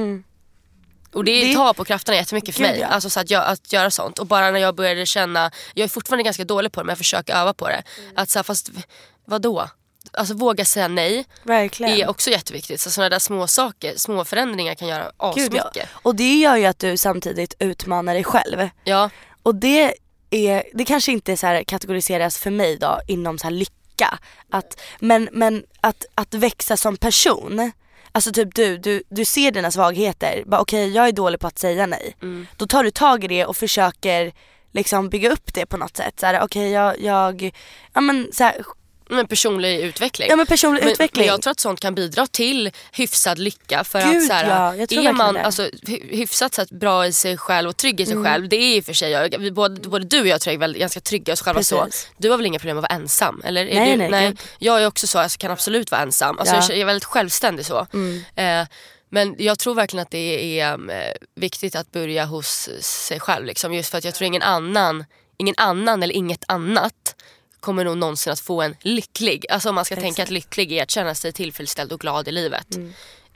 Och 1.12 1.24
det. 1.24 1.44
Det- 1.44 1.54
tar 1.54 1.72
på 1.74 1.84
krafterna 1.84 2.16
jättemycket 2.16 2.54
för 2.54 2.62
Gud, 2.62 2.70
mig. 2.70 2.80
ja. 2.80 2.86
Alltså 2.86 3.10
så 3.10 3.20
att, 3.20 3.30
jag, 3.30 3.44
att 3.46 3.72
göra 3.72 3.90
sånt. 3.90 4.18
Och 4.18 4.26
bara 4.26 4.50
när 4.50 4.60
jag 4.60 4.74
började 4.74 5.06
känna, 5.06 5.50
jag 5.74 5.84
är 5.84 5.88
fortfarande 5.88 6.22
ganska 6.22 6.44
dålig 6.44 6.72
på 6.72 6.80
det 6.80 6.84
men 6.84 6.90
jag 6.90 6.98
försöker 6.98 7.34
öva 7.34 7.54
på 7.54 7.68
det. 7.68 7.82
Mm. 7.98 8.12
Att 8.16 8.30
så 8.30 8.38
här, 8.38 8.44
fast 8.44 8.70
vad 9.24 9.42
då? 9.42 9.68
Alltså 10.12 10.34
våga 10.34 10.64
säga 10.64 10.88
nej 10.88 11.24
Verkligen. 11.42 11.92
är 12.00 12.08
också 12.10 12.30
jätteviktigt. 12.30 12.80
Så 12.80 12.90
sådana 12.90 13.08
där 13.08 13.18
små 13.18 13.46
saker, 13.46 13.92
små 13.96 14.24
förändringar 14.24 14.74
kan 14.74 14.88
göra 14.88 15.02
Gud, 15.34 15.54
ja. 15.54 15.62
asmycket. 15.62 15.88
Och 15.92 16.14
det 16.14 16.34
gör 16.38 16.56
ju 16.56 16.64
att 16.66 16.78
du 16.78 16.96
samtidigt 16.96 17.54
utmanar 17.58 18.14
dig 18.14 18.24
själv. 18.24 18.68
Ja. 18.84 19.10
Och 19.42 19.54
det, 19.54 19.94
är, 20.30 20.64
det 20.74 20.84
kanske 20.84 21.12
inte 21.12 21.36
så 21.36 21.62
kategoriseras 21.66 22.38
för 22.38 22.50
mig 22.50 22.76
då 22.78 23.00
inom 23.06 23.38
så 23.38 23.50
lycka. 23.50 24.18
Att, 24.50 24.80
men 25.00 25.28
men 25.32 25.64
att, 25.80 26.04
att 26.14 26.34
växa 26.34 26.76
som 26.76 26.96
person. 26.96 27.72
Alltså 28.12 28.32
typ 28.32 28.54
du, 28.54 28.78
du, 28.78 29.02
du 29.08 29.24
ser 29.24 29.50
dina 29.50 29.70
svagheter. 29.70 30.42
Bara 30.46 30.60
Okej 30.60 30.88
jag 30.88 31.08
är 31.08 31.12
dålig 31.12 31.40
på 31.40 31.46
att 31.46 31.58
säga 31.58 31.86
nej. 31.86 32.16
Mm. 32.22 32.46
Då 32.56 32.66
tar 32.66 32.84
du 32.84 32.90
tag 32.90 33.24
i 33.24 33.28
det 33.28 33.46
och 33.46 33.56
försöker 33.56 34.32
liksom 34.72 35.08
bygga 35.08 35.30
upp 35.30 35.54
det 35.54 35.66
på 35.66 35.76
något 35.76 35.96
sätt. 35.96 36.24
Okej 36.42 36.70
jag, 36.70 37.00
jag, 37.00 37.50
ja 37.92 38.00
men 38.00 38.28
så 38.32 38.44
här, 38.44 38.64
Men 39.10 39.26
personlig 39.26 39.80
utveckling. 39.80 40.28
ja 40.30 40.36
men 40.36 40.46
personlig 40.46 40.80
Men, 40.82 40.92
utveckling. 40.92 41.22
men 41.26 41.28
jag 41.28 41.42
tror 41.42 41.50
att 41.50 41.60
sånt 41.60 41.80
kan 41.80 41.94
bidra 41.94 42.26
till 42.26 42.70
hyfsad 42.92 43.38
lycka. 43.38 43.84
För 43.84 44.02
Gud, 44.02 44.16
att 44.16 44.26
så 44.26 44.32
här, 44.32 44.48
ja, 44.48 44.74
är 45.08 45.12
man 45.12 45.34
det. 45.34 45.42
alltså, 45.42 45.62
hy- 45.62 46.16
hyfsat 46.16 46.54
så 46.54 46.62
att, 46.62 46.70
bra 46.70 47.06
i 47.06 47.12
sig 47.12 47.36
själv 47.36 47.68
och 47.68 47.76
trygg 47.76 48.00
i 48.00 48.04
Mm. 48.04 48.14
sig 48.24 48.30
själv. 48.32 48.48
Det 48.48 48.56
är 48.56 48.76
i 48.76 48.80
och 48.80 48.84
för 48.84 48.92
sig 48.92 49.10
jag. 49.10 49.38
Vi, 49.38 49.50
både, 49.50 49.88
både 49.88 50.04
du 50.04 50.20
och 50.20 50.26
jag 50.26 50.40
tror 50.40 50.50
jag 50.52 50.54
är 50.54 50.60
väl 50.60 50.78
ganska 50.78 51.00
trygga 51.00 51.32
i 51.32 51.34
oss 51.34 51.40
själva 51.42 51.62
så. 51.62 51.88
Du 52.18 52.30
har 52.30 52.36
väl 52.36 52.46
inga 52.46 52.58
problem 52.58 52.78
att 52.78 52.82
vara 52.82 52.94
ensam? 52.94 53.42
Eller? 53.44 53.64
Nej, 53.64 53.96
du, 53.98 54.08
nej, 54.08 54.26
gud. 54.28 54.40
Jag 54.58 54.82
är 54.82 54.86
också 54.86 55.06
så, 55.06 55.18
jag 55.18 55.30
kan 55.30 55.50
absolut 55.50 55.90
vara 55.90 56.00
ensam. 56.02 56.38
Alltså, 56.38 56.54
Ja. 56.54 56.60
Mm. 56.62 56.70
Jag 56.70 56.80
är 56.80 56.84
väldigt 56.84 57.04
självständig 57.04 57.66
så. 57.66 57.86
Eh, 58.36 58.64
men 59.12 59.34
jag 59.38 59.58
tror 59.58 59.74
verkligen 59.74 60.02
att 60.02 60.10
det 60.10 60.60
är 60.60 60.72
eh, 60.72 61.12
viktigt 61.36 61.76
att 61.76 61.92
börja 61.92 62.24
hos 62.24 62.68
sig 62.80 63.20
själv. 63.20 63.46
Liksom, 63.46 63.74
just 63.74 63.90
för 63.90 63.98
att 63.98 64.04
jag 64.04 64.14
tror 64.14 64.26
ingen 64.26 64.42
annan, 64.42 65.04
ingen 65.38 65.54
annan 65.58 66.02
eller 66.02 66.14
inget 66.14 66.44
annat 66.48 66.94
kommer 67.60 67.84
nog 67.84 67.98
någonsin 67.98 68.32
att 68.32 68.40
få 68.40 68.62
en 68.62 68.76
lycklig. 68.80 69.46
Alltså 69.50 69.68
om 69.68 69.74
man 69.74 69.84
ska 69.84 69.96
tänka 69.96 70.22
att 70.22 70.30
lycklig 70.30 70.72
är 70.72 70.82
att 70.82 70.90
känna 70.90 71.14
sig 71.14 71.32
tillfredsställd 71.32 71.92
och 71.92 72.00
glad 72.00 72.28
i 72.28 72.32
livet. 72.32 72.66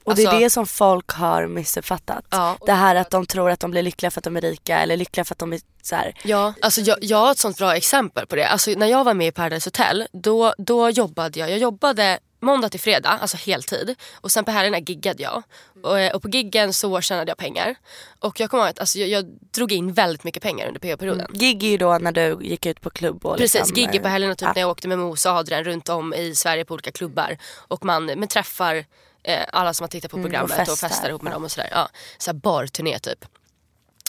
Och 0.05 0.15
det 0.15 0.23
är 0.23 0.27
Alltså- 0.27 0.39
det 0.41 0.51
som 0.51 0.67
folk 0.67 1.11
har 1.11 1.47
missuppfattat. 1.47 2.25
Ja. 2.31 2.57
Det 2.67 2.73
här 2.73 2.95
att 2.95 3.11
de 3.11 3.27
tror 3.27 3.51
att 3.51 3.61
de 3.61 3.71
blir 3.71 3.83
lyckliga 3.83 4.11
för 4.11 4.21
att 4.21 4.25
de 4.25 4.37
är 4.37 4.41
rika 4.41 4.79
eller 4.79 4.97
lyckliga 4.97 5.25
för 5.25 5.35
att 5.35 5.39
de 5.39 5.53
är 5.53 5.61
så 5.83 5.97
här. 5.97 6.15
Ja, 6.25 6.55
alltså 6.63 6.81
jag, 6.81 6.99
jag 7.01 7.19
har 7.19 7.31
ett 7.31 7.39
sånt 7.39 7.59
bra 7.59 7.77
exempel 7.77 8.27
på 8.27 8.37
det. 8.37 8.49
Alltså 8.49 8.71
när 8.71 8.87
jag 8.87 9.05
var 9.05 9.15
med 9.15 9.27
i 9.27 9.33
Paradise 9.33 9.67
Hotel, 9.67 10.07
då, 10.13 10.55
då 10.59 10.91
jobbade 10.91 11.41
jag. 11.41 11.51
Jag 11.51 11.59
jobbade 11.59 12.19
måndag 12.45 12.69
till 12.69 12.81
fredag, 12.81 13.09
alltså 13.09 13.37
heltid. 13.37 13.95
Och 14.15 14.33
sen 14.33 14.45
på 14.45 14.51
helgerna 14.51 14.79
giggade 14.79 15.23
jag. 15.23 15.43
Och, 15.83 16.01
eh, 16.01 16.15
och 16.15 16.23
på 16.23 16.29
giggen 16.29 16.73
så 16.73 17.01
tjänade 17.01 17.31
jag 17.31 17.39
pengar. 17.39 17.75
Och 18.21 18.41
jag 18.41 18.51
kommer 18.51 18.63
ihåg 18.63 18.71
att 18.71 18.79
alltså, 18.79 18.99
jag, 18.99 19.09
jag 19.09 19.25
drog 19.55 19.73
in 19.73 19.93
väldigt 19.93 20.25
mycket 20.25 20.43
pengar 20.43 20.67
under 20.67 20.81
PH-perioden. 20.81 21.27
Gig 21.33 21.65
är 21.65 21.69
ju 21.69 21.77
då 21.77 21.99
när 21.99 22.13
du 22.13 22.39
gick 22.41 22.67
ut 22.67 22.81
på 22.81 22.91
klubb 22.91 23.27
och 23.27 23.37
Precis, 23.37 23.55
liksom, 23.61 23.77
gigger 23.77 24.01
på 24.01 24.07
eh, 24.07 24.13
helgerna 24.13 24.35
typ 24.35 24.47
ja. 24.47 24.53
när 24.55 24.61
jag 24.61 24.71
åkte 24.71 24.89
med 24.89 24.99
Mos 24.99 25.27
och 25.27 25.33
Adrian 25.33 25.65
runt 25.65 25.89
om 25.89 26.15
i 26.15 26.35
Sverige 26.35 26.65
på 26.65 26.75
olika 26.75 26.93
klubbar. 26.93 27.37
Och 27.69 27.85
man 27.85 28.07
men 28.07 28.29
träffar 28.29 28.85
eh, 29.23 29.41
alla 29.53 29.75
som 29.75 29.85
har 29.85 29.89
tittat 29.89 30.11
på 30.11 30.23
programmet 30.23 30.51
och 30.51 30.57
festar, 30.57 30.87
Mm, 30.87 30.91
festar, 30.91 31.09
ihop 31.09 31.23
med 31.23 31.31
ja. 31.31 31.35
dem 31.35 31.45
och 31.45 31.51
sådär. 31.51 31.69
Ja, 31.73 31.89
så 32.19 32.33
barturné 32.33 32.99
typ. 32.99 33.25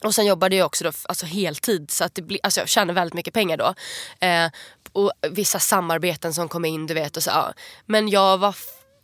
Och 0.05 0.15
sen 0.15 0.25
jobbade 0.25 0.55
jag 0.55 0.65
också 0.65 0.83
då, 0.83 0.91
alltså 1.03 1.25
heltid 1.25 1.91
så 1.91 2.03
att 2.03 2.15
det 2.15 2.21
blir, 2.21 2.39
alltså 2.43 2.59
jag 2.59 2.69
tjänade 2.69 2.93
väldigt 2.93 3.13
mycket 3.13 3.33
pengar 3.33 3.57
då. 3.57 3.73
Eh, 4.27 4.49
och 4.91 5.11
vissa 5.31 5.59
samarbeten 5.59 6.33
som 6.33 6.49
kom 6.49 6.65
in 6.65 6.87
du 6.87 6.93
vet 6.93 7.17
och 7.17 7.23
så. 7.23 7.29
Ja. 7.29 7.53
Men 7.85 8.09
jag 8.09 8.37
var 8.37 8.55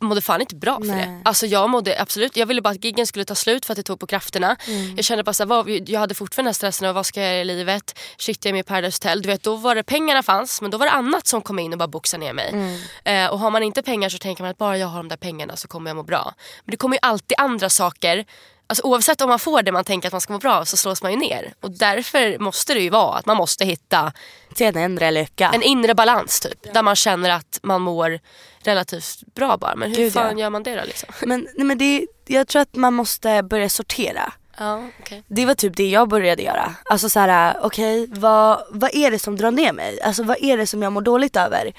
mådde 0.02 0.20
fan 0.20 0.40
inte 0.40 0.56
bra 0.56 0.78
för 0.78 0.86
Nej. 0.86 1.06
det. 1.06 1.22
Alltså 1.24 1.46
jag 1.46 1.70
mådde 1.70 2.00
absolut, 2.00 2.36
jag 2.36 2.46
ville 2.46 2.62
bara 2.62 2.70
att 2.70 2.84
giggen 2.84 3.06
skulle 3.06 3.24
ta 3.24 3.34
slut 3.34 3.66
för 3.66 3.72
att 3.72 3.76
det 3.76 3.82
tog 3.82 4.00
på 4.00 4.06
krafterna. 4.06 4.56
Mm. 4.68 4.96
Jag 4.96 5.04
kände 5.04 5.24
bara 5.24 5.32
så 5.32 5.42
här, 5.42 5.48
vad, 5.48 5.68
jag 5.88 6.00
hade 6.00 6.14
fortfarande 6.14 6.46
den 6.46 6.48
här 6.48 6.54
stressen 6.54 6.88
av 6.88 6.94
vad 6.94 7.06
ska 7.06 7.20
jag 7.20 7.30
göra 7.30 7.40
i 7.40 7.44
livet? 7.44 7.98
Shit 8.18 8.44
jag 8.44 8.50
är 8.50 8.52
med 8.52 8.60
i 8.60 8.62
Paradise 8.62 8.96
Hotel. 8.96 9.22
Du 9.22 9.28
vet 9.28 9.42
då 9.42 9.56
var 9.56 9.74
det 9.74 9.82
pengarna 9.82 10.22
fanns 10.22 10.60
men 10.62 10.70
då 10.70 10.78
var 10.78 10.86
det 10.86 10.92
annat 10.92 11.26
som 11.26 11.42
kom 11.42 11.58
in 11.58 11.72
och 11.72 11.78
bara 11.78 11.88
boxade 11.88 12.24
ner 12.24 12.32
mig. 12.32 12.50
Mm. 12.52 12.80
Eh, 13.04 13.32
och 13.32 13.38
har 13.38 13.50
man 13.50 13.62
inte 13.62 13.82
pengar 13.82 14.08
så 14.08 14.18
tänker 14.18 14.42
man 14.42 14.50
att 14.50 14.58
bara 14.58 14.78
jag 14.78 14.86
har 14.86 14.96
de 14.96 15.08
där 15.08 15.16
pengarna 15.16 15.56
så 15.56 15.68
kommer 15.68 15.90
jag 15.90 15.96
må 15.96 16.02
bra. 16.02 16.34
Men 16.64 16.70
det 16.70 16.76
kommer 16.76 16.96
ju 16.96 17.00
alltid 17.02 17.34
andra 17.38 17.70
saker 17.70 18.24
Alltså 18.66 18.86
oavsett 18.86 19.20
om 19.20 19.28
man 19.28 19.38
får 19.38 19.62
det 19.62 19.72
man 19.72 19.84
tänker 19.84 20.08
att 20.08 20.12
man 20.12 20.20
ska 20.20 20.32
må 20.32 20.38
bra 20.38 20.54
av 20.54 20.64
så 20.64 20.76
slås 20.76 21.02
man 21.02 21.12
ju 21.12 21.18
ner. 21.18 21.54
Och 21.60 21.70
därför 21.70 22.38
måste 22.38 22.74
det 22.74 22.80
ju 22.80 22.90
vara 22.90 23.18
att 23.18 23.26
man 23.26 23.36
måste 23.36 23.64
hitta 23.64 24.12
en 24.58 24.78
inre 24.78 25.10
lycka. 25.10 25.50
en 25.54 25.62
inre 25.62 25.94
balans 25.94 26.40
typ. 26.40 26.74
Där 26.74 26.82
man 26.82 26.96
känner 26.96 27.30
att 27.30 27.60
man 27.62 27.80
mår 27.82 28.20
relativt 28.62 29.34
bra 29.34 29.56
bara. 29.56 29.76
Men 29.76 29.90
hur 29.90 29.96
Gud, 29.96 30.12
fan 30.12 30.38
ja. 30.38 30.44
gör 30.44 30.50
man 30.50 30.62
det 30.62 30.74
då 30.74 30.84
liksom? 30.84 31.08
Men, 31.26 31.48
nej, 31.56 31.66
men 31.66 31.78
det, 31.78 32.06
jag 32.26 32.48
tror 32.48 32.62
att 32.62 32.74
man 32.74 32.94
måste 32.94 33.42
börja 33.42 33.68
sortera. 33.68 34.32
Ja, 34.58 34.88
okej. 35.00 35.22
Det 35.26 35.46
var 35.46 35.54
typ 35.54 35.76
det 35.76 35.88
jag 35.88 36.08
började 36.08 36.42
göra. 36.42 36.74
Alltså 36.84 37.08
så 37.08 37.20
här, 37.20 37.56
okej 37.62 38.06
vad, 38.10 38.62
vad 38.70 38.94
är 38.94 39.10
det 39.10 39.18
som 39.18 39.36
drar 39.36 39.50
ner 39.50 39.72
mig? 39.72 40.00
Alltså 40.00 40.22
vad 40.22 40.36
är 40.40 40.56
det 40.56 40.66
som 40.66 40.82
jag 40.82 40.92
mår 40.92 41.00
dåligt 41.00 41.36
över? 41.36 41.72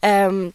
Ehm, 0.00 0.52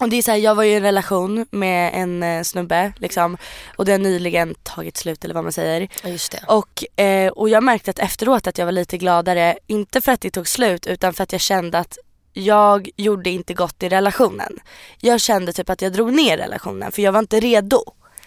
och 0.00 0.08
det 0.08 0.16
är 0.16 0.22
så 0.22 0.30
här, 0.30 0.38
jag 0.38 0.54
var 0.54 0.62
ju 0.62 0.70
i 0.70 0.74
en 0.74 0.82
relation 0.82 1.46
med 1.50 1.90
en 1.94 2.22
eh, 2.22 2.42
snubbe 2.42 2.92
liksom 2.96 3.36
och 3.76 3.84
det 3.84 3.92
har 3.92 3.98
nyligen 3.98 4.54
tagit 4.62 4.96
slut 4.96 5.24
eller 5.24 5.34
vad 5.34 5.42
man 5.44 5.52
säger. 5.52 5.88
Ja, 6.02 6.08
just 6.08 6.32
det. 6.32 6.40
Och, 6.48 7.00
eh, 7.00 7.28
och 7.32 7.48
jag 7.48 7.62
märkte 7.62 7.90
att 7.90 7.98
efteråt 7.98 8.46
att 8.46 8.58
jag 8.58 8.64
var 8.64 8.72
lite 8.72 8.98
gladare, 8.98 9.58
inte 9.66 10.00
för 10.00 10.12
att 10.12 10.20
det 10.20 10.30
tog 10.30 10.48
slut 10.48 10.86
utan 10.86 11.14
för 11.14 11.22
att 11.22 11.32
jag 11.32 11.40
kände 11.40 11.78
att 11.78 11.98
jag 12.32 12.88
gjorde 12.96 13.30
inte 13.30 13.54
gott 13.54 13.82
i 13.82 13.88
relationen. 13.88 14.58
Jag 15.00 15.20
kände 15.20 15.52
typ 15.52 15.70
att 15.70 15.82
jag 15.82 15.92
drog 15.92 16.12
ner 16.12 16.36
relationen 16.38 16.92
för 16.92 17.02
jag 17.02 17.12
var 17.12 17.18
inte 17.20 17.40
redo. 17.40 17.84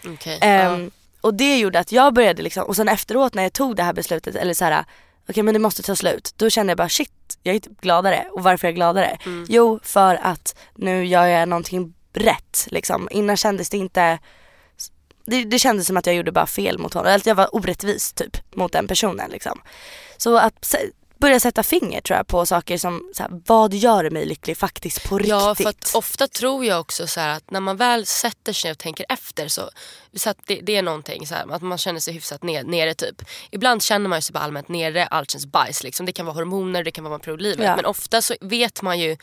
Okej. 0.07 0.37
Ehm, 0.41 0.91
Och 1.21 1.33
det 1.33 1.57
gjorde 1.57 1.79
att 1.79 1.91
jag 1.91 2.13
började 2.13 2.41
liksom, 2.41 2.63
och 2.63 2.75
sen 2.75 2.87
efteråt 2.87 3.33
när 3.33 3.43
jag 3.43 3.53
tog 3.53 3.75
det 3.75 3.83
här 3.83 3.93
beslutet, 3.93 4.35
eller 4.35 4.53
så 4.53 4.65
här, 4.65 4.85
okej 5.29 5.43
men 5.43 5.53
det 5.53 5.59
måste 5.59 5.83
ta 5.83 5.95
slut. 5.95 6.33
Då 6.37 6.49
kände 6.49 6.71
jag 6.71 6.77
bara 6.77 6.89
shit, 6.89 7.11
jag 7.43 7.55
är 7.55 7.59
typ 7.59 7.81
gladare. 7.81 8.25
Och 8.31 8.43
varför 8.43 8.67
är 8.67 8.69
jag 8.69 8.75
gladare? 8.75 9.17
Jo, 9.47 9.79
för 9.83 10.19
att 10.21 10.55
nu 10.75 11.05
gör 11.05 11.25
jag 11.25 11.49
någonting 11.49 11.93
rätt 12.13 12.67
liksom. 12.71 13.07
Innan 13.11 13.37
kändes 13.37 13.69
det 13.69 13.77
inte, 13.77 14.19
det, 15.25 15.43
det 15.43 15.59
kändes 15.59 15.87
som 15.87 15.97
att 15.97 16.05
jag 16.05 16.15
gjorde 16.15 16.31
bara 16.31 16.45
fel 16.47 16.77
mot 16.77 16.93
honom. 16.93 17.07
Eller 17.07 17.17
att 17.17 17.25
jag 17.25 17.35
var 17.35 17.55
orättvis 17.55 18.13
typ 18.13 18.55
mot 18.55 18.71
den 18.71 18.87
personen 18.87 19.31
liksom. 19.31 19.61
Så 20.17 20.37
att 20.37 20.75
börja 21.19 21.39
sätta 21.39 21.63
finger 21.63 22.01
tror 22.01 22.17
jag 22.17 22.27
på 22.27 22.45
saker 22.45 22.77
som, 22.77 23.11
så 23.15 23.23
här, 23.23 23.31
vad 23.45 23.73
gör 23.73 24.09
mig 24.09 24.25
lycklig 24.25 24.57
faktiskt 24.57 25.09
på 25.09 25.17
riktigt? 25.17 25.29
Ja, 25.29 25.55
för 25.55 25.69
att 25.69 25.91
ofta 25.95 26.27
tror 26.27 26.65
jag 26.65 26.79
också 26.79 27.07
så 27.07 27.19
här 27.19 27.29
att 27.37 27.51
när 27.51 27.59
man 27.59 27.77
väl 27.77 28.05
sätter 28.05 28.53
sig 28.53 28.67
ner 28.67 28.71
och 28.71 28.77
tänker 28.77 29.05
efter 29.09 29.47
så, 29.47 29.69
så 30.13 30.33
det, 30.47 30.59
det 30.63 30.75
är 30.75 30.81
någonting 30.81 31.27
så 31.27 31.35
här, 31.35 31.51
att 31.51 31.61
man 31.61 31.77
känner 31.77 31.99
sig 31.99 32.13
hyfsat 32.13 32.43
ner, 32.43 32.63
nere 32.63 32.93
typ. 32.93 33.21
Ibland 33.51 33.83
känner 33.83 34.09
man 34.09 34.17
ju 34.17 34.21
sig 34.21 34.33
bara 34.33 34.39
allmänt 34.43 34.67
nere, 34.69 35.05
allt 35.05 35.31
känns 35.31 35.45
bajs 35.45 35.83
liksom. 35.83 36.05
Det 36.05 36.11
kan 36.11 36.25
vara 36.25 36.35
hormoner, 36.35 36.83
det 36.83 36.91
kan 36.91 37.03
vara 37.03 37.11
man 37.13 37.19
livet. 37.37 37.65
Ja. 37.65 37.75
Men 37.75 37.85
ofta 37.85 38.21
så 38.21 38.33
vet 38.41 38.81
man 38.81 38.99
ju 38.99 39.17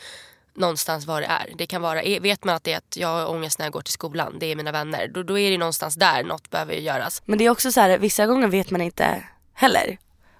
någonstans 0.55 1.05
vad 1.05 1.21
det 1.21 1.25
är. 1.25 1.53
Det 1.57 1.65
kan 1.65 1.81
vara, 1.81 2.03
är- 2.03 2.19
vet 2.19 2.43
man 2.43 2.55
att 2.55 2.63
det 2.63 2.73
är 2.73 2.77
att 2.77 2.97
jag 2.97 3.07
har 3.07 3.29
ångest 3.29 3.59
när 3.59 3.65
jag 3.65 3.73
går 3.73 3.81
till 3.81 3.93
skolan, 3.93 4.35
det 4.39 4.45
är 4.45 4.55
mina 4.55 4.71
vänner. 4.71 5.07
Då, 5.07 5.23
då 5.23 5.39
är 5.39 5.51
det 5.51 5.57
någonstans 5.57 5.95
där 5.95 6.23
något 6.23 6.49
behöver 6.49 6.73
göras. 6.73 7.21
Men 7.25 7.37
det 7.37 7.45
är 7.45 7.49
också 7.49 7.71
så 7.71 7.81
här, 7.81 7.97
vissa 7.97 8.25
gånger 8.25 8.47
vet 8.47 8.71
man 8.71 8.81
inte 8.81 9.23
heller. 9.53 9.97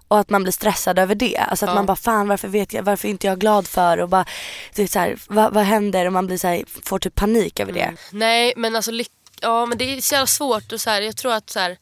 Och 0.08 0.20
att 0.20 0.30
man 0.30 0.44
blir 0.44 0.54
stressad 0.54 1.00
över 1.00 1.16
det. 1.16 1.38
Alltså 1.38 1.66
att 1.66 1.70
Ja. 1.72 1.76
man 1.76 1.86
bara 1.86 1.96
fan 1.98 2.28
varför 2.28 2.48
vet 2.48 2.74
jag, 2.74 2.84
varför 2.84 3.08
är 3.08 3.10
inte 3.12 3.28
jag 3.28 3.40
glad 3.40 3.68
för 3.68 3.98
och 3.98 4.10
bara, 4.10 4.26
det 4.76 4.84
är 4.84 4.88
så 4.88 5.00
här, 5.00 5.18
vad, 5.28 5.54
vad 5.54 5.64
händer 5.64 6.06
och 6.06 6.14
man 6.14 6.28
blir 6.28 6.38
så 6.38 6.48
här, 6.48 6.64
får 6.84 7.00
typ 7.00 7.16
panik 7.16 7.60
över 7.60 7.74
det. 7.74 7.94
Nej 8.12 8.54
men 8.58 8.76
alltså 8.76 8.92
ja 9.42 9.66
men 9.66 9.78
det 9.78 9.98
är 9.98 10.02
så 10.02 10.16
jävla 10.16 10.28
svårt 10.28 10.72
och 10.72 10.82
så 10.82 10.90
här, 10.90 11.02
jag 11.02 11.18
tror 11.18 11.34
att 11.34 11.50
så 11.50 11.60
här, 11.60 11.78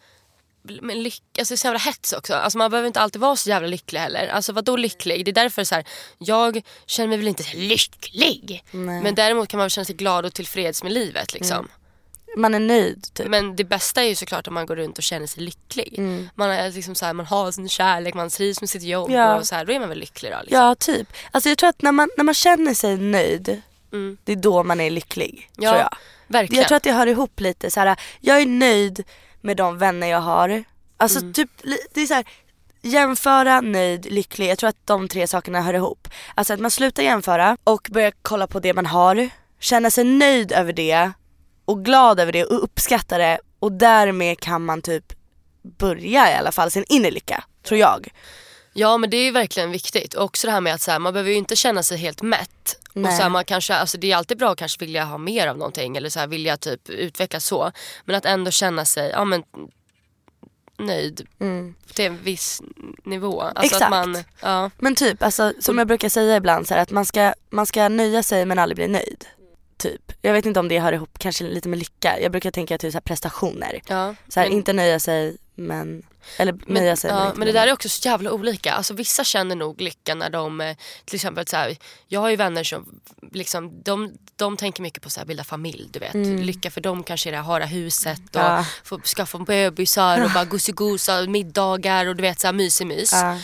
men 0.82 1.04
lyck- 1.04 1.22
alltså 1.40 1.52
det 1.52 1.56
är 1.56 1.58
så 1.58 1.68
jävla 1.68 1.80
hets 1.80 2.14
också. 2.14 2.34
Alltså 2.34 2.58
man 2.58 2.72
behöver 2.72 2.88
inte 2.88 3.00
alltid 3.00 3.22
vara 3.22 3.36
så 3.36 3.50
jävla 3.50 3.68
lycklig 3.68 4.00
heller. 4.00 4.28
Alltså 4.28 4.54
vadå 4.54 4.76
lycklig? 4.78 5.26
Det 5.26 5.32
är 5.32 5.34
därför 5.34 5.64
så 5.64 5.76
här, 5.76 5.86
jag 6.18 6.62
känner 6.86 7.08
mig 7.08 7.18
väl 7.18 7.28
inte 7.28 7.44
lycklig. 7.56 8.64
Men 8.72 9.16
däremot 9.16 9.48
kan 9.50 9.58
man 9.58 9.70
känna 9.70 9.86
sig 9.86 9.96
glad 9.96 10.26
och 10.26 10.34
tillfreds 10.34 10.84
med 10.84 10.92
livet 10.92 11.34
liksom. 11.34 11.68
Man 12.36 12.54
är 12.56 12.60
nöjd 12.60 13.14
typ. 13.14 13.28
Men 13.28 13.56
det 13.56 13.64
bästa 13.64 14.04
är 14.04 14.08
ju 14.08 14.16
såklart 14.16 14.48
om 14.48 14.54
man 14.54 14.66
går 14.66 14.76
runt 14.76 14.98
och 14.98 15.04
känner 15.04 15.28
sig 15.28 15.44
lycklig. 15.44 15.96
Mm. 15.98 16.30
Man, 16.36 16.50
är 16.50 16.72
liksom 16.72 16.96
så 16.96 17.06
här, 17.06 17.14
man 17.14 17.26
har 17.26 17.52
sin 17.52 17.70
kärlek, 17.70 18.14
man 18.14 18.30
trivs 18.30 18.62
med 18.62 18.70
sitt 18.70 18.84
jobb 18.84 19.12
Ja. 19.12 19.36
och 19.36 19.48
så 19.48 19.56
här, 19.56 19.66
då 19.66 19.74
är 19.74 19.80
man 19.80 19.90
väl 19.90 19.98
lycklig 20.00 20.32
då. 20.32 20.38
Liksom. 20.42 20.60
Ja 20.60 20.76
typ. 20.76 21.08
Alltså 21.32 21.50
jag 21.50 21.58
tror 21.58 21.70
att 21.70 21.82
när 21.82 21.92
man, 21.92 22.10
när 22.18 22.24
man 22.24 22.34
känner 22.34 22.74
sig 22.74 22.98
nöjd, 22.98 23.62
det 24.24 24.32
är 24.32 24.36
då 24.36 24.64
man 24.64 24.80
är 24.82 24.90
lycklig. 24.92 25.50
Ja, 25.56 25.70
tror 25.70 25.82
jag. 25.82 25.98
verkligen. 26.28 26.60
Jag 26.62 26.68
tror 26.68 26.76
att 26.78 26.84
det 26.84 26.92
hör 26.92 27.08
ihop 27.08 27.40
lite 27.40 27.72
så 27.72 27.80
här. 27.80 27.96
jag 28.20 28.42
är 28.42 28.46
nöjd 28.46 29.04
med 29.42 29.58
de 29.58 29.78
vänner 29.78 30.08
jag 30.08 30.22
har. 30.22 30.64
Alltså 30.98 31.20
Mm. 31.20 31.34
typ, 31.34 31.50
det 31.94 32.02
är 32.02 32.06
så 32.06 32.14
här, 32.14 32.26
jämföra, 32.82 33.62
nöjd, 33.62 34.06
lycklig. 34.12 34.50
Jag 34.50 34.58
tror 34.58 34.70
att 34.70 34.86
de 34.88 35.08
tre 35.08 35.28
sakerna 35.28 35.62
hör 35.62 35.74
ihop. 35.74 36.08
Alltså 36.36 36.54
att 36.54 36.60
man 36.60 36.72
slutar 36.72 37.04
jämföra 37.04 37.58
och 37.64 37.88
börjar 37.92 38.14
kolla 38.22 38.48
på 38.48 38.60
det 38.60 38.74
man 38.74 38.86
har, 38.86 39.30
känna 39.60 39.90
sig 39.90 40.04
nöjd 40.04 40.52
över 40.52 40.74
det 40.74 41.12
och 41.66 41.86
glad 41.86 42.20
över 42.20 42.32
det 42.32 42.46
och 42.46 42.64
uppskatta 42.64 43.18
det 43.18 43.40
och 43.60 43.72
därmed 43.72 44.40
kan 44.40 44.66
man 44.66 44.82
typ 44.82 45.14
börja 45.78 46.32
i 46.32 46.36
alla 46.36 46.52
fall 46.52 46.72
sin 46.72 46.86
inre 46.90 47.12
lycka, 47.12 47.44
tror 47.64 47.80
jag. 47.80 48.08
Ja 48.74 48.98
men 48.98 49.10
det 49.10 49.18
är 49.18 49.24
ju 49.24 49.32
verkligen 49.32 49.72
viktigt. 49.72 50.14
Och 50.14 50.24
också 50.24 50.48
det 50.48 50.54
här 50.54 50.62
med 50.62 50.74
att 50.74 50.82
så 50.82 50.92
här, 50.92 51.00
man 51.00 51.14
behöver 51.14 51.32
ju 51.32 51.38
inte 51.38 51.56
känna 51.56 51.84
sig 51.84 51.98
helt 51.98 52.22
mätt. 52.22 52.78
Och 52.90 53.02
Nej. 53.02 53.18
så 53.18 53.24
här, 53.24 53.30
man 53.30 53.46
kanske, 53.46 53.76
alltså 53.76 53.98
det 53.98 54.12
är 54.12 54.16
alltid 54.16 54.38
bra 54.38 54.52
att 54.52 54.58
kanske 54.58 54.80
vilja 54.80 55.04
ha 55.04 55.18
mer 55.18 55.48
av 55.48 55.58
någonting 55.58 55.98
eller 55.98 56.10
så 56.10 56.20
här, 56.20 56.28
vilja 56.28 56.58
typ 56.58 56.90
utvecklas 56.90 57.46
så. 57.46 57.72
Men 58.06 58.16
att 58.16 58.26
ändå 58.26 58.52
känna 58.52 58.86
sig 58.86 59.10
ja, 59.10 59.26
men, 59.26 59.44
nöjd 60.80 61.28
till 61.94 62.06
en 62.06 62.24
viss 62.24 62.62
nivå. 63.04 63.42
Alltså 63.42 63.60
Mm. 63.60 63.66
Exakt. 63.66 63.90
Man, 63.90 64.24
ja. 64.42 64.72
Men 64.78 64.96
typ, 64.96 65.24
alltså, 65.24 65.54
som 65.60 65.78
jag 65.78 65.88
brukar 65.88 66.10
säga 66.10 66.36
ibland 66.36 66.68
så 66.68 66.74
här, 66.74 66.82
att 66.82 66.92
man 66.92 67.06
ska, 67.06 67.34
man 67.50 67.66
ska 67.66 67.90
nöja 67.90 68.24
sig 68.24 68.46
men 68.46 68.60
aldrig 68.60 68.76
bli 68.76 68.88
nöjd. 68.88 69.26
Typ. 69.78 70.12
Jag 70.22 70.34
vet 70.34 70.46
inte 70.46 70.60
om 70.60 70.68
det 70.68 70.80
hör 70.80 70.94
ihop 70.94 71.20
kanske 71.20 71.44
lite 71.44 71.70
med 71.70 71.80
lycka. 71.80 72.20
Jag 72.20 72.32
brukar 72.32 72.52
tänka 72.52 72.78
till 72.78 72.92
så 72.92 72.96
här 72.96 73.02
prestationer. 73.02 73.82
Ja, 73.88 74.16
Så 74.30 74.40
här, 74.40 74.48
men- 74.48 74.58
inte 74.58 74.74
nöja 74.74 75.00
sig 75.00 75.38
men, 75.56 76.04
eller 76.38 76.54
Men, 76.54 76.62
nöja 76.68 76.96
sig 76.96 77.10
ja, 77.12 77.26
inte 77.26 77.40
men 77.40 77.46
det 77.46 77.52
där 77.54 77.68
är 77.68 77.72
också 77.74 77.90
så 77.90 78.08
jävla 78.08 78.32
olika. 78.32 78.74
Alltså, 78.74 78.94
vissa 78.94 79.24
känner 79.24 79.56
nog 79.56 79.82
lycka 79.82 80.16
när 80.16 80.30
de, 80.30 80.62
eh, 80.62 80.78
till 81.06 81.16
exempel 81.16 81.48
så 81.48 81.56
här, 81.58 81.78
jag 82.08 82.20
har 82.20 82.30
ju 82.30 82.36
vänner 82.36 82.64
som 82.64 83.00
liksom, 83.32 83.82
de, 83.84 84.14
de 84.36 84.58
tänker 84.58 84.82
mycket 84.82 85.04
på 85.04 85.10
att 85.22 85.28
bilda 85.28 85.44
familj. 85.44 85.88
Du 85.92 86.00
vet. 86.00 86.16
Lycka 86.46 86.72
för 86.72 86.82
dem 86.82 87.04
kanske 87.04 87.30
är 87.30 87.32
det 87.32 87.40
att 87.40 87.46
ha 87.46 87.60
huset 87.66 88.36
och 88.36 88.42
Mm. 88.42 88.52
Ja. 88.54 88.66
få 88.84 89.00
skaffa 89.00 89.38
bebisar 89.40 90.24
och 90.24 90.32
bara 90.32 90.46
gosigosa, 90.56 91.22
middagar 91.22 92.06
och 92.06 92.16
du 92.16 92.22
vet 92.22 92.40
så 92.40 92.48
här 92.48 92.54
mysig 92.54 92.88
mys. 92.88 93.12
Ja. 93.14 93.38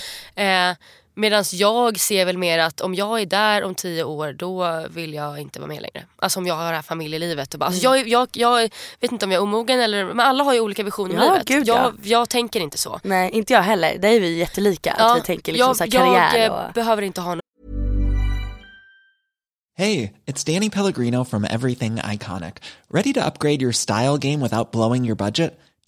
Eh, 0.43 0.75
Medan 1.21 1.43
jag 1.53 1.99
ser 1.99 2.25
väl 2.25 2.37
mer 2.37 2.59
att 2.59 2.81
om 2.81 2.95
jag 2.95 3.21
är 3.21 3.25
där 3.25 3.63
om 3.63 3.75
tio 3.75 4.03
år 4.03 4.33
då 4.33 4.85
vill 4.89 5.13
jag 5.13 5.39
inte 5.39 5.59
vara 5.59 5.67
med 5.67 5.81
längre. 5.81 6.05
Alltså 6.15 6.39
om 6.39 6.47
jag 6.47 6.55
har 6.55 6.69
det 6.69 6.75
här 6.75 6.81
familjelivet. 6.81 7.53
Och 7.53 7.59
bara, 7.59 7.65
alltså 7.65 7.87
Mm. 7.87 8.07
jag, 8.09 8.27
jag, 8.35 8.61
jag 8.61 8.69
vet 8.99 9.11
inte 9.11 9.25
om 9.25 9.31
jag 9.31 9.39
är 9.39 9.43
omogen 9.43 9.79
eller 9.81 10.05
men 10.05 10.19
alla 10.19 10.43
har 10.43 10.53
ju 10.53 10.59
olika 10.59 10.83
visioner 10.83 11.15
Ja, 11.15 11.31
livet. 11.31 11.47
gud, 11.47 11.67
jag, 11.67 11.77
ja. 11.77 11.91
jag 12.03 12.29
tänker 12.29 12.59
inte 12.59 12.77
så. 12.77 12.99
Nej 13.03 13.29
inte 13.31 13.53
jag 13.53 13.61
heller, 13.61 13.97
där 13.97 14.09
är 14.09 14.19
vi 14.19 14.37
jättelika. 14.37 14.91
att 14.93 15.17
vi 15.17 15.21
tänker 15.21 15.51
liksom 15.51 15.67
jag, 15.67 15.77
så 15.77 15.83
här 15.83 15.91
karriär 15.91 16.37
jag 16.37 16.51
och... 16.53 16.59
eh, 16.63 16.71
behöver 16.73 17.01
inte 17.01 17.21
ha 17.21 17.29
någon 17.29 17.41
Hey, 19.77 20.09
it's 20.25 20.43
Danny 20.53 20.69
Pellegrino 20.69 21.25
from 21.25 21.43
Everything 21.45 21.95
Iconic. 22.13 22.53
Ready 22.93 23.13
to 23.13 23.19
upgrade 23.25 23.61
your 23.61 23.71
style 23.73 24.17
game 24.17 24.39
without 24.43 24.71
blowing 24.71 25.05
your 25.05 25.15
budget? 25.15 25.59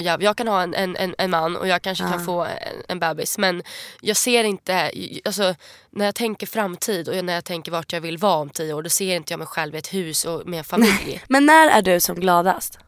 Jag, 0.00 0.22
jag 0.22 0.36
kan 0.36 0.48
ha 0.48 0.62
en, 0.62 0.74
en, 0.74 1.14
en, 1.18 1.30
man 1.30 1.56
och 1.56 1.68
jag 1.68 1.82
kanske 1.82 2.04
kan 2.04 2.24
få 2.24 2.44
en, 2.44 2.82
en 2.88 2.98
bebis 2.98 3.38
men 3.38 3.62
jag 4.00 4.16
ser 4.16 4.44
inte, 4.44 4.90
alltså, 5.24 5.54
när 5.90 6.04
jag 6.04 6.14
tänker 6.14 6.46
framtid 6.46 7.08
och 7.08 7.24
när 7.24 7.32
jag 7.32 7.44
tänker 7.44 7.72
vart 7.72 7.92
jag 7.92 8.00
vill 8.00 8.18
vara 8.18 8.36
om 8.36 8.50
tio 8.50 8.74
år 8.74 8.82
då 8.82 8.90
ser 8.90 9.16
inte 9.16 9.32
jag 9.32 9.38
mig 9.38 9.46
själv 9.46 9.74
i 9.74 9.78
ett 9.78 9.94
hus 9.94 10.24
och 10.24 10.46
med 10.46 10.58
en 10.58 10.64
familj. 10.64 11.22
Men 11.28 11.46
när 11.46 11.68
är 11.68 11.82
du 11.82 12.00
som 12.00 12.20
gladast? 12.20 12.78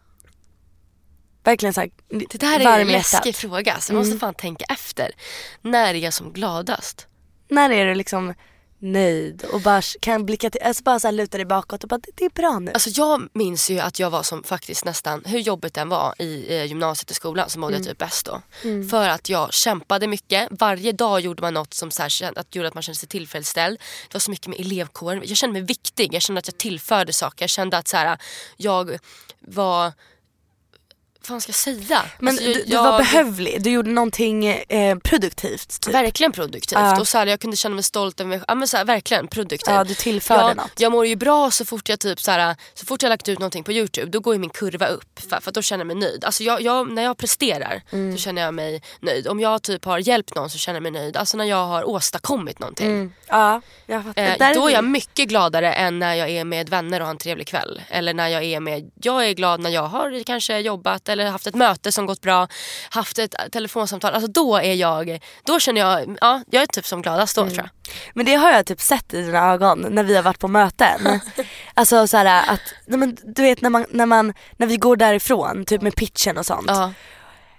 Verkligen 1.44 1.72
såhär 1.72 1.90
Det 2.08 2.38
där 2.40 2.60
är 2.60 2.80
en 2.80 2.86
läskig 2.86 3.36
fråga 3.36 3.80
så 3.80 3.92
jag 3.92 3.98
måste 3.98 4.18
fan 4.18 4.34
tänka 4.34 4.64
efter. 4.68 5.10
När 5.62 5.94
är 5.94 5.98
jag 5.98 6.14
som 6.14 6.32
gladast? 6.32 7.06
När 7.48 7.70
är 7.70 7.86
du 7.86 7.94
liksom 7.94 8.34
nöjd 8.82 9.44
och 9.52 9.60
bara 9.60 9.82
kan 10.00 10.26
blicka 10.26 10.50
till, 10.50 10.62
alltså 10.62 10.82
bara 10.82 11.00
så 11.00 11.10
luta 11.10 11.38
dig 11.38 11.46
bakåt 11.46 11.82
och 11.82 11.88
bara 11.88 12.00
det, 12.14 12.24
är 12.24 12.30
bra 12.30 12.58
nu. 12.58 12.70
Alltså 12.72 12.90
jag 12.90 13.28
minns 13.32 13.70
ju 13.70 13.78
att 13.78 13.98
jag 13.98 14.10
var 14.10 14.22
som 14.22 14.42
faktiskt 14.42 14.84
nästan, 14.84 15.22
hur 15.24 15.38
jobbigt 15.38 15.74
den 15.74 15.88
var 15.88 16.14
i 16.18 16.56
eh, 16.56 16.64
gymnasiet 16.64 17.10
och 17.10 17.16
skolan 17.16 17.50
så 17.50 17.58
mådde 17.58 17.76
jag 17.76 17.84
typ 17.84 17.98
bäst 17.98 18.26
då. 18.26 18.42
För 18.90 19.08
att 19.08 19.28
jag 19.28 19.52
kämpade 19.52 20.06
mycket, 20.06 20.48
varje 20.50 20.92
dag 20.92 21.20
gjorde 21.20 21.42
man 21.42 21.54
något 21.54 21.74
som 21.74 21.90
så 21.90 22.02
här, 22.02 22.38
att, 22.38 22.54
gjorde 22.54 22.68
att 22.68 22.74
man 22.74 22.82
kände 22.82 22.98
sig 22.98 23.08
tillfredsställd. 23.08 23.78
Det 24.08 24.14
var 24.14 24.20
så 24.20 24.30
mycket 24.30 24.46
med 24.46 24.60
elevkåren, 24.60 25.22
jag 25.24 25.36
kände 25.36 25.52
mig 25.52 25.62
viktig, 25.62 26.14
jag 26.14 26.22
kände 26.22 26.38
att 26.38 26.46
jag 26.46 26.58
tillförde 26.58 27.12
saker. 27.12 27.42
Jag 27.42 27.50
kände 27.50 27.78
att 27.78 27.88
så 27.88 27.96
här, 27.96 28.18
jag 28.56 28.98
var, 29.40 29.92
fan 31.26 31.40
ska 31.40 31.50
jag 31.50 31.56
säga? 31.56 32.02
Men 32.18 32.28
Alltså, 32.28 32.44
jag- 32.44 32.54
du, 32.56 32.62
du 32.64 32.72
jag- 32.72 32.82
var 32.82 32.98
behövlig, 32.98 33.62
du 33.62 33.70
gjorde 33.70 33.90
någonting 33.90 34.46
eh, 34.46 34.98
produktivt. 34.98 35.80
Typ. 35.80 35.94
Verkligen 35.94 36.32
produktivt. 36.32 36.72
Ja. 36.72 37.00
Och 37.00 37.08
så 37.08 37.18
här, 37.18 37.26
jag 37.26 37.40
kunde 37.40 37.56
känna 37.56 37.74
mig 37.74 37.84
stolt 37.84 38.20
över 38.20 38.28
mig 38.28 38.40
ja, 38.48 38.54
men 38.54 38.68
så 38.68 38.76
här, 38.76 38.84
Verkligen 38.84 39.26
produktivt. 39.28 39.68
Ja, 39.74 39.84
du 39.84 39.94
tillförde 39.94 40.42
jag, 40.42 40.56
något. 40.56 40.80
Jag 40.80 40.92
mår 40.92 41.06
ju 41.06 41.16
bra 41.16 41.50
så 41.50 41.64
fort 41.64 41.88
jag 41.88 42.00
typ 42.00 42.20
så 42.20 42.30
här, 42.30 42.56
så 42.74 42.86
fort 42.86 43.02
jag 43.02 43.10
lagt 43.10 43.28
ut 43.28 43.38
någonting 43.38 43.64
på 43.64 43.72
Youtube 43.72 44.10
då 44.10 44.20
går 44.20 44.34
ju 44.34 44.38
min 44.40 44.50
kurva 44.50 44.86
upp 44.86 45.20
för, 45.30 45.40
för 45.40 45.52
då 45.52 45.62
känner 45.62 45.80
jag 45.80 45.86
mig 45.86 45.96
nöjd. 45.96 46.24
Alltså 46.24 46.42
jag, 46.42 46.60
jag, 46.62 46.90
när 46.92 47.02
jag 47.02 47.16
presterar 47.18 47.82
Mm. 47.92 48.16
så 48.16 48.22
känner 48.22 48.42
jag 48.42 48.54
mig 48.54 48.82
nöjd. 49.00 49.28
Om 49.28 49.40
jag 49.40 49.62
typ 49.62 49.84
har 49.84 49.98
hjälpt 49.98 50.34
någon 50.34 50.50
så 50.50 50.58
känner 50.58 50.76
jag 50.76 50.82
mig 50.82 50.92
nöjd. 50.92 51.16
Alltså 51.16 51.36
när 51.36 51.44
jag 51.44 51.66
har 51.66 51.88
åstadkommit 51.88 52.58
någonting. 52.58 53.14
Ja, 53.26 53.60
jag 53.86 54.04
fattar. 54.04 54.22
Eh, 54.48 54.54
då 54.54 54.68
är 54.68 54.72
jag 54.72 54.84
mycket 54.84 55.28
gladare 55.28 55.72
än 55.72 55.98
när 55.98 56.14
jag 56.14 56.30
är 56.30 56.44
med 56.44 56.68
vänner 56.68 57.00
och 57.00 57.06
har 57.06 57.10
en 57.10 57.18
trevlig 57.18 57.46
kväll. 57.46 57.82
Eller 57.88 58.14
när 58.14 58.28
jag 58.28 58.44
är 58.44 58.60
med, 58.60 58.90
jag 59.02 59.28
är 59.28 59.32
glad 59.32 59.60
när 59.60 59.70
jag 59.70 59.82
har 59.86 60.22
kanske 60.24 60.58
jobbat 60.58 61.08
eller 61.12 61.30
haft 61.30 61.46
ett 61.46 61.54
möte 61.54 61.92
som 61.92 62.06
gått 62.06 62.20
bra. 62.20 62.48
Haft 62.90 63.18
ett 63.18 63.34
telefonsamtal. 63.52 64.14
Alltså 64.14 64.30
då 64.30 64.56
är 64.56 64.74
jag, 64.74 65.18
då 65.44 65.60
känner 65.60 65.80
jag, 65.80 66.16
ja 66.20 66.40
jag 66.50 66.62
är 66.62 66.66
typ 66.66 66.86
som 66.86 67.02
gladast 67.02 67.36
då 67.36 67.42
tror 67.44 67.56
jag. 67.56 67.68
Men 68.14 68.26
det 68.26 68.34
har 68.34 68.50
jag 68.52 68.66
typ 68.66 68.80
sett 68.80 69.14
i 69.14 69.22
dina 69.22 69.52
ögon 69.52 69.86
när 69.90 70.02
vi 70.02 70.16
har 70.16 70.22
varit 70.22 70.38
på 70.38 70.48
möten. 70.48 71.20
alltså 71.74 72.06
så 72.06 72.16
här 72.16 72.52
att, 72.52 72.60
nej, 72.86 72.98
men, 72.98 73.16
du 73.22 73.42
vet 73.42 73.60
när, 73.60 73.70
man, 73.70 73.86
när, 73.90 74.06
man, 74.06 74.34
när 74.56 74.66
vi 74.66 74.76
går 74.76 74.96
därifrån, 74.96 75.64
typ 75.64 75.82
med 75.82 75.94
pitchen 75.96 76.38
och 76.38 76.46
sånt. 76.46 76.66
Ja. 76.68 76.92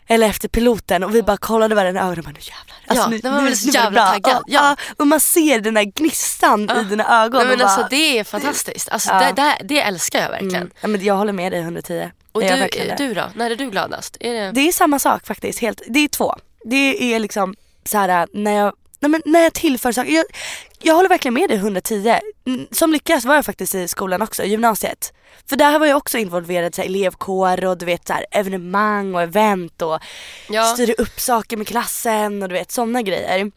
Eller 0.07 0.27
efter 0.29 0.47
piloten 0.47 1.03
och 1.03 1.15
vi 1.15 1.23
bara 1.23 1.37
kollade 1.37 1.75
varandra 1.75 2.01
i 2.01 2.03
ögonen 2.03 2.19
och 2.19 2.23
bara 2.25 2.31
nu 2.31 2.39
jävlar. 2.39 2.77
Alltså, 2.87 3.15
Ja, 3.27 3.31
nu, 3.31 3.35
var 3.35 3.49
nu, 3.49 3.55
så 3.55 3.65
nu 3.67 3.73
jävla 3.73 4.05
taggad. 4.11 4.43
Ja. 4.47 4.75
och 4.97 5.07
man 5.07 5.19
ser 5.19 5.59
den 5.59 5.73
där 5.73 5.83
gnistan 5.83 6.69
i 6.69 6.83
dina 6.83 7.23
ögon. 7.23 7.39
Nej, 7.39 7.47
men 7.49 7.61
och 7.61 7.67
alltså 7.67 7.81
bara, 7.81 7.89
det 7.89 8.19
är 8.19 8.23
fantastiskt. 8.23 8.89
Alltså, 8.89 9.09
Ja. 9.09 9.19
det, 9.19 9.41
det, 9.41 9.57
det 9.63 9.81
älskar 9.81 10.21
jag 10.21 10.29
verkligen. 10.29 10.55
mm, 10.55 10.71
ja, 10.81 10.87
men 10.87 11.03
jag 11.03 11.15
håller 11.15 11.33
med 11.33 11.51
dig 11.51 11.61
110. 11.61 12.11
Och 12.33 12.41
du, 12.41 12.47
du 12.97 13.13
då? 13.13 13.23
När 13.35 13.51
är 13.51 13.55
du 13.55 13.69
gladast? 13.69 14.17
Är 14.19 14.33
det... 14.33 14.51
Det 14.51 14.61
är 14.67 14.71
samma 14.71 14.99
sak 14.99 15.27
faktiskt. 15.27 15.59
Helt, 15.59 15.81
det 15.87 15.99
är 15.99 16.07
två. 16.07 16.35
Det 16.65 17.13
är 17.13 17.19
liksom 17.19 17.55
så 17.85 17.97
här 17.97 18.27
när 18.33 18.51
jag, 18.51 18.73
nej 18.99 19.09
men 19.11 19.21
när 19.25 19.39
jag 19.43 19.53
tillför 19.53 19.91
saker. 19.91 20.11
Jag, 20.11 20.25
jag 20.81 20.95
håller 20.95 21.09
verkligen 21.09 21.33
med 21.33 21.49
dig 21.49 21.57
110. 21.57 22.19
Mm, 22.45 22.67
Som 22.71 22.91
lyckas 22.91 23.25
var 23.25 23.35
jag 23.35 23.45
faktiskt 23.45 23.75
i 23.75 23.87
skolan 23.87 24.21
också, 24.21 24.43
gymnasiet. 24.43 25.13
För 25.49 25.55
där 25.55 25.79
var 25.79 25.85
jag 25.85 25.97
också 25.97 26.17
involverad 26.17 26.79
i 26.79 26.81
elevkår 26.81 27.65
och 27.65 27.77
du 27.77 27.85
vet 27.85 28.07
så 28.07 28.13
här, 28.13 28.25
evenemang 28.31 29.15
och 29.15 29.21
event 29.21 29.81
och 29.81 29.99
Ja. 30.49 30.63
styrde 30.65 30.93
upp 30.93 31.19
saker 31.19 31.57
med 31.57 31.67
klassen 31.67 32.43
och 32.43 32.49
du 32.49 32.53
vet 32.55 32.71
sådana 32.71 33.01
grejer. 33.01 33.51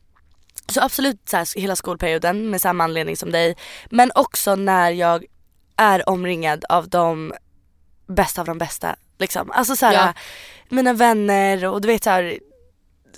Så 0.69 0.81
absolut 0.81 1.29
så 1.29 1.37
här, 1.37 1.61
hela 1.61 1.77
skolperioden 1.77 2.51
med 2.51 2.61
samma 2.61 2.85
anledning 2.85 3.17
som 3.17 3.31
dig. 3.33 3.57
Men 3.91 4.13
också 4.15 4.55
när 4.57 4.91
jag 4.91 5.25
är 5.77 6.09
omringad 6.09 6.65
av 6.69 6.89
de 6.89 7.33
bästa 8.07 8.41
av 8.41 8.47
de 8.47 8.59
bästa. 8.59 8.97
Liksom. 9.19 9.51
Alltså 9.51 9.77
så 9.77 9.87
här, 9.87 9.93
Ja. 9.95 10.13
mina 10.69 10.93
vänner 10.93 11.65
och 11.65 11.81
du 11.81 11.89
vet 11.89 12.05
så 12.05 12.11
här, 12.11 12.39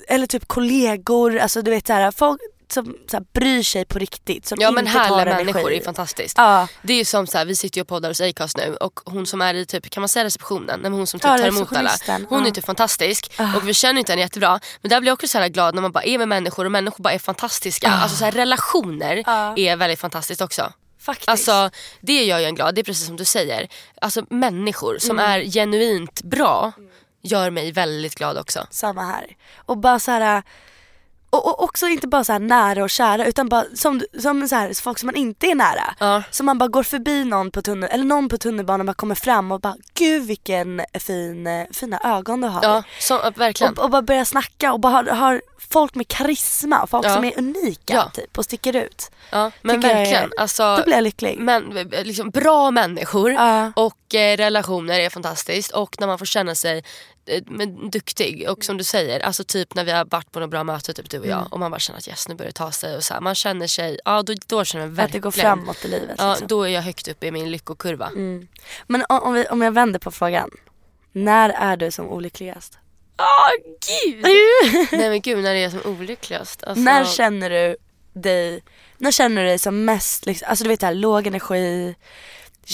eller 0.09 0.27
typ 0.27 0.49
kollegor, 0.49 1.39
alltså 1.39 1.63
du 1.63 1.71
vet 1.71 1.87
så 1.87 1.93
här, 1.93 2.11
folk 2.11 2.41
som 2.71 2.97
så 3.11 3.17
här, 3.17 3.25
bryr 3.33 3.63
sig 3.63 3.85
på 3.85 3.99
riktigt. 3.99 4.47
Som 4.47 4.59
Ja 4.61 4.71
men 4.71 4.87
inte 4.87 4.99
tar 4.99 5.05
härliga 5.05 5.23
energi. 5.23 5.45
människor 5.53 5.73
är 5.73 5.81
fantastiskt. 5.85 6.35
Ja. 6.39 6.69
Det 6.83 6.93
är 6.93 6.97
ju 6.97 7.05
som 7.05 7.27
så 7.27 7.39
här, 7.39 7.45
vi 7.45 7.57
sitter 7.57 7.79
ju 7.79 7.83
och 7.83 7.89
poddar 7.89 8.09
hos 8.11 8.21
Acast 8.21 8.57
nu 8.57 8.77
och 8.77 9.01
hon 9.05 9.27
som 9.27 9.41
är 9.41 9.55
i 9.55 9.67
typ, 9.67 9.91
kan 9.91 10.01
man 10.01 10.09
säga 10.09 10.25
receptionen? 10.25 10.67
Nej, 10.67 10.79
men 10.79 10.93
hon 10.93 11.07
som 11.07 11.21
typ 11.21 11.25
Ja, 11.31 11.39
tar 11.39 11.49
emot 11.49 11.77
alla. 11.77 11.91
Hon 12.29 12.43
är 12.43 12.47
Ja. 12.47 12.53
typ 12.55 12.65
fantastisk 12.65 13.33
och 13.57 13.69
vi 13.69 13.75
känner 13.75 13.99
inte 13.99 14.13
henne 14.13 14.23
jättebra. 14.23 14.61
Men 14.83 14.89
där 14.91 15.01
blir 15.01 15.09
jag 15.09 15.15
också 15.15 15.29
så 15.29 15.39
här 15.39 15.49
glad 15.49 15.75
när 15.75 15.83
man 15.83 15.93
bara 15.93 16.05
är 16.05 16.19
med 16.19 16.29
människor 16.29 16.65
och 16.65 16.73
människor 16.73 17.03
bara 17.05 17.13
är 17.15 17.19
fantastiska. 17.19 17.89
Alltså 17.91 18.17
så 18.17 18.27
relationer 18.31 19.17
är 19.59 19.77
väldigt 19.77 20.01
fantastiskt 20.01 20.41
också. 20.41 20.73
Faktiskt. 21.09 21.29
Alltså 21.29 21.71
det 22.01 22.25
gör 22.25 22.39
ju 22.39 22.45
en 22.45 22.55
glad, 22.55 22.75
det 22.75 22.81
är 22.81 22.85
precis 22.85 23.07
som 23.07 23.17
du 23.17 23.25
säger. 23.25 23.69
Alltså 24.01 24.25
människor 24.31 24.99
som 24.99 25.19
Mm. 25.19 25.31
är 25.31 25.45
genuint 25.51 26.23
bra 26.23 26.73
gör 27.23 27.51
mig 27.51 27.73
väldigt 27.73 28.15
glad 28.15 28.39
också. 28.39 28.67
Samma 28.71 29.03
här. 29.03 29.37
Och 29.57 29.79
bara 29.79 29.99
så 29.99 30.11
här. 30.11 30.43
Och, 31.31 31.47
och 31.47 31.63
också 31.63 31.87
inte 31.87 32.07
bara 32.09 32.25
så 32.25 32.39
nära 32.39 32.83
och 32.83 32.91
kära 32.91 33.27
utan 33.27 33.49
bara 33.49 33.65
som, 33.75 34.03
som 34.21 34.49
så 34.49 34.55
här, 34.57 34.83
folk 34.83 34.99
som 34.99 35.07
man 35.07 35.15
inte 35.17 35.47
är 35.47 35.55
nära. 35.55 35.95
Ja. 35.99 36.23
Så 36.31 36.45
man 36.45 36.59
bara 36.59 36.69
går 36.69 36.83
förbi 36.83 37.25
någon 37.25 37.51
på 37.51 37.63
tunnel, 37.63 37.91
eller 37.93 38.05
någon 38.05 38.29
på 38.29 38.39
tunnelbanan 38.39 38.87
bara 38.87 38.95
kommer 38.95 39.15
fram 39.15 39.53
och 39.53 39.61
bara 39.61 39.77
gud 39.95 40.23
vilken 40.27 40.83
fin, 40.95 41.67
fina 41.73 42.01
ögon 42.05 42.41
du 42.41 42.49
har. 42.49 42.61
Ja, 42.63 42.83
så, 43.01 43.31
verkligen. 43.37 43.73
och, 43.79 43.85
och 43.85 43.91
bara 43.91 44.03
börja 44.03 44.25
snacka 44.25 44.73
och 44.73 44.81
bara 44.81 44.93
har, 44.93 45.05
har 45.05 45.43
folk 45.71 45.95
med 45.95 46.09
karisma, 46.09 46.87
folk 46.87 47.07
Ja. 47.07 47.15
som 47.15 47.25
är 47.25 47.39
unika 47.39 47.95
Ja. 47.95 48.11
typ 48.15 48.39
och 48.39 48.45
sticker 48.45 48.77
ut. 48.77 49.11
Ja, 49.31 49.51
men 49.63 49.77
Tycker 49.77 49.89
jag 49.89 49.97
verkligen. 49.97 50.31
Alltså, 50.39 50.77
Då 50.77 50.83
blir 50.85 50.95
jag 50.95 51.05
lycklig. 51.05 51.39
men, 51.39 51.65
liksom, 52.05 52.31
bra 52.31 52.71
människor 52.71 53.37
och 53.77 54.15
eh, 54.15 54.37
relationer 54.37 55.01
är 55.01 55.11
fantastiskt. 55.11 55.71
Och 55.71 55.97
när 56.01 56.07
man 56.07 56.19
får 56.19 56.27
känna 56.27 56.55
sig 56.55 56.85
men, 57.47 57.91
duktig. 57.91 58.51
Och 58.51 58.65
som 58.65 58.77
du 58.77 58.85
säger, 58.85 59.21
alltså 59.21 59.45
typ 59.45 59.75
när 59.75 59.85
vi 59.85 59.93
har 59.93 60.05
varit 60.05 60.33
på 60.33 60.41
något 60.41 60.51
bra 60.51 60.65
möte, 60.65 60.95
typ 60.95 61.11
du 61.11 61.19
och 61.19 61.27
jag. 61.27 61.39
Mm. 61.39 61.53
Och 61.53 61.59
man 61.59 61.71
bara 61.71 61.81
känner 61.81 61.99
att 61.99 62.09
yes, 62.09 62.29
nu 62.29 62.35
börjar 62.35 62.49
det 62.49 62.53
ta 62.53 62.73
sig. 62.73 62.97
Och 62.97 63.05
så 63.05 63.15
här, 63.15 63.21
man 63.21 63.35
känner 63.35 63.67
sig, 63.67 63.99
ja 64.05 64.23
då, 64.23 64.35
då 64.47 64.65
känner 64.65 64.85
Att 64.85 64.91
verkligen. 64.91 65.13
det 65.13 65.25
går 65.25 65.31
framåt 65.31 65.85
i 65.85 65.89
livet. 65.89 66.15
Ja, 66.19 66.31
liksom. 66.31 66.47
då 66.47 66.63
är 66.63 66.69
jag 66.69 66.83
högt 66.83 67.09
upp 67.09 67.25
i 67.25 67.31
min 67.31 67.51
lyckokurva. 67.51 68.11
Men 68.87 69.05
om, 69.09 69.33
vi, 69.33 69.47
om 69.47 69.63
jag 69.63 69.73
vänder 69.73 69.99
på 69.99 70.11
frågan. 70.11 70.51
När 71.13 71.51
är 71.51 71.77
du 71.77 71.91
som 71.91 72.09
olyckligast? 72.09 72.79
Åh 73.19 73.75
gud! 73.89 74.25
Nej 74.93 75.11
men 75.11 75.21
gud, 75.21 75.39
när 75.39 75.55
är 75.55 75.63
jag 75.63 75.73
som 75.73 75.81
olyckligast? 75.85 76.65
Alltså, 76.65 76.83
När 76.83 77.05
känner 77.05 77.51
du 77.51 77.77
dig, 78.13 78.63
när 78.99 79.11
känner 79.11 79.43
du 79.43 79.49
dig 79.49 79.59
som 79.59 79.85
mest, 79.85 80.27
liksom, 80.27 80.47
alltså 80.49 80.65
du 80.65 80.69
vet 80.69 80.81
det 80.81 80.87
här 80.87 80.95
låg 80.95 81.27
energi, 81.27 81.95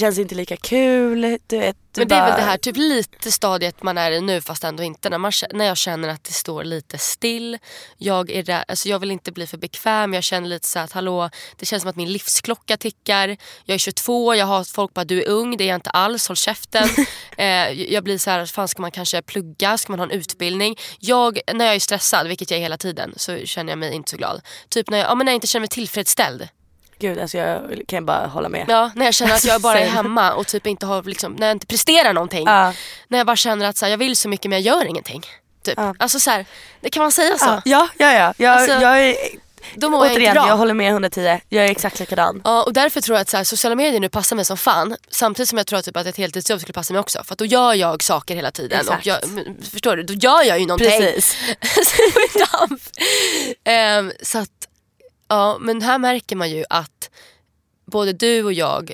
känns 0.00 0.18
inte 0.18 0.34
lika 0.34 0.56
kul, 0.56 1.38
du 1.46 1.58
vet. 1.58 1.76
Du 1.92 2.00
Men 2.00 2.08
det 2.08 2.14
är 2.14 2.20
väl 2.20 2.30
bara- 2.30 2.36
det 2.36 2.42
här 2.42 2.56
typ 2.56 2.76
lite 2.76 3.32
stadiet 3.32 3.82
man 3.82 3.98
är 3.98 4.10
i 4.10 4.20
nu 4.20 4.40
fast 4.40 4.64
ändå 4.64 4.82
inte. 4.82 5.10
När, 5.10 5.18
man, 5.18 5.32
när 5.52 5.64
jag 5.64 5.76
känner 5.76 6.08
att 6.08 6.24
det 6.24 6.32
står 6.32 6.64
lite 6.64 6.98
still. 6.98 7.58
Jag, 7.98 8.30
är 8.30 8.42
rä- 8.42 8.64
alltså 8.68 8.88
jag 8.88 8.98
vill 8.98 9.10
inte 9.10 9.32
bli 9.32 9.46
för 9.46 9.58
bekväm. 9.58 10.14
Jag 10.14 10.24
känner 10.24 10.48
lite 10.48 10.66
så 10.68 10.78
att 10.78 10.92
hallå, 10.92 11.30
det 11.56 11.66
känns 11.66 11.82
som 11.82 11.90
att 11.90 11.96
min 11.96 12.12
livsklocka 12.12 12.76
tickar. 12.76 13.36
Jag 13.64 13.74
är 13.74 13.78
22, 13.78 14.34
jag 14.34 14.46
har 14.46 14.64
folk 14.64 14.94
bara 14.94 15.04
du 15.04 15.22
är 15.22 15.28
ung, 15.28 15.56
det 15.56 15.64
är 15.64 15.68
jag 15.68 15.74
inte 15.76 15.90
alls, 15.90 16.28
håll 16.28 16.36
käften. 16.36 16.88
eh, 17.36 17.46
jag 17.92 18.04
blir 18.04 18.18
så 18.18 18.30
här, 18.30 18.46
fan 18.46 18.68
ska 18.68 18.82
man 18.82 18.90
kanske 18.90 19.22
plugga, 19.22 19.78
ska 19.78 19.92
man 19.92 19.98
ha 20.00 20.06
en 20.06 20.12
utbildning? 20.12 20.76
Jag, 20.98 21.38
när 21.54 21.64
jag 21.64 21.74
är 21.74 21.80
stressad, 21.80 22.28
vilket 22.28 22.50
jag 22.50 22.58
är 22.58 22.62
hela 22.62 22.76
tiden, 22.76 23.14
så 23.16 23.38
känner 23.38 23.72
jag 23.72 23.78
mig 23.78 23.92
inte 23.94 24.10
så 24.10 24.16
glad. 24.16 24.40
Typ 24.68 24.90
när 24.90 24.98
jag, 24.98 25.06
ja, 25.06 25.14
men 25.14 25.24
när 25.24 25.32
jag 25.32 25.36
inte 25.36 25.46
känner 25.46 25.60
mig 25.60 25.68
tillfredsställd. 25.68 26.48
Gud 26.98 27.18
alltså 27.18 27.38
jag 27.38 27.82
kan 27.88 28.06
bara 28.06 28.26
hålla 28.26 28.48
med. 28.48 28.64
Ja, 28.68 28.90
när 28.94 29.04
jag 29.04 29.14
känner 29.14 29.34
att 29.34 29.44
jag 29.44 29.60
bara 29.60 29.78
är 29.80 29.86
hemma 29.90 30.32
och 30.32 30.46
typ 30.46 30.66
inte 30.66 30.86
har, 30.86 31.02
liksom, 31.02 31.32
när 31.32 31.46
jag 31.46 31.54
inte 31.54 31.66
presterar 31.66 32.12
någonting. 32.12 32.46
Ja. 32.46 32.72
När 33.08 33.18
jag 33.18 33.26
bara 33.26 33.36
känner 33.36 33.66
att 33.68 33.76
så 33.76 33.84
här, 33.84 33.90
jag 33.90 33.98
vill 33.98 34.16
så 34.16 34.28
mycket 34.28 34.50
men 34.50 34.62
jag 34.62 34.76
gör 34.76 34.84
ingenting. 34.84 35.24
Typ. 35.64 35.74
Ja. 35.76 35.94
Alltså 35.98 36.20
så 36.20 36.30
här, 36.30 36.46
det 36.80 36.90
kan 36.90 37.02
man 37.02 37.12
säga 37.12 37.38
så? 37.38 37.44
Ja, 37.44 37.62
ja, 37.64 37.88
ja. 37.98 38.12
ja. 38.12 38.34
Jag, 38.36 38.54
Alltså, 38.56 38.72
jag 38.72 39.02
är, 39.08 39.16
Då 39.74 39.90
mår 39.90 40.00
jag 40.06 40.12
inte 40.12 40.16
återigen, 40.20 40.34
bra. 40.34 40.48
jag 40.48 40.56
håller 40.56 40.74
med 40.74 40.90
110. 40.90 41.40
Jag 41.48 41.64
är 41.64 41.70
exakt 41.70 42.00
likadan. 42.00 42.40
Ja, 42.44 42.62
och 42.62 42.72
därför 42.72 43.00
tror 43.00 43.16
jag 43.16 43.22
att 43.22 43.28
så 43.28 43.36
här, 43.36 43.44
sociala 43.44 43.74
medier 43.74 44.00
nu 44.00 44.08
passar 44.08 44.36
mig 44.36 44.44
som 44.44 44.56
fan. 44.56 44.96
Samtidigt 45.10 45.48
som 45.48 45.58
jag 45.58 45.66
tror 45.66 45.80
typ 45.80 45.96
att 45.96 46.06
ett 46.06 46.16
heltidsjobb 46.16 46.60
skulle 46.60 46.72
passa 46.72 46.92
mig 46.92 47.00
också. 47.00 47.24
För 47.24 47.32
att 47.32 47.38
då 47.38 47.44
gör 47.44 47.74
jag 47.74 48.02
saker 48.02 48.34
hela 48.34 48.50
tiden. 48.50 48.80
Exakt. 48.80 49.00
Och 49.00 49.06
jag, 49.06 49.18
förstår 49.72 49.96
du? 49.96 50.02
Då 50.02 50.14
gör 50.14 50.42
jag 50.42 50.60
ju 50.60 50.66
någonting. 50.66 51.00
Precis. 51.00 51.36
Ehm, 53.64 54.12
så 54.22 54.38
att 54.38 54.50
Ja, 55.28 55.56
men 55.60 55.82
här 55.82 55.98
märker 55.98 56.36
man 56.36 56.50
ju 56.50 56.64
att 56.70 57.10
både 57.86 58.12
du 58.12 58.44
och 58.44 58.52
jag 58.52 58.92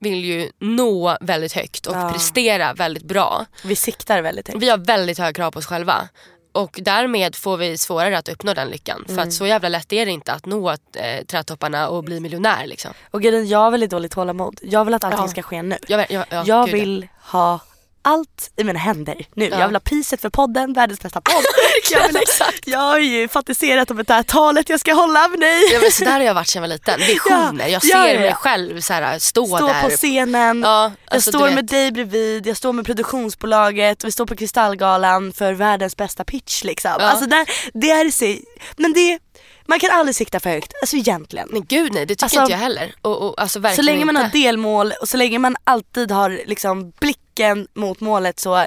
vill 0.00 0.24
ju 0.24 0.50
nå 0.58 1.16
väldigt 1.20 1.52
högt 1.52 1.86
och 1.86 1.96
Ja. 1.96 2.12
prestera 2.12 2.74
väldigt 2.74 3.04
bra. 3.04 3.46
Vi 3.64 3.76
siktar 3.76 4.22
väldigt 4.22 4.48
högt. 4.48 4.62
Vi 4.62 4.68
har 4.68 4.78
väldigt 4.78 5.18
höga 5.18 5.32
krav 5.32 5.50
på 5.50 5.58
oss 5.58 5.66
själva. 5.66 6.08
Och 6.52 6.78
därmed 6.82 7.34
får 7.36 7.56
vi 7.56 7.78
svårare 7.78 8.18
att 8.18 8.28
uppnå 8.28 8.54
den 8.54 8.68
lyckan. 8.68 9.02
För 9.06 9.12
Mm. 9.12 9.28
att 9.28 9.34
så 9.34 9.46
jävla 9.46 9.68
lätt 9.68 9.92
är 9.92 10.06
det 10.06 10.12
inte 10.12 10.32
att 10.32 10.46
nå 10.46 10.70
eh, 10.70 11.24
trädtopparna 11.26 11.88
och 11.88 12.04
bli 12.04 12.20
miljonär. 12.20 12.66
Liksom. 12.66 12.92
Och 13.10 13.22
grejen, 13.22 13.48
jag 13.48 13.58
har 13.58 13.70
väldigt 13.70 13.90
dåligt 13.90 14.12
tålamod. 14.12 14.60
Jag 14.62 14.84
vill 14.84 14.94
att 14.94 15.04
allting 15.04 15.20
Ja. 15.20 15.28
ska 15.28 15.42
ske 15.42 15.62
nu. 15.62 15.78
Jag, 15.88 16.00
jag, 16.00 16.10
jag, 16.10 16.26
jag 16.30 16.46
ja. 16.48 16.64
vill 16.72 17.08
ha 17.20 17.60
allt 18.04 18.50
i 18.56 18.64
mina 18.64 18.78
händer 18.78 19.26
nu. 19.34 19.48
Ja. 19.48 19.58
Jag 19.58 19.66
vill 19.66 19.74
ha 19.74 19.80
priset 19.80 20.20
för 20.20 20.30
podden, 20.30 20.72
världens 20.72 21.00
bästa 21.00 21.20
podd. 21.20 21.44
jag, 21.90 22.08
vill, 22.08 22.16
jag 22.64 22.78
har 22.78 22.98
ju 22.98 23.28
fantiserat 23.28 23.90
om 23.90 23.96
det 23.96 24.12
här 24.12 24.22
talet 24.22 24.68
jag 24.68 24.80
ska 24.80 24.94
hålla 24.94 25.24
av 25.24 25.30
dig. 25.30 25.62
Ja, 25.72 25.80
men 25.80 25.90
så 25.90 26.04
där 26.04 26.12
har 26.12 26.20
jag 26.20 26.34
varit 26.34 26.48
sedan 26.48 26.62
jag 26.62 26.68
var 26.68 26.74
liten. 26.74 27.00
Visioner. 27.00 27.66
Jag 27.74 27.82
ser 27.82 27.88
Ja, 27.88 28.08
ja, 28.08 28.14
ja. 28.14 28.20
mig 28.20 28.34
själv 28.34 28.80
så 28.80 28.92
här, 28.92 29.18
stå, 29.18 29.46
Stå 29.46 29.66
där. 29.66 29.82
på 29.82 29.90
scenen, 29.90 30.62
Ja, 30.62 30.82
jag 30.82 31.14
alltså, 31.14 31.30
du 31.30 31.38
står 31.38 31.50
med 31.50 31.66
dig 31.66 31.92
bredvid, 31.92 32.46
jag 32.46 32.56
står 32.56 32.72
med 32.72 32.86
produktionsbolaget, 32.86 34.04
vi 34.04 34.12
står 34.12 34.26
på 34.26 34.36
Kristallgalan 34.36 35.32
för 35.32 35.52
världens 35.52 35.96
bästa 35.96 36.24
pitch 36.24 36.64
liksom. 36.64 36.92
Ja. 36.98 37.04
Alltså 37.04 37.26
där, 37.26 37.46
det 37.74 37.90
är 37.90 38.10
sig, 38.10 38.44
men 38.76 38.92
det, 38.92 39.18
man 39.66 39.80
kan 39.80 39.90
aldrig 39.90 40.14
sikta 40.14 40.40
för 40.40 40.50
högt, 40.50 40.72
alltså 40.82 40.96
egentligen. 40.96 41.48
Men 41.52 41.64
gud 41.64 41.92
nej, 41.92 42.06
det 42.06 42.14
tycker 42.14 42.24
Alltså, 42.24 42.40
inte 42.40 42.52
jag 42.52 42.58
heller. 42.58 42.94
Och, 43.02 43.22
och, 43.28 43.40
alltså, 43.40 43.62
Så 43.76 43.82
länge 43.82 44.04
man 44.04 44.16
inte. 44.16 44.26
har 44.26 44.32
delmål 44.44 44.92
och 45.00 45.08
så 45.08 45.16
länge 45.16 45.38
man 45.38 45.56
alltid 45.64 46.10
har 46.10 46.40
liksom 46.46 46.90
blicken 46.90 47.68
mot 47.74 48.00
målet 48.00 48.40
så 48.40 48.66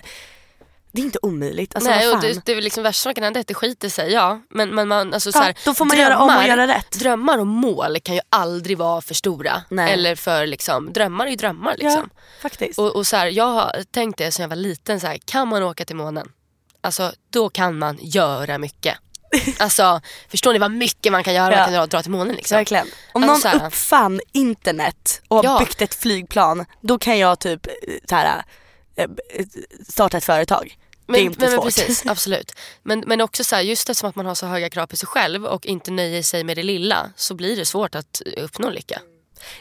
det 0.92 1.02
är 1.02 1.06
inte 1.06 1.20
omöjligt. 1.22 1.76
Alltså, 1.76 1.90
Nej, 1.92 2.10
och 2.10 2.22
det, 2.22 2.46
det 2.46 2.52
är 2.52 2.56
väl 2.56 2.64
liksom 2.64 2.84
värsta 2.84 3.04
som 3.04 3.14
kan 3.14 3.24
hända 3.24 3.40
är 3.40 3.42
att 3.42 3.48
det 3.48 3.54
skiter 3.54 3.90
sig, 3.90 4.12
ja. 4.12 4.42
Men, 4.50 4.76
men 4.76 4.88
man, 4.88 5.14
alltså, 5.14 5.32
så 5.32 5.38
Ja, 5.38 5.42
här, 5.42 5.58
då 5.66 5.74
får 5.74 5.86
man 5.86 5.98
göra 5.98 6.18
om 6.20 6.36
och 6.38 6.48
göra 6.48 6.68
rätt. 6.68 6.92
Drömmar 6.92 7.38
och 7.38 7.48
mål 7.48 8.00
kan 8.04 8.16
ju 8.16 8.22
aldrig 8.30 8.78
vara 8.78 9.02
för 9.02 9.14
stora. 9.14 9.64
Nej. 9.70 9.94
Eller 9.94 10.16
för 10.16 10.48
liksom, 10.48 10.94
drömmar 10.94 11.26
är 11.26 11.30
ju 11.30 11.36
drömmar 11.36 11.76
liksom. 11.78 12.10
Ja, 12.16 12.22
faktiskt. 12.42 12.80
Och, 12.80 12.96
och 12.96 13.08
så 13.08 13.16
här, 13.18 13.28
jag 13.28 13.46
har 13.46 13.84
tänkt 13.92 14.18
det 14.18 14.32
sen 14.32 14.44
jag 14.44 14.50
var 14.50 14.56
liten, 14.56 15.00
så 15.00 15.08
här, 15.08 15.18
kan 15.26 15.48
man 15.48 15.64
åka 15.64 15.86
till 15.86 15.96
månen? 15.96 16.32
Alltså 16.82 17.12
då 17.30 17.50
kan 17.50 17.78
man 17.80 17.98
göra 18.02 18.58
mycket. 18.58 18.98
Alltså 19.58 20.02
förstår 20.30 20.54
ni 20.54 20.60
vad 20.60 20.72
mycket 20.72 21.12
man 21.12 21.24
kan 21.24 21.34
göra? 21.34 21.52
Ja. 21.54 21.58
Man 21.58 21.74
kan 21.74 21.90
dra, 21.90 22.02
till 22.02 22.12
månen 22.12 22.36
liksom. 22.36 22.56
Verkligen. 22.56 22.88
Om 23.14 23.24
Alltså, 23.30 23.50
någon 23.50 23.60
här- 23.62 23.68
uppfann 23.68 24.22
internet 24.32 25.22
och 25.28 25.38
har 25.38 25.44
Ja. 25.44 25.60
byggt 25.60 25.82
ett 25.82 25.96
flygplan, 25.96 26.66
då 26.82 27.00
kan 27.00 27.18
jag 27.20 27.40
typ 27.40 27.68
eh, 27.68 27.74
så 28.10 28.16
här, 28.16 28.44
eh, 28.96 29.08
starta 29.90 30.18
ett 30.18 30.26
företag. 30.26 30.78
det 31.08 31.12
är 31.12 31.12
Men, 31.12 31.22
inte 31.22 31.40
men, 31.40 31.50
men 31.50 31.58
svårt. 31.58 31.66
precis, 31.66 32.06
absolut. 32.06 32.52
Men, 32.84 33.04
men 33.08 33.22
också 33.22 33.44
så 33.44 33.56
här, 33.56 33.64
just 33.64 33.90
eftersom 33.90 34.10
att 34.10 34.16
man 34.16 34.26
har 34.26 34.36
så 34.36 34.46
höga 34.46 34.70
krav 34.70 34.88
på 34.88 34.96
sig 34.98 35.08
själv 35.08 35.46
och 35.46 35.66
inte 35.66 35.92
nöjer 35.92 36.24
sig 36.24 36.44
med 36.44 36.58
det 36.58 36.64
lilla 36.64 37.10
så 37.16 37.34
blir 37.36 37.56
det 37.56 37.66
svårt 37.66 37.96
att 37.96 38.22
uppnå 38.38 38.70
lycka. 38.70 39.02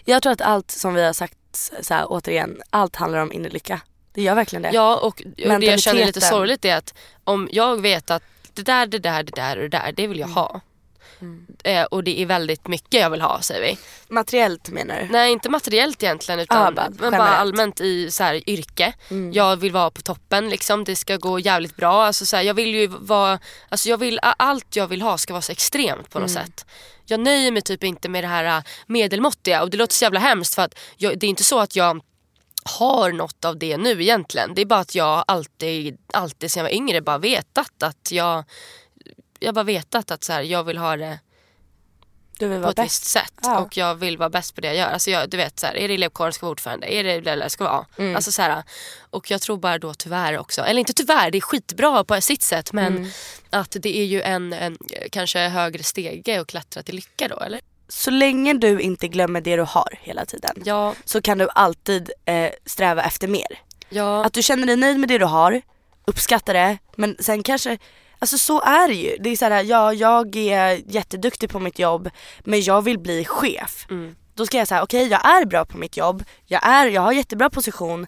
Jag 0.05 0.23
tror 0.23 0.33
att 0.33 0.41
allt 0.41 0.71
som 0.71 0.95
vi 0.95 1.03
har 1.05 1.13
sagt, 1.13 1.39
så 1.81 1.95
här, 1.95 2.05
återigen, 2.09 2.63
allt 2.71 2.97
handlar 2.97 3.19
om 3.19 3.33
inre 3.33 3.51
lycka. 3.51 3.81
Det 4.15 4.23
gör 4.23 4.35
verkligen 4.35 4.63
det. 4.63 4.71
Ja 4.73 4.97
och, 4.97 5.07
och 5.07 5.23
det 5.37 5.67
jag 5.67 5.81
känner 5.81 6.07
lite 6.07 6.21
sorgligt 6.21 6.65
är 6.65 6.77
att 6.77 6.95
om 7.25 7.49
jag 7.53 7.81
vet 7.81 8.11
att 8.11 8.23
det 8.57 8.63
där, 8.63 8.87
det 8.87 8.99
där, 8.99 9.23
det 9.23 9.33
där 9.37 9.57
och 9.57 9.63
det 9.63 9.69
där, 9.79 9.93
det 9.97 10.07
vill 10.07 10.23
Mm. 10.23 10.29
jag 10.31 10.35
ha. 10.43 10.61
Eh, 11.65 11.85
och 11.85 12.05
det 12.05 12.21
är 12.23 12.27
väldigt 12.27 12.69
mycket 12.69 13.01
jag 13.01 13.11
vill 13.11 13.21
ha 13.21 13.41
säger 13.43 13.61
vi. 13.63 13.79
Materiellt 14.15 14.69
menar 14.71 15.01
du? 15.01 15.09
Nej 15.13 15.33
inte 15.33 15.49
materiellt 15.49 16.03
egentligen 16.03 16.41
utan 16.41 16.65
Ja, 16.65 16.71
bara 16.71 16.89
men 16.99 17.11
bara 17.11 17.37
allmänt 17.37 17.81
i 17.81 18.11
så 18.11 18.23
här, 18.25 18.51
yrke. 18.51 18.93
Mm. 19.11 19.33
Jag 19.33 19.57
vill 19.57 19.73
vara 19.73 19.91
på 19.91 20.03
toppen 20.03 20.49
liksom. 20.49 20.85
Det 20.85 20.97
ska 20.97 21.17
gå 21.17 21.39
jävligt 21.39 21.77
bra. 21.77 22.05
Alltså, 22.05 22.27
så 22.27 22.37
här, 22.37 22.43
jag 22.43 22.55
vill 22.55 22.75
ju 22.75 22.87
vara, 22.87 23.39
alltså, 23.69 23.89
jag 23.89 23.99
vill, 23.99 24.19
allt 24.23 24.77
jag 24.77 24.87
vill 24.87 25.03
ha 25.03 25.19
ska 25.19 25.33
vara 25.33 25.43
så 25.43 25.53
extremt 25.53 26.11
på 26.11 26.19
något 26.19 26.31
Mm. 26.31 26.45
sätt. 26.47 26.67
Jag 27.05 27.21
nöjer 27.21 27.51
mig 27.53 27.63
typ 27.63 27.85
inte 27.85 28.09
med 28.09 28.25
det 28.25 28.29
här 28.29 28.45
äh, 28.59 28.63
medelmåttiga 28.87 29.63
och 29.63 29.71
det 29.71 29.77
låter 29.77 29.95
så 29.95 30.05
jävla 30.05 30.21
hemskt 30.21 30.55
för 30.55 30.63
att 30.63 30.79
jag, 30.97 31.19
det 31.19 31.27
är 31.27 31.31
inte 31.31 31.45
så 31.45 31.59
att 31.61 31.77
jag 31.77 32.01
har 32.67 33.13
något 33.13 33.45
av 33.45 33.59
det 33.59 33.77
nu 33.77 34.03
egentligen. 34.03 34.55
Det 34.55 34.61
är 34.63 34.67
bara 34.67 34.81
att 34.81 34.95
jag 34.95 35.25
alltid, 35.29 35.99
alltid 36.13 36.51
sedan 36.51 36.61
jag 36.61 36.71
var 36.71 36.77
yngre 36.77 37.01
bara 37.01 37.19
vetat 37.19 37.83
att 37.83 38.09
jag 38.13 38.45
jag 39.39 39.55
bara 39.55 39.65
vetat 39.65 40.11
att 40.11 40.25
så 40.25 40.33
här, 40.33 40.43
jag 40.43 40.65
vill 40.65 40.79
ha 40.79 40.97
det 40.97 41.19
Du 42.39 42.49
vill 42.49 42.57
på 42.57 42.61
vara 42.63 42.71
ett 42.71 42.77
bäst. 42.77 42.87
visst 42.87 43.05
sätt 43.05 43.33
Ja. 43.43 43.59
och 43.59 43.77
jag 43.77 43.95
vill 43.95 44.19
vara 44.19 44.31
bäst 44.31 44.55
på 44.55 44.61
det 44.61 44.67
jag 44.67 44.77
gör. 44.77 44.87
Alltså 44.87 45.11
jag, 45.11 45.31
du 45.31 45.37
vet, 45.37 45.61
så 45.61 45.67
här, 45.67 45.77
är 45.77 45.89
det 45.89 45.95
elevkåren 45.95 46.33
ska 46.33 46.47
vara 46.47 46.51
ordförande? 46.51 46.95
Är 46.95 47.05
det 47.05 47.31
eller 47.31 47.49
ska 47.49 47.65
vara? 47.65 47.87
Mm. 47.99 48.17
Alltså, 48.17 48.33
så 48.33 48.43
här, 48.43 48.63
och 49.11 49.31
jag 49.31 49.41
tror 49.41 49.57
bara 49.57 49.79
då 49.79 49.95
tyvärr 49.95 50.39
också, 50.39 50.63
eller 50.63 50.79
inte 50.81 50.93
tyvärr, 50.93 51.31
det 51.31 51.39
är 51.39 51.41
skitbra 51.41 52.05
på 52.05 52.21
sitt 52.21 52.43
sätt 52.43 52.73
men 52.73 52.97
Mm. 52.97 53.11
att 53.51 53.77
det 53.81 53.99
är 53.99 54.05
ju 54.05 54.23
en, 54.23 54.53
en 54.53 54.79
kanske 55.11 55.39
högre 55.49 55.83
stege 55.83 56.41
att 56.41 56.47
klättra 56.47 56.83
till 56.83 56.95
lycka 56.95 57.29
då 57.29 57.41
eller? 57.41 57.61
Så 57.89 58.11
länge 58.11 58.55
du 58.55 58.81
inte 58.81 59.09
glömmer 59.09 59.41
det 59.41 59.57
du 59.57 59.63
har 59.63 59.89
hela 60.01 60.25
tiden 60.25 60.63
Ja, 60.65 60.95
så 61.05 61.23
kan 61.23 61.39
du 61.39 61.49
alltid 61.55 62.11
eh, 62.25 62.51
sträva 62.67 63.03
efter 63.03 63.29
mer. 63.29 63.61
ja, 63.89 64.25
Att 64.25 64.33
du 64.33 64.43
känner 64.43 64.67
dig 64.67 64.77
nöjd 64.77 64.99
med 65.01 65.09
det 65.09 65.19
du 65.19 65.25
har, 65.25 65.63
uppskattar 66.05 66.55
det, 66.55 66.79
men 66.97 67.17
sen 67.21 67.43
kanske 67.43 67.79
Alltså 68.19 68.39
så 68.39 68.61
är 68.61 68.89
det 68.89 68.95
ju. 68.95 69.17
Det 69.21 69.31
är 69.31 69.37
såhär, 69.37 69.63
ja 69.63 69.93
jag 69.93 70.37
är 70.37 70.81
jätteduktig 70.87 71.51
på 71.51 71.59
mitt 71.61 71.79
jobb 71.79 72.11
men 72.41 72.63
jag 72.63 72.83
vill 72.83 72.99
bli 72.99 73.25
chef. 73.25 73.87
Mm. 73.91 74.17
Då 74.35 74.47
ska 74.47 74.59
jag 74.59 74.69
säga 74.69 74.83
okej 74.83 75.07
jag 75.09 75.27
är 75.27 75.45
bra 75.45 75.65
på 75.65 75.79
mitt 75.79 75.97
jobb, 75.97 76.25
jag, 76.47 76.67
är, 76.67 76.87
jag 76.87 77.03
har 77.03 77.13
jättebra 77.13 77.51
position 77.51 78.07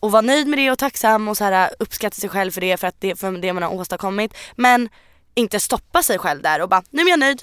och 0.00 0.12
vara 0.12 0.22
nöjd 0.22 0.46
med 0.46 0.58
det 0.58 0.70
och 0.70 0.78
tacksam 0.78 1.28
och 1.28 1.36
så 1.36 1.44
här, 1.44 1.70
uppskatta 1.78 2.14
sig 2.14 2.28
själv 2.28 2.50
för 2.50 2.60
det 2.60 2.76
för, 2.76 2.86
att 2.86 3.00
det, 3.00 3.16
för 3.16 3.32
det 3.32 3.52
man 3.52 3.62
har 3.62 3.74
åstadkommit. 3.74 4.34
Men 4.56 4.88
inte 5.34 5.60
stoppa 5.60 6.02
sig 6.02 6.18
själv 6.18 6.42
där 6.42 6.62
och 6.62 6.68
bara 6.68 6.82
nu 6.90 7.02
är 7.02 7.08
jag 7.08 7.18
nöjd, 7.18 7.42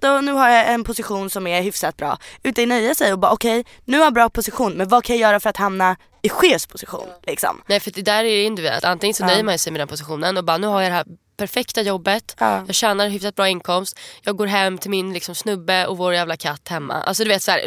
då, 0.00 0.20
nu 0.20 0.32
har 0.32 0.48
jag 0.48 0.72
en 0.72 0.84
position 0.84 1.30
som 1.30 1.46
är 1.46 1.62
hyfsat 1.62 1.96
bra. 1.96 2.18
Utan 2.42 2.68
nöja 2.68 2.94
sig 2.94 3.12
och 3.12 3.18
bara 3.18 3.32
okej 3.32 3.64
nu 3.84 3.96
har 3.98 4.04
jag 4.04 4.14
bra 4.14 4.30
position 4.30 4.72
men 4.72 4.88
vad 4.88 5.04
kan 5.04 5.16
jag 5.18 5.20
göra 5.30 5.40
för 5.40 5.50
att 5.50 5.56
hamna 5.56 5.96
i 6.22 6.28
chefsposition 6.28 7.06
liksom? 7.26 7.62
Nej 7.66 7.80
för 7.80 7.90
det 7.90 8.02
där 8.02 8.18
är 8.18 8.24
det 8.24 8.42
individuellt. 8.44 8.84
Antingen 8.84 9.14
så 9.14 9.22
Ja. 9.22 9.26
nöjer 9.26 9.44
man 9.44 9.58
sig 9.58 9.72
med 9.72 9.80
den 9.80 9.88
positionen 9.88 10.36
och 10.36 10.44
bara 10.44 10.58
nu 10.58 10.66
har 10.66 10.82
jag 10.82 10.90
det 10.90 10.94
här 10.96 11.06
perfekta 11.38 11.82
jobbet. 11.82 12.36
Ja. 12.38 12.64
Jag 12.66 12.74
tjänar 12.74 13.08
hyfsat 13.08 13.34
bra 13.34 13.48
inkomst. 13.48 13.98
Jag 14.22 14.36
går 14.36 14.46
hem 14.46 14.78
till 14.78 14.90
min 14.90 15.12
liksom, 15.12 15.34
snubbe 15.34 15.86
och 15.86 15.98
vår 15.98 16.14
jävla 16.14 16.36
katt 16.36 16.68
hemma. 16.68 16.94
Alltså 16.94 17.24
du 17.24 17.28
vet 17.28 17.42
så 17.42 17.50
här, 17.50 17.66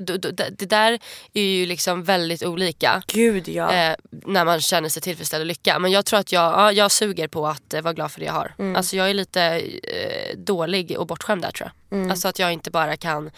det 0.57 0.65
där 0.65 0.99
är 1.33 1.43
ju 1.43 1.65
liksom 1.65 2.03
väldigt 2.03 2.43
olika. 2.43 3.03
Gud 3.07 3.47
ja. 3.47 3.73
Eh, 3.73 3.95
när 4.09 4.45
man 4.45 4.61
känner 4.61 4.89
sig 4.89 5.01
tillfredsställd 5.01 5.41
och 5.41 5.45
lycka. 5.45 5.79
Men 5.79 5.91
jag 5.91 6.05
tror 6.05 6.19
att 6.19 6.31
jag, 6.31 6.53
ja, 6.53 6.71
jag 6.71 6.91
suger 6.91 7.27
på 7.27 7.47
att 7.47 7.73
eh, 7.73 7.81
vara 7.81 7.93
glad 7.93 8.11
för 8.11 8.19
det 8.19 8.25
jag 8.25 8.33
har. 8.33 8.55
Mm. 8.59 8.75
Alltså 8.75 8.95
jag 8.95 9.09
är 9.09 9.13
lite 9.13 9.41
eh, 9.43 10.37
dålig 10.37 10.99
och 10.99 11.07
bortskämd 11.07 11.41
där 11.41 11.51
tror 11.51 11.71
jag. 11.89 11.97
Mm. 11.97 12.11
Alltså 12.11 12.27
att 12.27 12.39
jag 12.39 12.53
inte 12.53 12.71
bara 12.71 12.97
kan 12.97 13.31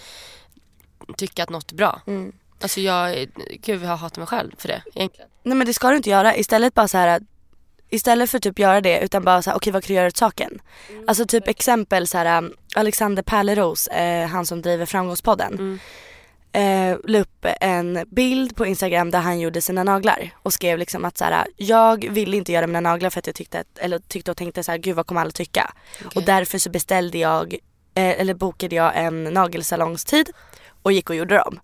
tycka 1.18 1.44
att 1.44 1.50
något 1.50 1.72
är 1.72 1.76
bra. 1.76 2.02
Mm. 2.08 2.32
Alltså 2.62 2.82
jag, 2.82 3.28
gud 3.62 3.84
jag 3.84 3.98
hatar 3.98 4.20
mig 4.20 4.28
själv 4.28 4.52
för 4.58 4.68
det 4.68 4.82
egentligen. 4.96 5.30
Nej 5.44 5.58
men 5.58 5.68
det 5.68 5.74
ska 5.74 5.90
du 5.90 5.98
inte 5.98 6.10
göra. 6.10 6.36
Istället 6.36 6.74
bara 6.74 6.88
så 6.88 6.98
här. 6.98 7.22
Istället 7.94 8.30
för 8.30 8.40
typ 8.40 8.60
göra 8.60 8.82
det 8.82 9.00
utan 9.00 9.24
bara 9.24 9.42
så 9.42 9.50
här, 9.50 9.58
okej 9.58 9.74
vad 9.74 9.84
kan 9.84 9.88
du 9.88 9.94
göra 9.94 10.08
åt 10.08 10.18
saken? 10.18 10.62
Alltså 11.08 11.26
typ 11.26 11.48
exempel 11.48 12.08
så 12.08 12.18
här 12.18 12.38
um, 12.38 12.54
Alexander 12.76 13.24
Pärleros, 13.24 13.88
eh, 13.88 14.28
han 14.28 14.46
som 14.46 14.62
driver 14.62 14.86
Framgångspodden. 14.86 15.54
Mm. 15.54 15.80
Eh, 16.52 16.98
la 17.04 17.20
upp 17.20 17.46
en 17.62 18.06
bild 18.12 18.56
på 18.56 18.66
Instagram 18.66 19.12
där 19.12 19.20
han 19.20 19.40
gjorde 19.40 19.62
sina 19.62 19.84
naglar 19.84 20.30
och 20.44 20.54
skrev 20.54 20.78
liksom 20.78 21.06
att 21.06 21.18
så 21.18 21.26
här, 21.26 21.48
jag 21.58 22.10
ville 22.10 22.38
inte 22.38 22.52
göra 22.52 22.68
mina 22.68 22.80
naglar 22.80 23.10
för 23.10 23.20
att 23.20 23.28
jag 23.28 23.36
tyckte, 23.36 23.60
att, 23.60 23.78
eller 23.78 24.00
tyckte 24.00 24.32
och 24.32 24.38
tänkte 24.38 24.64
så 24.64 24.72
här, 24.72 24.78
gud 24.78 24.96
vad 24.96 25.08
kommer 25.08 25.22
alla 25.22 25.32
tycka? 25.32 25.74
Och 26.16 26.24
därför 26.24 26.58
så 26.58 26.70
beställde 26.70 27.18
jag, 27.18 27.54
eh, 27.94 28.20
eller 28.20 28.34
bokade 28.34 28.76
jag 28.76 28.92
en 28.96 29.24
nagelsalongstid 29.24 30.30
och 30.84 30.92
gick 30.92 31.10
och 31.10 31.16
gjorde 31.16 31.36
dem. 31.36 31.60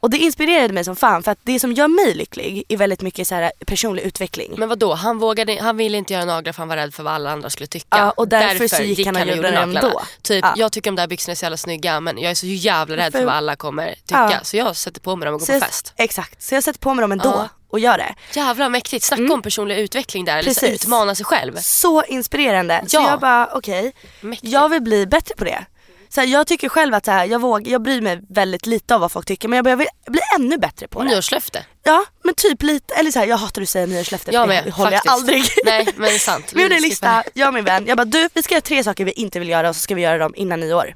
Och 0.00 0.10
det 0.10 0.16
inspirerade 0.18 0.74
mig 0.74 0.84
som 0.84 0.96
fan 0.96 1.22
för 1.22 1.30
att 1.32 1.38
det 1.42 1.60
som 1.60 1.72
gör 1.72 1.88
mig 1.88 2.14
lycklig 2.14 2.64
är 2.68 2.76
väldigt 2.76 3.02
mycket 3.02 3.28
så 3.28 3.34
här 3.34 3.52
personlig 3.66 4.02
utveckling. 4.02 4.54
Men 4.58 4.68
vad 4.68 4.78
då? 4.78 4.94
Han, 4.94 5.18
vågade, 5.18 5.58
han 5.62 5.76
ville 5.76 5.98
inte 5.98 6.12
göra 6.14 6.24
naglar 6.24 6.52
för 6.52 6.58
han 6.58 6.68
var 6.68 6.76
rädd 6.76 6.94
för 6.94 7.02
vad 7.02 7.12
alla 7.14 7.30
andra 7.30 7.50
skulle 7.50 7.66
tycka. 7.66 7.86
Ja, 7.90 8.10
och 8.10 8.28
därför 8.28 8.68
så 8.68 8.82
gick 8.82 9.06
han 9.06 9.16
och 9.16 9.22
gjorde 9.26 9.42
dem 9.50 9.72
naglarna. 9.72 9.88
då. 9.88 10.02
Typ, 10.22 10.44
Ja. 10.44 10.54
jag 10.56 10.72
tycker 10.72 10.90
de 10.90 10.96
där 10.96 11.06
byxorna 11.06 11.32
är 11.32 11.36
så 11.36 11.44
jävla 11.44 11.56
snygga 11.56 12.00
men 12.00 12.18
jag 12.18 12.30
är 12.30 12.34
så 12.34 12.46
jävla 12.46 12.96
rädd 12.96 13.12
för 13.12 13.18
För- 13.18 13.26
vad 13.26 13.34
alla 13.34 13.56
kommer 13.56 13.86
tycka. 13.94 14.28
Ja. 14.32 14.38
Så 14.42 14.56
jag 14.56 14.76
sätter 14.76 15.00
på 15.00 15.16
mig 15.16 15.26
dem 15.26 15.34
och 15.34 15.40
går 15.40 15.46
så 15.46 15.52
på 15.52 15.56
jag, 15.56 15.62
fest. 15.62 15.92
Exakt, 15.96 16.42
så 16.42 16.54
jag 16.54 16.62
sätter 16.64 16.78
på 16.80 16.94
mig 16.94 17.02
dem 17.02 17.12
ändå 17.12 17.28
Ja. 17.28 17.48
och 17.68 17.78
gör 17.80 17.98
det. 17.98 18.14
Jävla 18.34 18.68
mäktigt. 18.68 19.04
Snacka 19.04 19.32
om 19.34 19.42
personlig 19.42 19.78
utveckling 19.78 20.24
där. 20.24 20.38
Eller 20.38 20.54
så 20.54 20.60
Mm. 20.60 20.70
Precis. 20.72 20.84
utmana 20.86 21.14
sig 21.14 21.24
själv. 21.26 21.56
Så 21.60 22.04
inspirerande. 22.04 22.84
Så 22.86 22.96
Ja. 22.96 23.10
jag 23.10 23.20
bara 23.20 23.48
okej, 23.52 23.92
Mäktigt. 24.20 24.52
jag 24.52 24.68
vill 24.68 24.82
bli 24.82 25.06
bättre 25.06 25.34
på 25.34 25.44
det. 25.44 25.64
Så 26.16 26.20
här, 26.20 26.28
jag 26.28 26.46
tycker 26.46 26.68
själv 26.68 26.94
att 26.94 27.04
så 27.04 27.10
här, 27.10 27.24
jag, 27.24 27.38
våg, 27.40 27.68
jag 27.68 27.82
bryr 27.82 28.00
mig 28.00 28.20
väldigt 28.28 28.66
lite 28.66 28.94
av 28.94 29.00
vad 29.00 29.12
folk 29.12 29.26
tycker 29.26 29.48
men 29.48 29.56
jag 29.56 29.64
börjar 29.64 29.76
bli 30.06 30.20
ännu 30.36 30.58
bättre 30.58 30.88
på 30.88 31.02
det. 31.02 31.08
Nyårslöfte. 31.08 31.64
Ja 31.82 32.04
men 32.24 32.34
typ 32.34 32.62
lite, 32.62 32.94
eller 32.94 33.10
så 33.10 33.18
här, 33.18 33.26
jag 33.26 33.36
hatar 33.36 33.62
att 33.62 33.68
säga 33.68 33.86
nyårslöfte 33.86 34.30
Jag 34.32 34.48
med, 34.48 34.64
det 34.64 34.70
håller 34.70 34.92
jag 34.92 35.04
faktiskt. 35.04 35.12
aldrig. 35.12 35.44
Nej 35.64 35.88
men 35.96 36.08
det 36.08 36.14
är 36.14 36.18
sant. 36.18 36.52
Vi 36.54 36.62
gjorde 36.62 36.74
en 36.74 36.82
lista, 36.82 37.24
jag 37.34 37.48
och 37.48 37.54
min 37.54 37.64
vän. 37.64 37.84
Jag 37.86 37.96
bara 37.96 38.04
du 38.04 38.28
vi 38.34 38.42
ska 38.42 38.54
göra 38.54 38.60
tre 38.62 38.84
saker 38.84 39.04
vi 39.04 39.12
inte 39.12 39.38
vill 39.38 39.48
göra 39.48 39.68
och 39.68 39.76
så 39.76 39.80
ska 39.80 39.94
vi 39.94 40.02
göra 40.02 40.18
dem 40.18 40.34
innan 40.36 40.60
nyår. 40.60 40.94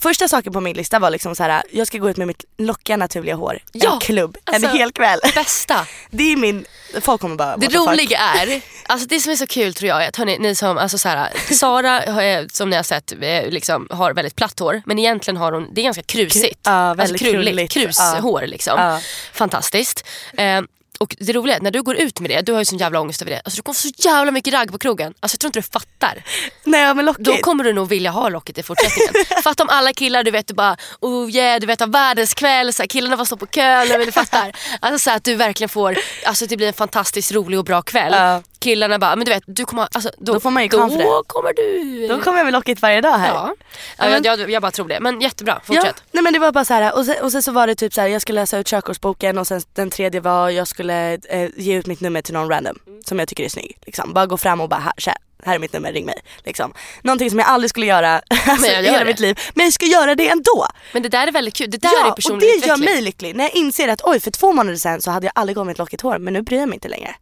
Första 0.00 0.28
saken 0.28 0.52
på 0.52 0.60
min 0.60 0.76
lista 0.76 0.98
var 0.98 1.10
liksom 1.10 1.34
så 1.36 1.42
här: 1.42 1.62
jag 1.70 1.86
ska 1.86 1.98
gå 1.98 2.10
ut 2.10 2.16
med 2.16 2.26
mitt 2.26 2.44
lockiga 2.58 2.96
naturliga 2.96 3.34
hår, 3.34 3.58
Ja, 3.72 3.92
en 3.92 4.00
klubb, 4.00 4.36
alltså, 4.44 4.68
en 4.68 4.76
hel 4.76 4.92
kväll. 4.92 5.20
Bästa. 5.34 5.86
Det 6.10 6.32
är 6.32 6.36
min, 6.36 6.64
folk 7.00 7.20
kommer 7.20 7.36
bara 7.36 7.56
Det 7.56 7.68
roliga 7.68 8.18
är, 8.18 8.60
alltså 8.86 9.08
det 9.08 9.20
som 9.20 9.32
är 9.32 9.36
så 9.36 9.46
kul 9.46 9.74
tror 9.74 9.88
jag 9.88 10.04
är 10.04 10.08
att 10.08 10.16
hörni, 10.16 10.38
ni 10.38 10.54
som, 10.54 10.78
alltså 10.78 10.98
så 10.98 11.08
här, 11.08 11.32
Sara 11.54 12.22
eh, 12.22 12.46
som 12.52 12.70
ni 12.70 12.76
har 12.76 12.82
sett 12.82 13.12
eh, 13.12 13.48
liksom, 13.48 13.88
har 13.90 14.12
väldigt 14.14 14.36
platt 14.36 14.58
hår 14.58 14.82
men 14.86 14.98
egentligen 14.98 15.36
har 15.36 15.52
hon, 15.52 15.74
det 15.74 15.80
är 15.80 15.84
ganska 15.84 16.02
krusigt. 16.02 16.60
Ja, 16.62 16.94
väldigt 16.94 17.12
alltså 17.12 17.24
krulligt, 17.24 17.72
krulligt. 17.72 17.98
krushår 17.98 18.46
liksom. 18.46 18.80
Ja. 18.80 19.00
Fantastiskt. 19.32 20.06
Eh, 20.36 20.60
och 20.96 21.16
det 21.18 21.32
roliga 21.32 21.56
är 21.56 21.60
när 21.60 21.70
du 21.70 21.82
går 21.82 21.96
ut 21.96 22.20
med 22.20 22.30
det, 22.30 22.40
du 22.40 22.52
har 22.52 22.58
ju 22.58 22.64
sån 22.64 22.78
jävla 22.78 23.00
ångest 23.00 23.22
över 23.22 23.30
det. 23.30 23.40
Alltså 23.44 23.56
du 23.56 23.62
kommer 23.62 23.74
få 23.74 23.88
så 23.88 24.08
jävla 24.08 24.32
mycket 24.32 24.54
ragg 24.54 24.72
på 24.72 24.78
krogen. 24.78 25.14
Alltså 25.20 25.34
jag 25.34 25.40
tror 25.40 25.48
inte 25.48 25.58
du 25.58 25.62
fattar. 25.62 26.22
Nej 26.64 26.94
lockigt. 26.94 27.24
Då 27.24 27.36
kommer 27.36 27.64
du 27.64 27.72
nog 27.72 27.88
vilja 27.88 28.10
ha 28.10 28.28
locket 28.28 28.58
i 28.58 28.62
fortsättningen. 28.62 29.14
Fatta 29.42 29.62
om 29.62 29.68
alla 29.68 29.92
killar 29.92 30.24
du 30.24 30.30
vet 30.30 30.46
du 30.46 30.54
bara 30.54 30.76
oh 31.00 31.30
yeah 31.30 31.60
du 31.60 31.66
vet 31.66 31.80
har 31.80 31.86
världens 31.86 32.34
kväll, 32.34 32.72
så 32.72 32.82
här, 32.82 32.88
killarna 32.88 33.16
bara 33.16 33.24
står 33.24 33.36
på 33.36 33.46
kö, 33.46 33.84
men 33.88 34.06
du 34.06 34.12
fattar. 34.12 34.52
Alltså 34.80 34.98
så 34.98 35.10
här, 35.10 35.16
att 35.16 35.24
du 35.24 35.34
verkligen 35.34 35.68
får, 35.68 35.98
alltså 36.24 36.46
det 36.46 36.56
blir 36.56 36.66
en 36.66 36.72
fantastiskt 36.72 37.32
rolig 37.32 37.58
och 37.58 37.64
bra 37.64 37.82
kväll. 37.82 38.12
Ja. 38.12 38.42
Killarna 38.66 38.98
bara, 38.98 39.16
men 39.16 39.24
du 39.24 39.30
vet 39.30 39.42
du 39.46 39.64
kommer 39.64 39.88
alltså, 39.92 40.10
då, 40.18 40.32
Då 40.32 40.40
får 40.40 40.50
man 40.50 40.62
ju 40.62 40.68
Då 40.68 40.78
confidence. 40.78 41.22
kommer 41.26 41.52
du. 41.52 42.06
Då 42.08 42.20
kommer 42.20 42.38
jag 42.38 42.44
med 42.44 42.52
lockigt 42.52 42.82
varje 42.82 43.00
dag 43.00 43.18
här. 43.18 43.28
Ja, 43.28 43.54
ja 43.98 44.08
jag, 44.08 44.26
jag, 44.26 44.50
jag 44.50 44.62
bara 44.62 44.70
tror 44.70 44.88
det. 44.88 45.00
Men 45.00 45.20
jättebra, 45.20 45.60
fortsätt. 45.64 46.02
nej 46.12 46.22
men 46.22 46.32
det 46.32 46.38
var 46.38 46.52
bara 46.52 46.64
så 46.64 46.74
här, 46.74 46.96
och 46.98 47.06
sen, 47.06 47.16
och 47.22 47.32
sen 47.32 47.42
så 47.42 47.52
var 47.52 47.66
det 47.66 47.74
typ 47.74 47.94
så 47.94 48.00
här, 48.00 48.08
jag 48.08 48.22
skulle 48.22 48.40
läsa 48.40 48.58
ut 48.58 48.66
körkortsboken 48.66 49.38
och 49.38 49.46
sen 49.46 49.60
den 49.74 49.90
tredje 49.90 50.20
var 50.20 50.50
jag 50.50 50.68
skulle 50.68 51.18
eh, 51.28 51.50
ge 51.56 51.74
ut 51.74 51.86
mitt 51.86 52.00
nummer 52.00 52.22
till 52.22 52.34
någon 52.34 52.48
random 52.50 52.78
som 53.04 53.18
jag 53.18 53.28
tycker 53.28 53.44
är 53.44 53.48
snygg. 53.48 53.78
Liksom. 53.86 54.12
Bara 54.12 54.26
gå 54.26 54.36
fram 54.36 54.60
och 54.60 54.68
bara 54.68 54.80
här, 54.80 54.92
så 54.98 55.10
här, 55.10 55.18
här 55.44 55.54
är 55.54 55.58
mitt 55.58 55.72
nummer, 55.72 55.92
ring 55.92 56.06
mig. 56.06 56.20
Liksom. 56.44 56.72
Någonting 57.02 57.30
som 57.30 57.38
jag 57.38 57.48
aldrig 57.48 57.70
skulle 57.70 57.86
göra 57.86 58.10
alltså, 58.46 58.66
gör 58.66 58.82
hela 58.82 58.98
det. 58.98 59.04
mitt 59.04 59.20
liv. 59.20 59.38
Men 59.54 59.64
jag 59.64 59.72
ska 59.72 59.86
göra 59.86 60.14
det 60.14 60.28
ändå. 60.28 60.66
Men 60.92 61.02
det 61.02 61.08
där 61.08 61.26
är 61.26 61.32
väldigt 61.32 61.54
kul. 61.54 61.70
Det 61.70 61.78
där 61.78 61.88
är 61.88 62.00
ja, 62.00 62.10
och 62.10 62.16
personlig 62.16 62.40
det 62.40 62.46
gör 62.46 62.74
utveckling. 62.74 62.94
mig 62.94 63.02
lycklig. 63.02 63.36
När 63.36 63.44
jag 63.44 63.54
inser 63.54 63.88
att 63.88 64.00
oj 64.04 64.20
för 64.20 64.30
två 64.30 64.52
månader 64.52 64.78
sedan 64.78 65.02
så 65.02 65.10
hade 65.10 65.26
jag 65.26 65.32
aldrig 65.34 65.56
gått 65.56 65.66
med 65.66 65.72
ett 65.72 65.78
lockigt 65.78 66.02
hår 66.02 66.18
men 66.18 66.32
nu 66.32 66.42
bryr 66.42 66.58
jag 66.58 66.68
mig 66.68 66.76
inte 66.76 66.88
längre. 66.88 67.14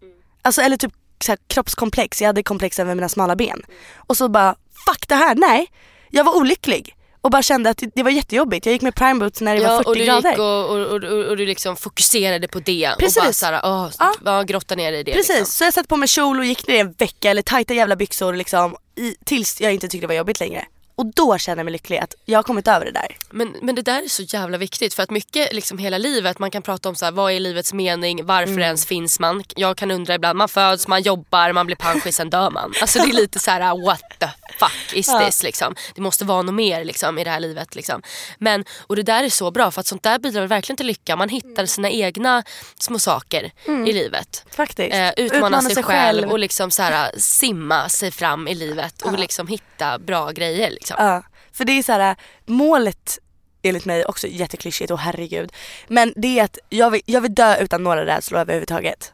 Alltså 0.42 0.62
eller 0.62 0.76
typ 0.76 0.92
här, 1.28 1.38
kroppskomplex, 1.48 2.20
jag 2.20 2.26
hade 2.28 2.42
komplex 2.42 2.78
över 2.78 2.94
mina 2.94 3.08
smala 3.08 3.36
ben. 3.36 3.62
Och 3.96 4.16
så 4.16 4.28
bara 4.28 4.54
fuck 4.86 5.08
det 5.08 5.14
här, 5.14 5.34
nej. 5.34 5.66
Jag 6.10 6.24
var 6.24 6.36
olycklig. 6.36 6.94
Och 7.20 7.30
bara 7.30 7.42
kände 7.42 7.70
att 7.70 7.82
det- 7.94 8.02
var 8.02 8.10
jättejobbigt. 8.10 8.66
Jag 8.66 8.72
gick 8.72 8.82
med 8.82 8.94
prime 8.94 9.20
boots 9.20 9.40
när 9.40 9.54
det 9.56 9.62
var 9.66 9.70
Ja, 9.72 9.76
40 9.78 9.88
och 9.88 9.96
du 9.96 10.04
grader. 10.04 10.30
gick 10.30 10.38
och, 10.38 10.70
och, 10.70 10.80
och, 10.86 11.28
och, 11.30 11.36
du 11.36 11.46
liksom 11.46 11.76
fokuserade 11.76 12.48
på 12.48 12.60
det 12.60 12.94
Precis. 12.98 13.16
och 13.16 13.24
bara 13.24 13.32
såhär, 13.32 13.60
åh, 13.64 13.88
Ja. 14.24 14.42
grotta 14.42 14.74
ner 14.74 14.92
i 14.92 15.02
det. 15.02 15.12
Precis, 15.12 15.28
Liksom. 15.28 15.46
så 15.46 15.64
jag 15.64 15.74
satte 15.74 15.88
på 15.88 15.96
mig 15.96 16.08
kjol 16.08 16.38
och 16.38 16.44
gick 16.44 16.66
ner 16.68 16.80
en 16.80 16.92
vecka 16.92 17.30
eller 17.30 17.42
tajta 17.42 17.74
jävla 17.74 17.96
byxor 17.96 18.32
liksom, 18.34 18.76
i, 18.96 19.14
tills 19.24 19.60
jag 19.60 19.72
inte 19.74 19.88
tyckte 19.88 20.02
det 20.04 20.08
var 20.08 20.14
jobbigt 20.14 20.40
längre. 20.40 20.64
Och 20.96 21.06
då 21.06 21.38
kände 21.38 21.58
jag 21.60 21.64
mig 21.64 21.72
lycklig 21.72 21.98
att 21.98 22.14
jag 22.24 22.38
har 22.38 22.42
kommit 22.42 22.68
över 22.68 22.84
det 22.86 22.92
där. 22.92 23.16
Men, 23.30 23.56
men 23.62 23.74
det 23.74 23.82
där 23.82 24.02
är 24.02 24.08
så 24.08 24.22
jävla 24.22 24.58
viktigt 24.58 24.94
för 24.94 25.02
att 25.02 25.10
mycket 25.10 25.52
liksom 25.52 25.78
hela 25.78 25.98
livet, 25.98 26.38
man 26.38 26.50
kan 26.50 26.62
prata 26.62 26.88
om 26.88 26.94
så 26.94 27.04
här, 27.04 27.12
vad 27.12 27.32
är 27.32 27.40
livets 27.40 27.72
mening, 27.72 28.26
varför 28.26 28.52
Mm. 28.52 28.62
ens 28.62 28.86
finns 28.86 29.20
man? 29.20 29.44
Jag 29.56 29.76
kan 29.76 29.90
undra 29.90 30.14
ibland, 30.14 30.38
man 30.38 30.48
föds, 30.48 30.88
man 30.88 31.02
jobbar, 31.02 31.52
man 31.52 31.66
blir 31.66 31.76
pensionär, 31.76 32.12
sen 32.12 32.30
dör 32.30 32.50
man. 32.50 32.72
Alltså 32.80 32.98
det 32.98 33.08
är 33.08 33.12
lite 33.12 33.38
så 33.38 33.50
här: 33.50 33.86
what 33.86 34.02
the 34.18 34.28
fuck 34.58 34.92
is 34.94 35.08
Ja. 35.08 35.20
this 35.26 35.42
liksom. 35.42 35.74
Det 35.94 36.00
måste 36.00 36.24
vara 36.24 36.42
något 36.42 36.54
mer 36.54 36.84
liksom, 36.84 37.18
i 37.18 37.24
det 37.24 37.30
här 37.30 37.40
livet. 37.40 37.74
Liksom. 37.74 38.02
Men, 38.38 38.64
och 38.80 38.96
det 38.96 39.02
där 39.02 39.24
är 39.24 39.28
så 39.28 39.50
bra 39.50 39.70
för 39.70 39.80
att 39.80 39.86
sånt 39.86 40.02
där 40.02 40.18
bidrar 40.18 40.46
verkligen 40.46 40.76
till 40.76 40.86
lycka. 40.86 41.16
Man 41.16 41.28
hittar 41.28 41.66
sina 41.66 41.90
egna 41.90 42.42
små 42.80 42.98
saker 42.98 43.50
i 43.86 43.92
livet. 43.92 44.44
Faktiskt. 44.50 44.94
Eh, 44.94 45.10
utmana, 45.16 45.62
sig, 45.62 45.82
själv 45.82 46.30
och 46.30 46.38
liksom 46.38 46.70
så 46.70 46.82
här, 46.82 47.10
simma 47.18 47.88
sig 47.88 48.10
fram 48.10 48.48
i 48.48 48.54
livet 48.54 49.02
och 49.02 49.18
liksom 49.18 49.46
hitta 49.46 49.98
bra 49.98 50.30
grejer. 50.30 50.78
Liksom. 50.90 51.06
Ja, 51.06 51.22
för 51.52 51.64
det 51.64 51.72
är 51.72 51.82
så 51.82 51.92
här, 51.92 52.16
målet 52.46 53.18
enligt 53.62 53.84
mig 53.84 54.04
också 54.04 54.26
jätteklyschigt 54.26 54.90
och 54.90 54.98
herregud. 54.98 55.52
Men 55.88 56.12
det 56.16 56.38
är 56.38 56.44
att 56.44 56.58
jag 56.68 56.90
vill, 56.90 57.02
jag 57.06 57.20
vill 57.20 57.34
dö 57.34 57.56
utan 57.56 57.82
några 57.84 58.06
rädslor 58.06 58.40
överhuvudtaget. 58.40 59.12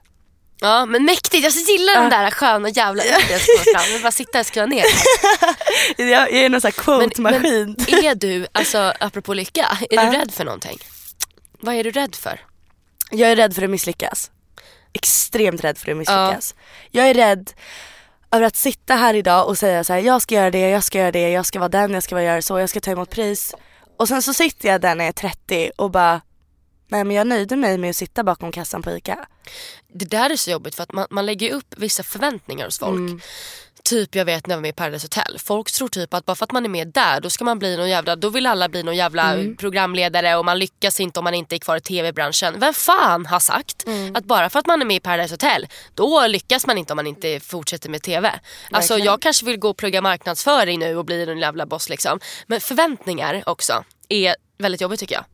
Ja 0.63 0.87
men 0.87 1.05
mäktigt, 1.05 1.45
jag 1.45 1.53
gillar 1.53 2.01
den 2.01 2.11
där 2.11 2.31
sköna 2.31 2.69
jävla 2.69 3.03
orden 3.03 3.39
som 3.41 3.65
kommer 3.65 3.79
fram. 3.79 3.93
Jag 3.93 4.03
bara 4.03 4.13
sitta 4.13 4.41
och 4.41 4.47
skriva 4.47 4.67
ner. 4.67 4.85
Jag, 5.97 6.09
jag 6.09 6.31
är 6.33 6.49
någon 6.49 6.61
sån 6.61 6.69
här 6.77 6.83
quote-maskin. 6.83 7.75
men 7.91 8.05
är 8.05 8.15
du, 8.15 8.47
alltså 8.53 8.93
apropå 9.01 9.35
lycka, 9.35 9.79
är 9.91 9.97
Ja. 9.97 10.05
du 10.11 10.19
rädd 10.19 10.33
för 10.33 10.45
någonting? 10.45 10.79
Vad 11.61 11.75
är 11.75 11.85
du 11.85 11.91
rädd 11.91 12.15
för? 12.15 12.41
Jag 13.11 13.31
är 13.31 13.37
rädd 13.37 13.55
för 13.55 13.63
att 13.63 13.71
misslyckas. 13.71 14.31
Extremt 14.93 15.65
rädd 15.65 15.79
för 15.79 15.91
att 15.91 15.97
misslyckas. 15.97 16.55
Jag 16.91 17.09
är 17.11 17.15
rädd 17.15 17.51
över 18.31 18.47
att 18.47 18.57
sitta 18.57 18.95
här 18.95 19.15
idag 19.15 19.49
och 19.49 19.59
säga 19.59 19.85
så 19.85 19.93
här: 19.93 20.01
jag 20.01 20.23
ska 20.23 20.35
göra 20.35 20.51
det, 20.51 20.71
jag 20.71 20.85
ska 20.85 20.99
göra 20.99 21.13
det, 21.13 21.31
jag 21.31 21.47
ska 21.47 21.59
vara 21.59 21.69
den, 21.69 21.91
jag 21.91 22.03
ska 22.03 22.15
vara 22.15 22.25
göra 22.25 22.43
så, 22.43 22.59
jag 22.59 22.71
ska 22.71 22.81
ta 22.81 22.91
emot 22.91 23.11
pris. 23.11 23.55
Och 23.97 24.09
sen 24.09 24.23
så 24.23 24.35
sitter 24.35 24.69
jag 24.69 24.81
där 24.81 24.95
när 24.95 25.05
jag 25.05 25.09
är 25.09 25.31
30 25.31 25.71
och 25.77 25.91
bara, 25.91 26.21
nej 26.89 27.05
men 27.05 27.17
jag 27.17 27.27
nöjde 27.27 27.57
mig 27.57 27.79
med 27.79 27.91
att 27.91 27.97
sitta 27.97 28.25
bakom 28.25 28.53
kassan 28.53 28.83
på 28.83 28.91
ICA. 28.91 29.27
Det 29.93 30.05
där 30.05 30.31
är 30.31 30.37
så 30.37 30.51
jobbigt 30.51 30.75
för 30.75 30.83
att 30.83 30.93
man, 30.93 31.07
man 31.11 31.27
lägger 31.27 31.53
upp 31.53 31.75
vissa 31.77 32.03
förväntningar 32.03 32.65
hos 32.65 32.79
folk. 32.79 33.23
Typ 33.85 34.15
jag 34.15 34.25
vet 34.25 34.47
när 34.47 34.53
jag 34.53 34.57
var 34.59 34.63
med 34.63 34.69
i 34.69 34.73
Paradise 34.73 35.05
Hotel. 35.05 35.39
Folk 35.39 35.73
tror 35.73 35.89
typ 35.89 36.15
att 36.15 36.27
bara 36.27 36.35
för 36.35 36.45
att 36.45 36.53
man 36.53 36.65
är 36.65 36.69
med 36.69 36.89
där 36.89 37.21
då 37.21 37.31
ska 37.31 37.45
man 37.45 37.59
bli 37.59 37.77
någon 37.77 37.89
jävla, 37.89 38.17
då 38.17 38.29
vill 38.29 38.47
alla 38.47 38.69
bli 38.69 38.83
någon 38.83 38.97
jävla 38.97 39.37
programledare 39.59 40.37
och 40.37 40.45
man 40.45 40.59
lyckas 40.59 41.01
inte 41.01 41.21
om 41.21 41.25
man 41.25 41.35
inte 41.35 41.57
är 41.57 41.59
kvar 41.59 41.77
i 41.77 41.81
tv-branschen. 41.81 42.55
Vem 42.61 42.75
fan 42.75 43.27
har 43.27 43.41
sagt 43.41 43.85
att 44.15 44.25
bara 44.25 44.51
för 44.51 44.59
att 44.59 44.67
man 44.67 44.81
är 44.81 44.87
med 44.87 44.97
i 44.97 45.01
Paradise 45.01 45.35
Hotel 45.35 45.67
då 45.95 46.27
lyckas 46.27 46.67
man 46.67 46.79
inte 46.79 46.93
om 46.93 46.97
man 46.97 47.07
inte 47.07 47.41
fortsätter 47.41 47.91
med 47.91 48.03
tv. 48.03 48.29
Alltså 48.71 48.93
Verkligen. 48.93 49.07
jag 49.07 49.23
kanske 49.23 49.47
vill 49.47 49.59
gå 49.59 49.69
och 49.71 49.77
plugga 49.77 50.01
marknadsföring 50.01 50.79
nu 50.79 50.97
och 50.97 51.05
bli 51.05 51.23
en 51.23 51.39
jävla 51.39 51.67
boss 51.67 51.89
liksom. 51.89 52.21
Men 52.47 52.61
förväntningar 52.61 53.43
också 53.47 53.85
är 54.09 54.37
väldigt 54.61 54.81
jobbigt 54.81 55.01
tycker 55.01 55.15
jag. 55.15 55.25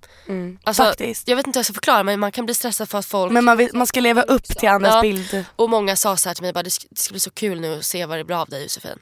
Alltså, 0.64 0.82
Faktiskt. 0.82 1.28
Jag 1.28 1.36
vet 1.36 1.46
inte 1.46 1.56
hur 1.56 1.60
jag 1.60 1.64
ska 1.66 1.74
förklara 1.74 2.02
men 2.02 2.20
man 2.20 2.32
kan 2.32 2.44
bli 2.44 2.54
stressad 2.54 2.88
för 2.88 2.98
att 2.98 3.06
folk 3.06 3.32
Men 3.32 3.44
man, 3.44 3.56
vill, 3.56 3.70
man 3.74 3.86
ska 3.86 4.00
leva 4.00 4.22
upp 4.22 4.44
till 4.44 4.68
andras 4.68 4.94
Ja. 4.94 5.00
bild. 5.02 5.44
och 5.56 5.70
många 5.70 5.96
sa 5.96 6.16
så 6.16 6.28
här 6.28 6.34
till 6.34 6.42
mig, 6.42 6.52
bara, 6.52 6.62
det, 6.62 6.70
ska, 6.70 6.86
det 6.90 6.98
ska 7.00 7.12
bli 7.12 7.20
så 7.20 7.30
kul 7.30 7.60
nu 7.60 7.78
att 7.78 7.84
se 7.84 8.06
vad 8.06 8.18
det 8.18 8.24
blir 8.24 8.36
av 8.36 8.48
dig 8.48 8.62
Josefin. 8.62 8.98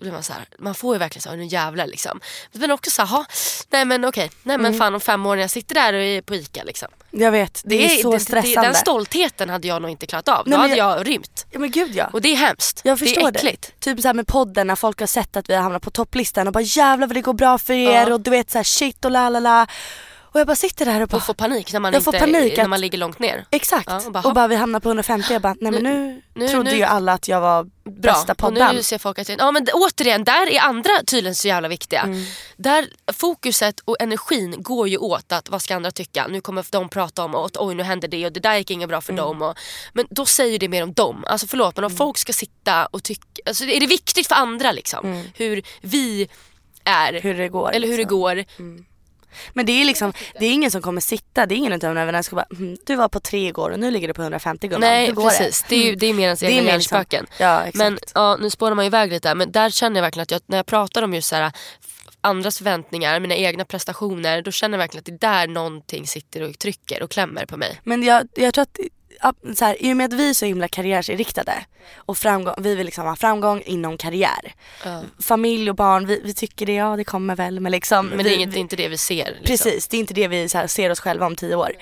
Blir 0.00 0.12
man, 0.12 0.22
så 0.22 0.32
här, 0.32 0.44
man 0.58 0.74
får 0.74 0.94
ju 0.94 0.98
verkligen 0.98 1.22
så 1.22 1.28
här, 1.30 1.36
nu 1.36 1.44
jävlar 1.44 1.86
liksom. 1.86 2.20
Men 2.52 2.70
också 2.70 2.90
så 2.90 3.02
här, 3.02 3.08
"Ha, 3.08 3.24
nej 3.70 3.84
men 3.84 4.04
okej, 4.04 4.30
nej 4.42 4.58
men 4.58 4.78
fan 4.78 4.94
om 4.94 5.00
fem 5.00 5.26
år 5.26 5.34
när 5.36 5.42
jag 5.42 5.50
sitter 5.50 5.74
där 5.74 5.92
och 5.92 6.00
är 6.00 6.22
på 6.22 6.34
ICA 6.34 6.62
liksom. 6.64 6.88
Jag 7.10 7.30
vet, 7.30 7.62
det, 7.64 7.84
är 7.98 8.02
så 8.02 8.12
det, 8.12 8.20
stressande. 8.20 8.68
den 8.68 8.74
stoltheten 8.74 9.50
hade 9.50 9.68
jag 9.68 9.82
nog 9.82 9.90
inte 9.90 10.06
klarat 10.06 10.28
av. 10.28 10.42
Nej, 10.48 10.56
Då 10.56 10.62
hade 10.62 10.76
jag, 10.76 11.06
rymt. 11.08 11.46
ja 11.50 11.58
men 11.58 11.70
gud 11.70 11.94
ja. 11.94 12.06
Och 12.12 12.20
det 12.20 12.28
är 12.32 12.36
hemskt. 12.36 12.80
Jag 12.84 12.98
förstår 12.98 13.20
det 13.22 13.26
är 13.28 13.32
det. 13.32 13.38
äckligt. 13.38 13.80
Typ 13.80 14.00
såhär 14.00 14.14
med 14.14 14.26
podden 14.26 14.66
när 14.66 14.76
folk 14.76 15.00
har 15.00 15.06
sett 15.06 15.36
att 15.36 15.50
vi 15.50 15.54
har 15.54 15.62
hamnat 15.62 15.82
på 15.82 15.90
topplistan 15.90 16.46
och 16.46 16.52
bara 16.52 16.60
jävlar 16.64 17.06
vad 17.06 17.16
det 17.16 17.20
går 17.20 17.32
bra 17.34 17.58
för 17.58 17.72
er 17.74 18.06
Ja. 18.08 18.14
och 18.14 18.20
du 18.20 18.30
vet 18.30 18.50
såhär 18.50 18.64
shit 18.64 19.04
och 19.04 19.10
la 19.10 19.28
la 19.28 19.40
la. 19.40 19.66
Och 20.32 20.40
jag 20.40 20.46
bara 20.46 20.56
sitter 20.56 20.84
där 20.84 21.00
och 21.02 21.08
bara 21.08 21.16
Och 21.16 21.22
få 21.22 21.34
panik 21.34 21.72
när 21.72 21.80
man, 21.80 21.92
Jag 21.92 22.04
får 22.04 22.14
inte, 22.14 22.26
panik 22.26 22.56
när 22.56 22.68
man 22.68 22.80
ligger 22.80 22.98
långt 22.98 23.18
ner. 23.18 23.44
Exakt. 23.50 23.86
Ja, 23.90 23.96
och 23.96 24.06
och, 24.06 24.12
bara, 24.12 24.22
bara, 24.22 24.40
"Ha." 24.40 24.46
vi 24.46 24.56
hamnar 24.56 24.80
på 24.80 24.88
150 24.88 25.32
jag 25.32 25.42
bara 25.42 25.54
nej 25.60 25.72
men 25.72 25.82
nu, 25.82 26.22
nu- 26.34 26.48
trodde 26.48 26.70
nu- 26.70 26.76
ju 26.76 26.82
alla 26.82 27.12
att 27.12 27.28
jag 27.28 27.40
var 27.40 27.64
Bra. 27.64 27.72
bästa 28.12 28.32
Och 28.32 28.38
podden. 28.38 28.74
nu 28.76 28.82
ser 28.82 28.98
folk 28.98 29.18
att, 29.18 29.28
ja 29.28 29.50
men 29.52 29.66
återigen, 29.72 30.24
där 30.24 30.46
är 30.52 30.60
andra 30.60 30.90
tydligen 31.06 31.34
så 31.34 31.48
jävla 31.48 31.68
viktiga. 31.68 32.00
Mm. 32.02 32.24
Där 32.56 32.88
fokuset 33.12 33.80
och 33.84 33.96
energin 34.00 34.62
går 34.62 34.88
ju 34.88 34.96
åt 34.98 35.32
att 35.32 35.48
vad 35.48 35.62
ska 35.62 35.76
andra 35.76 35.90
tycka? 35.90 36.26
Nu 36.26 36.40
kommer 36.40 36.64
de 36.70 36.88
prata 36.88 37.24
om 37.24 37.34
att 37.34 37.56
oj 37.56 37.74
nu 37.74 37.82
hände 37.82 38.06
det 38.06 38.26
och 38.26 38.32
det 38.32 38.40
där 38.40 38.56
gick 38.56 38.70
inget 38.70 38.88
bra 38.88 38.96
Mm. 38.96 39.02
för 39.02 39.12
dem. 39.12 39.42
Och, 39.42 39.58
men 39.92 40.06
då 40.10 40.26
säger 40.26 40.58
det 40.58 40.68
mer 40.68 40.82
om 40.82 40.92
dem. 40.92 41.24
Alltså 41.26 41.46
förlåt 41.46 41.76
men 41.76 41.84
om 41.84 41.90
folk 41.96 42.18
ska 42.18 42.32
sitta 42.32 42.86
och 42.86 43.02
tycka, 43.02 43.42
alltså 43.46 43.64
är 43.64 43.80
det 43.80 43.86
viktigt 43.86 44.26
för 44.26 44.34
andra 44.34 44.72
liksom? 44.72 45.24
Hur 45.34 45.62
vi 45.80 46.28
är. 46.84 47.08
Mm. 47.10 47.22
Hur 47.22 47.34
det 47.34 47.48
går. 47.48 47.72
Eller 47.72 47.88
hur 47.88 47.94
det 47.96 48.02
liksom. 48.02 48.18
går. 48.18 48.44
Men 49.52 49.66
det 49.66 49.72
är 49.72 49.84
liksom, 49.84 50.12
det 50.38 50.46
är 50.46 50.52
ingen 50.52 50.70
som 50.70 50.82
kommer 50.82 51.00
sitta, 51.00 51.46
det 51.46 51.54
är 51.54 51.56
ingen 51.56 51.72
utav 51.72 51.90
mina 51.94 52.04
vänner 52.06 52.22
som 52.22 52.36
bara 52.36 52.46
"Mm, 52.58 52.76
du 52.86 52.94
var 52.96 53.08
på 53.08 53.20
tre 53.20 53.48
igår 53.48 53.70
och 53.70 53.78
nu 53.80 53.90
ligger 53.90 54.08
du 54.08 54.14
på 54.14 54.22
150 54.22 54.68
gumman. 54.68 54.80
Nej 54.80 55.14
precis, 55.14 55.64
det? 55.68 55.76
är, 55.76 55.84
ju, 55.86 55.94
det 55.94 56.06
är 56.06 56.14
mer 56.14 56.22
ens 56.24 56.40
Det 56.40 56.46
egna 56.46 56.56
liksom- 56.56 56.68
hjärnspöken. 56.96 57.26
Ja 57.38 57.60
exakt. 57.60 57.76
Men 57.76 57.98
ja, 58.14 58.36
nu 58.40 58.50
spårar 58.50 58.74
man 58.74 58.84
ju 58.84 58.86
iväg 58.86 59.10
lite. 59.12 59.34
Men 59.34 59.52
där 59.52 59.70
känner 59.70 59.96
jag 59.96 60.02
verkligen 60.02 60.22
att 60.22 60.30
jag, 60.30 60.40
när 60.46 60.56
jag 60.56 60.66
pratar 60.66 61.02
om 61.02 61.14
just 61.14 61.28
så 61.28 61.36
här, 61.36 61.52
andras 62.20 62.58
förväntningar, 62.58 63.20
mina 63.20 63.34
egna 63.34 63.64
prestationer. 63.64 64.42
Då 64.42 64.50
känner 64.50 64.78
jag 64.78 64.82
verkligen 64.82 65.00
att 65.00 65.20
det 65.20 65.26
är 65.26 65.30
där 65.40 65.46
någonting 65.48 66.06
sitter 66.06 66.42
och 66.42 66.58
trycker 66.58 67.02
och 67.02 67.10
klämmer 67.10 67.46
på 67.46 67.56
mig. 67.56 67.80
Men 67.84 68.02
jag, 68.02 68.28
jag 68.34 68.54
tror 68.54 68.62
att 68.62 68.78
så 69.56 69.64
här, 69.64 69.82
i 69.82 69.92
och 69.92 69.96
med 69.96 70.04
att 70.04 70.20
vi 70.20 70.30
är 70.30 70.34
så 70.34 70.46
himla 70.46 70.68
karriärsinriktade 70.68 71.52
och 71.96 72.18
framgång, 72.18 72.54
vi 72.58 72.74
vill 72.74 72.84
liksom 72.84 73.06
ha 73.06 73.16
framgång 73.16 73.62
inom 73.66 73.96
karriär. 73.96 74.54
Familj 75.20 75.70
och 75.70 75.76
barn, 75.76 76.06
vi, 76.06 76.20
vi 76.24 76.34
tycker 76.34 76.66
det, 76.66 76.74
ja 76.74 76.96
det 76.96 77.04
kommer 77.04 77.36
väl 77.36 77.60
men 77.60 77.72
liksom. 77.72 78.06
Men 78.06 78.18
det 78.18 78.24
vi, 78.24 78.30
är 78.30 78.36
inget, 78.36 78.56
inte 78.56 78.76
det 78.76 78.88
vi 78.88 78.98
ser. 78.98 79.26
Liksom. 79.26 79.44
Precis, 79.44 79.88
det 79.88 79.96
är 79.96 79.98
inte 79.98 80.14
det 80.14 80.28
vi 80.28 80.48
här, 80.54 80.66
ser 80.66 80.90
oss 80.90 81.00
själva 81.00 81.26
om 81.26 81.36
tio 81.36 81.54
år. 81.54 81.72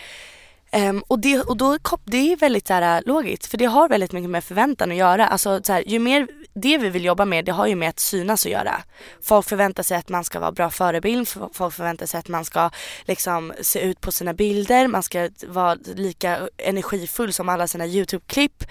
Ehm, 0.71 1.03
och 1.09 1.19
det, 1.19 1.41
och 1.41 1.57
då, 1.57 1.79
det 2.05 2.33
är 2.33 2.37
väldigt 2.37 2.67
så 2.67 2.75
här, 2.75 3.03
logiskt 3.07 3.47
för 3.47 3.59
det 3.59 3.65
har 3.65 3.89
väldigt 3.89 4.13
mycket 4.13 4.31
med 4.31 4.45
förväntan 4.45 4.91
att 4.91 4.97
göra. 4.97 5.27
Alltså, 5.27 5.61
så 5.63 5.73
här, 5.73 5.85
ju 5.87 5.99
mer 5.99 6.27
det 6.61 6.79
vi 6.79 6.89
vill 6.89 7.05
jobba 7.05 7.25
med 7.25 7.45
det 7.45 7.53
har 7.53 7.67
ju 7.67 7.75
med 7.75 7.89
att 7.89 7.99
synas 8.01 8.47
att 8.47 8.53
göra. 8.53 8.83
Folk 9.23 9.49
förväntar 9.49 9.83
sig 9.83 9.97
att 9.97 10.09
man 10.09 10.25
ska 10.25 10.41
vara 10.41 10.53
bra 10.53 10.71
förebild, 10.71 11.29
folk 11.53 11.75
förväntar 11.75 12.07
sig 12.07 12.21
att 12.21 12.29
man 12.29 12.45
ska 12.45 12.71
liksom 13.05 13.53
se 13.61 13.81
ut 13.81 14.01
på 14.01 14.13
sina 14.13 14.35
bilder, 14.35 14.87
man 14.87 15.03
ska 15.03 15.29
vara 15.47 15.75
lika 15.85 16.49
energifull 16.57 17.33
som 17.33 17.49
alla 17.49 17.67
sina 17.67 17.87
YouTube-klipp. 17.87 18.65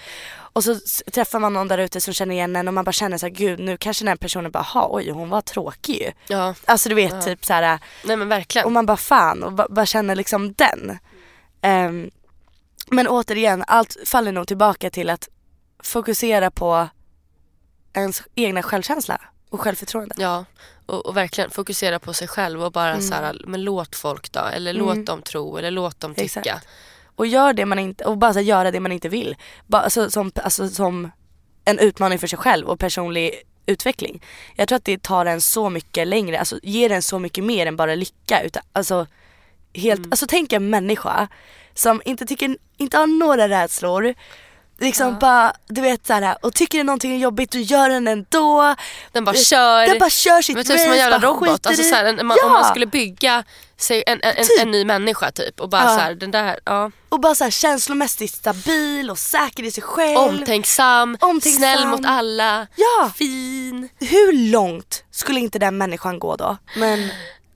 Och 0.53 0.63
så 0.63 0.75
träffar 1.13 1.39
man 1.39 1.53
någon 1.53 1.67
där 1.67 1.77
ute 1.77 2.01
som 2.01 2.13
känner 2.13 2.35
igen 2.35 2.55
en 2.55 2.67
och 2.67 2.73
man 2.73 2.85
bara 2.85 2.91
känner 2.91 3.17
såhär, 3.17 3.33
gud 3.33 3.59
nu 3.59 3.77
kanske 3.77 4.05
den 4.05 4.17
personen 4.17 4.51
bara, 4.51 4.63
ha 4.63 4.89
oj 4.91 5.09
hon 5.09 5.29
var 5.29 5.41
tråkig 5.41 6.01
ju. 6.01 6.11
Ja. 6.27 6.55
Alltså 6.65 6.89
du 6.89 6.95
vet 6.95 7.11
Ja. 7.13 7.21
typ 7.21 7.45
så 7.45 7.53
här. 7.53 7.79
Nej 8.05 8.15
men 8.17 8.29
verkligen. 8.29 8.65
Och 8.65 8.71
man 8.71 8.85
bara 8.85 8.97
fan 8.97 9.43
och 9.43 9.53
bara, 9.53 9.67
bara 9.69 9.85
känner 9.85 10.15
liksom 10.15 10.53
den. 10.53 10.97
Ehm, 11.61 12.09
men 12.87 13.07
återigen, 13.07 13.63
allt 13.67 13.97
faller 14.05 14.31
nog 14.31 14.47
tillbaka 14.47 14.89
till 14.89 15.09
att 15.09 15.29
fokusera 15.83 16.51
på 16.51 16.87
ens 17.97 18.23
egna 18.35 18.63
självkänsla 18.63 19.21
och 19.49 19.61
självförtroende. 19.61 20.15
Ja, 20.17 20.45
och, 20.85 21.05
och 21.05 21.17
verkligen 21.17 21.49
fokusera 21.49 21.99
på 21.99 22.13
sig 22.13 22.27
själv 22.27 22.63
och 22.63 22.71
bara 22.71 23.01
så 23.01 23.13
här, 23.13 23.41
men 23.45 23.63
låt 23.63 23.95
folk 23.95 24.31
då. 24.31 24.39
Eller 24.39 24.73
låt 24.73 25.05
dem 25.05 25.21
tro 25.21 25.57
eller 25.57 25.71
låt 25.71 25.99
dem 25.99 26.15
tycka. 26.15 26.39
Exakt. 26.39 26.67
Och 27.15 27.27
gör 27.27 27.53
det 27.53 27.65
man 27.65 27.79
inte, 27.79 28.03
och 28.03 28.17
bara 28.17 28.31
här, 28.31 28.41
göra 28.41 28.71
det 28.71 28.79
man 28.79 28.91
inte 28.91 29.09
vill. 29.09 29.35
Bara, 29.67 29.81
alltså, 29.81 30.11
som, 30.11 30.31
alltså, 30.35 30.69
som 30.69 31.11
en 31.65 31.79
utmaning 31.79 32.19
för 32.19 32.27
sig 32.27 32.39
själv 32.39 32.67
och 32.67 32.79
personlig 32.79 33.43
utveckling. 33.65 34.23
Jag 34.55 34.67
tror 34.67 34.75
att 34.75 34.85
det 34.85 35.03
tar 35.03 35.25
en 35.25 35.41
så 35.41 35.69
mycket 35.69 36.07
längre, 36.07 36.39
alltså 36.39 36.59
ger 36.63 36.91
en 36.91 37.01
så 37.01 37.19
mycket 37.19 37.43
mer 37.43 37.65
än 37.65 37.75
bara 37.75 37.95
lycka. 37.95 38.41
Utan, 38.41 38.63
alltså, 38.73 39.07
helt, 39.73 40.01
alltså 40.11 40.25
tänk 40.29 40.53
en 40.53 40.69
människa 40.69 41.27
som 41.73 42.01
inte, 42.05 42.25
tycker, 42.25 42.57
inte 42.77 42.97
har 42.97 43.07
några 43.07 43.49
rädslor. 43.49 44.13
Liksom 44.79 45.17
bara, 45.19 45.53
du 45.67 45.81
vet 45.81 46.07
såhär, 46.07 46.37
och 46.41 46.53
tycker 46.53 46.77
det 46.77 46.83
någonting 46.83 47.11
är 47.13 47.17
jobbigt, 47.17 47.51
du 47.51 47.61
gör 47.61 47.89
den 47.89 48.07
ändå. 48.07 48.75
Den 49.11 49.25
bara 49.25 49.31
Du- 49.31 49.43
kör. 49.43 49.85
Den 49.87 49.99
bara 49.99 50.09
kör 50.09 50.41
sitt 50.41 50.55
men 50.55 50.65
typ 50.65 50.79
som 50.79 50.85
en 50.85 50.89
race, 50.89 50.97
jävla 50.97 51.19
robot. 51.19 51.65
Alltså, 51.67 51.81
i- 51.83 51.89
så 51.89 51.95
här, 51.95 52.05
en, 52.05 52.15
man, 52.15 52.37
Om 52.43 52.47
Ja! 52.47 52.49
man 52.53 52.65
skulle 52.65 52.85
bygga 52.85 53.43
sig 53.77 54.03
en, 54.07 54.19
en, 54.23 54.35
Typ. 54.35 54.61
en 54.61 54.71
ny 54.71 54.85
människa 54.85 55.31
typ 55.31 55.59
och 55.59 55.69
bara 55.69 55.83
Ja. 55.83 55.89
så 55.95 55.99
här, 55.99 56.13
den 56.15 56.31
där, 56.31 56.59
ja. 56.65 56.91
Och 57.09 57.19
bara 57.19 57.35
såhär 57.35 57.51
känslomässigt 57.51 58.33
stabil 58.33 59.09
och 59.09 59.17
säker 59.19 59.63
i 59.63 59.71
sig 59.71 59.83
själv. 59.83 60.17
Omtänksam, 60.17 61.17
Omtänksam. 61.21 61.51
snäll 61.59 61.87
mot 61.87 62.05
alla, 62.05 62.67
Ja. 62.75 63.11
fin. 63.15 63.89
Hur 63.99 64.51
långt 64.51 65.03
skulle 65.11 65.39
inte 65.39 65.59
den 65.59 65.77
människan 65.77 66.19
gå 66.19 66.35
då? 66.35 66.57
Men 66.75 67.09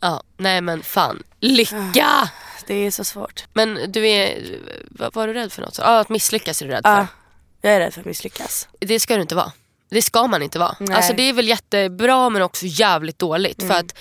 Ja, 0.03 0.23
nej 0.37 0.61
men 0.61 0.83
fan. 0.83 1.23
Lycka! 1.39 2.29
Det 2.67 2.73
är 2.73 2.91
så 2.91 3.03
svårt. 3.03 3.45
Men 3.53 3.91
du 3.91 4.07
är, 4.07 4.57
vad 4.89 5.13
var 5.13 5.27
du 5.27 5.33
rädd 5.33 5.51
för 5.51 5.61
något? 5.61 5.77
Ja, 5.77 5.99
att 5.99 6.09
misslyckas 6.09 6.61
är 6.61 6.65
du 6.65 6.71
rädd 6.71 6.81
Ja, 6.83 7.07
för. 7.61 7.67
jag 7.67 7.75
är 7.75 7.79
rädd 7.79 7.93
för 7.93 7.99
att 8.01 8.05
misslyckas. 8.07 8.67
Det 8.79 8.99
ska 8.99 9.15
du 9.15 9.21
inte 9.21 9.35
vara. 9.35 9.51
Det 9.89 10.01
ska 10.01 10.27
man 10.27 10.41
inte 10.41 10.59
vara. 10.59 10.75
Nej. 10.79 10.95
Alltså 10.95 11.13
det 11.13 11.23
är 11.23 11.33
väl 11.33 11.47
jättebra 11.47 12.29
men 12.29 12.41
också 12.41 12.65
jävligt 12.65 13.19
dåligt. 13.19 13.63
För 13.63 13.73
att 13.73 13.95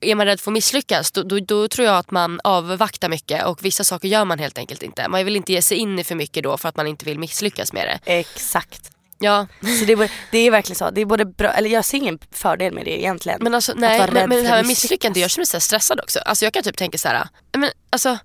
är 0.00 0.14
man 0.14 0.26
rädd 0.26 0.40
för 0.40 0.50
att 0.50 0.52
misslyckas 0.52 1.12
då, 1.12 1.22
då, 1.22 1.38
då 1.40 1.68
tror 1.68 1.86
jag 1.86 1.96
att 1.96 2.10
man 2.10 2.40
avvaktar 2.44 3.08
mycket 3.08 3.44
och 3.46 3.64
vissa 3.64 3.84
saker 3.84 4.08
gör 4.08 4.24
man 4.24 4.38
helt 4.38 4.58
enkelt 4.58 4.82
inte. 4.82 5.08
Man 5.08 5.24
vill 5.24 5.36
inte 5.36 5.52
ge 5.52 5.62
sig 5.62 5.78
in 5.78 5.98
i 5.98 6.04
för 6.04 6.14
mycket 6.14 6.44
då 6.44 6.56
för 6.56 6.68
att 6.68 6.76
man 6.76 6.86
inte 6.86 7.04
vill 7.04 7.18
misslyckas 7.18 7.72
med 7.72 7.88
det. 8.04 8.12
Exakt. 8.12 8.90
Ja, 9.18 9.46
Så 9.60 9.84
det, 9.84 9.92
är 9.92 10.10
det 10.30 10.38
är 10.38 10.50
verkligen 10.50 10.76
så. 10.76 10.90
Det 10.90 11.00
är 11.00 11.04
både 11.04 11.24
bra, 11.24 11.52
eller 11.52 11.70
jag 11.70 11.84
ser 11.84 11.98
ingen 11.98 12.18
fördel 12.30 12.74
med 12.74 12.84
det 12.84 13.00
egentligen. 13.00 13.38
men 13.42 13.54
alltså 13.54 13.72
nej, 13.76 13.98
men, 13.98 14.08
rädd 14.10 14.28
men 14.28 14.42
det 14.42 14.48
här 14.48 14.56
med 14.56 14.66
misslyckande 14.66 15.20
gör 15.20 15.38
mig 15.38 15.46
så 15.46 15.56
här 15.56 15.60
stressad 15.60 16.00
också. 16.00 16.18
Alltså 16.18 16.44
jag 16.46 16.52
kan 16.52 16.62
typ 16.62 16.76
tänka 16.76 16.98
så 16.98 17.08
här, 17.08 17.28
men 17.56 17.70
alltså 17.90 18.18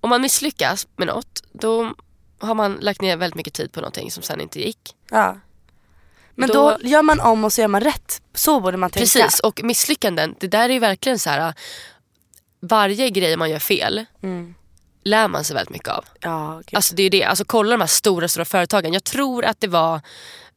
om 0.00 0.10
man 0.10 0.22
misslyckas 0.22 0.86
med 0.96 1.06
något 1.06 1.42
då 1.52 1.92
har 2.40 2.54
man 2.54 2.78
lagt 2.80 3.00
ner 3.00 3.16
väldigt 3.16 3.36
mycket 3.36 3.54
tid 3.54 3.72
på 3.72 3.80
någonting 3.80 4.10
som 4.10 4.22
sen 4.22 4.40
inte 4.40 4.60
gick. 4.60 4.94
Ja. 5.10 5.40
Men 6.34 6.48
då, 6.48 6.54
Då- 6.54 6.88
gör 6.88 7.02
man 7.02 7.20
om 7.20 7.44
och 7.44 7.52
så 7.52 7.60
gör 7.60 7.68
man 7.68 7.80
rätt. 7.80 8.22
Så 8.34 8.60
borde 8.60 8.76
man 8.76 8.90
tänka. 8.90 9.04
Precis, 9.04 9.40
och 9.40 9.60
misslyckanden, 9.64 10.34
det 10.40 10.46
där 10.48 10.68
är 10.68 10.72
ju 10.72 10.78
verkligen 10.78 11.18
så 11.18 11.30
här. 11.30 11.54
Varje 12.60 13.10
grej 13.10 13.36
man 13.36 13.50
gör 13.50 13.58
fel 13.58 14.04
Mm. 14.22 14.54
Lär 15.04 15.28
man 15.28 15.44
sig 15.44 15.54
väldigt 15.54 15.72
mycket 15.72 15.88
av. 15.88 16.04
Ja, 16.20 16.62
gud. 16.66 16.76
Alltså 16.76 16.94
det 16.94 17.02
är 17.02 17.10
det, 17.10 17.24
alltså 17.24 17.44
kolla 17.44 17.70
de 17.70 17.80
här 17.80 17.88
stora 17.88 18.28
stora 18.28 18.44
företagen. 18.44 18.92
Jag 18.92 19.04
tror 19.04 19.44
att 19.44 19.60
det 19.60 19.68
var, 19.68 19.94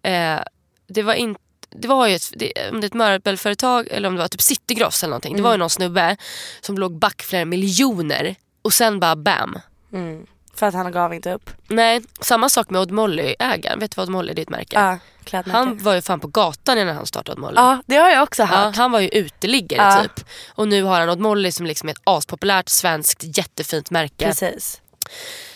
eh, 0.03 0.39
det 0.87 1.03
var 1.03 1.13
inte 1.13 1.41
det 1.75 1.87
var 1.87 2.07
ju 2.07 2.15
ett, 2.15 2.33
det, 2.35 2.53
om 2.71 2.81
det 2.81 2.85
är 2.85 2.87
ett 2.87 2.93
möbelföretag 2.93 3.87
eller 3.91 4.07
om 4.07 4.15
det 4.15 4.21
var 4.21 4.27
typ 4.27 4.41
Citygross 4.41 5.03
eller 5.03 5.09
någonting. 5.11 5.35
Det 5.35 5.41
var 5.41 5.51
ju 5.51 5.57
någon 5.57 5.69
snubbe 5.69 6.17
som 6.61 6.77
låg 6.77 6.99
back 6.99 7.21
flera 7.21 7.45
miljoner 7.45 8.35
och 8.61 8.73
sen 8.73 8.99
bara 8.99 9.15
bam. 9.15 9.59
mm. 9.93 10.25
För 10.53 10.65
att 10.65 10.73
han 10.73 10.91
gav 10.91 11.13
inte 11.13 11.33
upp. 11.33 11.49
Nej, 11.67 12.01
samma 12.21 12.49
sak 12.49 12.69
med 12.69 12.81
Odd 12.81 12.91
Molly-ägaren. 12.91 13.79
Vet 13.79 13.91
du 13.91 13.95
vad 13.95 14.03
Odd 14.07 14.11
Molly 14.11 14.31
är? 14.31 14.35
Det 14.35 14.41
är 14.41 14.43
ett 14.43 14.49
märke. 14.49 14.79
Ja, 14.79 14.97
klädmärke. 15.25 15.57
han 15.57 15.77
var 15.77 15.93
ju 15.93 16.01
fan 16.01 16.19
på 16.19 16.27
gatan 16.27 16.77
innan 16.77 16.95
han 16.95 17.05
startade 17.05 17.41
Molly. 17.41 17.55
Ja, 17.55 17.81
det 17.85 17.95
har 17.95 18.09
jag 18.09 18.23
också 18.23 18.41
Ja, 18.41 18.45
hört. 18.47 18.75
han 18.75 18.91
var 18.91 18.99
ju 18.99 19.07
uteliggare 19.09 19.81
Ja. 19.81 20.01
typ. 20.03 20.25
Och 20.49 20.67
nu 20.67 20.83
har 20.83 20.99
han 20.99 21.09
Odd 21.09 21.19
Molly 21.19 21.51
som 21.51 21.65
liksom 21.65 21.89
är 21.89 21.93
ett 21.93 22.01
aspopulärt 22.03 22.69
svenskt 22.69 23.37
jättefint 23.37 23.89
märke. 23.91 24.25
Precis. 24.25 24.81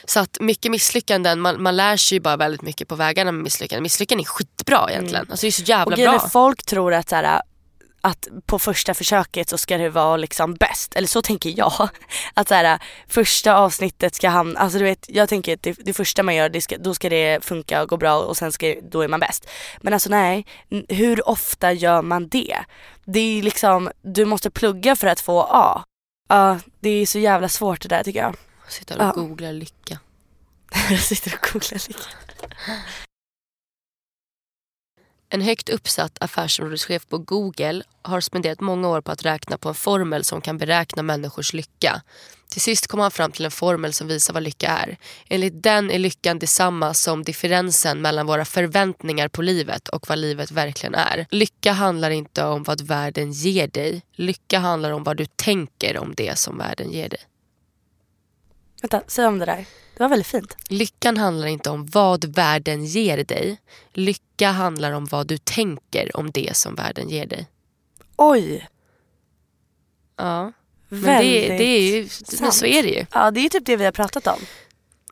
Så 0.08 0.20
att 0.20 0.38
mycket 0.40 0.72
misslyckanden, 0.72 1.40
man, 1.40 1.64
man 1.64 1.76
lär 1.76 1.98
sig 1.98 2.16
ju 2.16 2.20
bara 2.20 2.38
väldigt 2.38 2.62
mycket 2.62 2.88
på 2.88 2.96
vägarna 2.96 3.32
med 3.32 3.44
misslyckanden. 3.44 3.84
Misslyckanden 3.84 4.24
är 4.26 4.30
skitbra 4.30 4.88
egentligen. 4.92 5.26
Alltså 5.30 5.44
det 5.46 5.50
är 5.50 5.52
så 5.52 5.62
Och 5.64 5.70
jävla 5.70 5.98
är, 5.98 6.20
bra. 6.20 6.30
folk 6.30 6.64
tror 6.66 6.94
att 6.94 7.10
så 7.10 7.16
här, 7.16 7.42
att 8.06 8.28
på 8.46 8.60
första 8.60 8.94
försöket 8.94 9.50
så 9.50 9.58
ska 9.58 9.78
det 9.78 9.90
vara 9.90 10.18
liksom 10.18 10.54
bäst. 10.54 10.96
Eller 10.96 11.08
så 11.08 11.22
tänker 11.22 11.54
jag. 11.58 11.74
Att 12.34 12.48
så 12.48 12.54
här, 12.54 12.80
första 13.08 13.56
avsnittet 13.56 14.16
ska 14.16 14.30
hamna, 14.30 14.60
alltså 14.60 14.78
du 14.78 14.84
vet 14.84 15.06
jag 15.10 15.30
tänker 15.30 15.54
att 15.54 15.64
det, 15.64 15.78
det 15.86 15.94
första 15.94 16.24
man 16.24 16.36
gör 16.36 16.60
ska, 16.60 16.78
då 16.78 16.94
ska 16.94 17.10
det 17.10 17.46
funka 17.46 17.82
och 17.82 17.90
gå 17.90 17.98
bra 17.98 18.18
och 18.18 18.38
sen 18.38 18.52
ska, 18.52 18.76
då 18.92 19.02
är 19.02 19.08
man 19.08 19.20
bäst. 19.20 19.50
Men 19.82 19.94
alltså 19.94 20.10
nej, 20.10 20.46
hur 20.90 21.30
ofta 21.30 21.72
gör 21.72 22.02
man 22.02 22.28
det? 22.28 22.58
Det 23.06 23.20
är 23.20 23.44
liksom, 23.44 23.92
du 24.02 24.26
måste 24.26 24.50
plugga 24.50 24.96
för 24.96 25.08
att 25.08 25.20
få 25.20 25.48
A. 25.50 25.84
Ja, 26.30 26.60
det 26.80 26.90
är 26.90 27.06
så 27.06 27.20
jävla 27.20 27.50
svårt 27.50 27.82
det 27.82 27.88
där 27.88 28.04
tycker 28.04 28.20
jag. 28.20 28.36
Sitta 28.68 28.96
och 28.96 29.02
Ja. 29.04 29.12
googla 29.12 29.52
lycka. 29.52 30.00
Jag 30.90 31.00
sitter 31.10 31.34
och 31.34 31.54
googlar 31.54 31.88
lite. 31.88 32.04
En 35.30 35.42
högt 35.42 35.70
uppsatt 35.70 36.18
affärsområdeschef 36.20 37.08
på 37.08 37.18
Google 37.18 37.84
har 38.02 38.22
spenderat 38.22 38.62
många 38.62 38.90
år 38.90 39.02
på 39.02 39.12
att 39.12 39.26
räkna 39.26 39.58
på 39.58 39.70
en 39.70 39.76
formel 39.76 40.24
som 40.24 40.42
kan 40.42 40.58
beräkna 40.58 41.04
människors 41.04 41.54
lycka. 41.54 42.02
Till 42.50 42.62
sist 42.62 42.88
kom 42.88 43.00
han 43.00 43.12
fram 43.12 43.32
till 43.32 43.46
en 43.46 43.52
formel 43.52 43.94
som 43.94 44.08
visar 44.08 44.34
vad 44.34 44.44
lycka 44.44 44.68
är. 44.68 44.98
Enligt 45.30 45.64
den 45.64 45.92
är 45.92 46.00
lyckan 46.00 46.40
detsamma 46.40 46.94
som 46.94 47.24
differensen 47.24 48.02
mellan 48.02 48.26
våra 48.26 48.46
förväntningar 48.46 49.28
på 49.28 49.42
livet 49.42 49.88
och 49.88 50.10
vad 50.10 50.18
livet 50.18 50.52
verkligen 50.52 50.96
är. 50.96 51.26
Lycka 51.30 51.72
handlar 51.72 52.12
inte 52.12 52.46
om 52.46 52.64
vad 52.64 52.82
världen 52.82 53.32
ger 53.32 53.68
dig. 53.68 54.02
Lycka 54.12 54.60
handlar 54.60 54.92
om 54.92 55.04
vad 55.04 55.18
du 55.18 55.26
tänker 55.26 55.98
om 55.98 56.14
det 56.18 56.38
som 56.38 56.58
världen 56.58 56.92
ger 56.92 57.10
dig. 57.10 57.20
Vänta, 58.82 59.02
säg 59.08 59.26
om 59.26 59.40
det 59.40 59.46
där. 59.46 59.66
Det 59.98 60.04
var 60.04 60.10
väldigt 60.10 60.28
fint. 60.28 60.58
Lyckan 60.70 61.18
handlar 61.18 61.48
inte 61.48 61.70
om 61.70 61.86
vad 61.86 62.26
världen 62.26 62.86
ger 62.86 63.24
dig. 63.24 63.58
Lycka 63.94 64.52
handlar 64.52 64.92
om 64.92 65.06
vad 65.06 65.28
du 65.28 65.38
tänker 65.38 66.18
om 66.18 66.32
det 66.32 66.58
som 66.58 66.76
världen 66.76 67.10
ger 67.10 67.26
dig. 67.26 67.48
Oj, 68.16 68.68
Ja. 70.18 70.52
Men 70.90 71.02
det, 71.02 71.08
väldigt 71.08 71.48
det 71.58 71.64
är 71.64 71.82
ju, 71.82 72.10
men 72.42 72.52
så 72.52 72.66
är 72.66 72.84
det 72.84 72.90
ju. 72.90 73.06
Ja 73.14 73.32
det 73.32 73.40
är 73.46 73.50
typ 73.50 73.66
det 73.66 73.76
vi 73.76 73.86
har 73.86 73.92
pratat 73.92 74.28
om. 74.28 74.40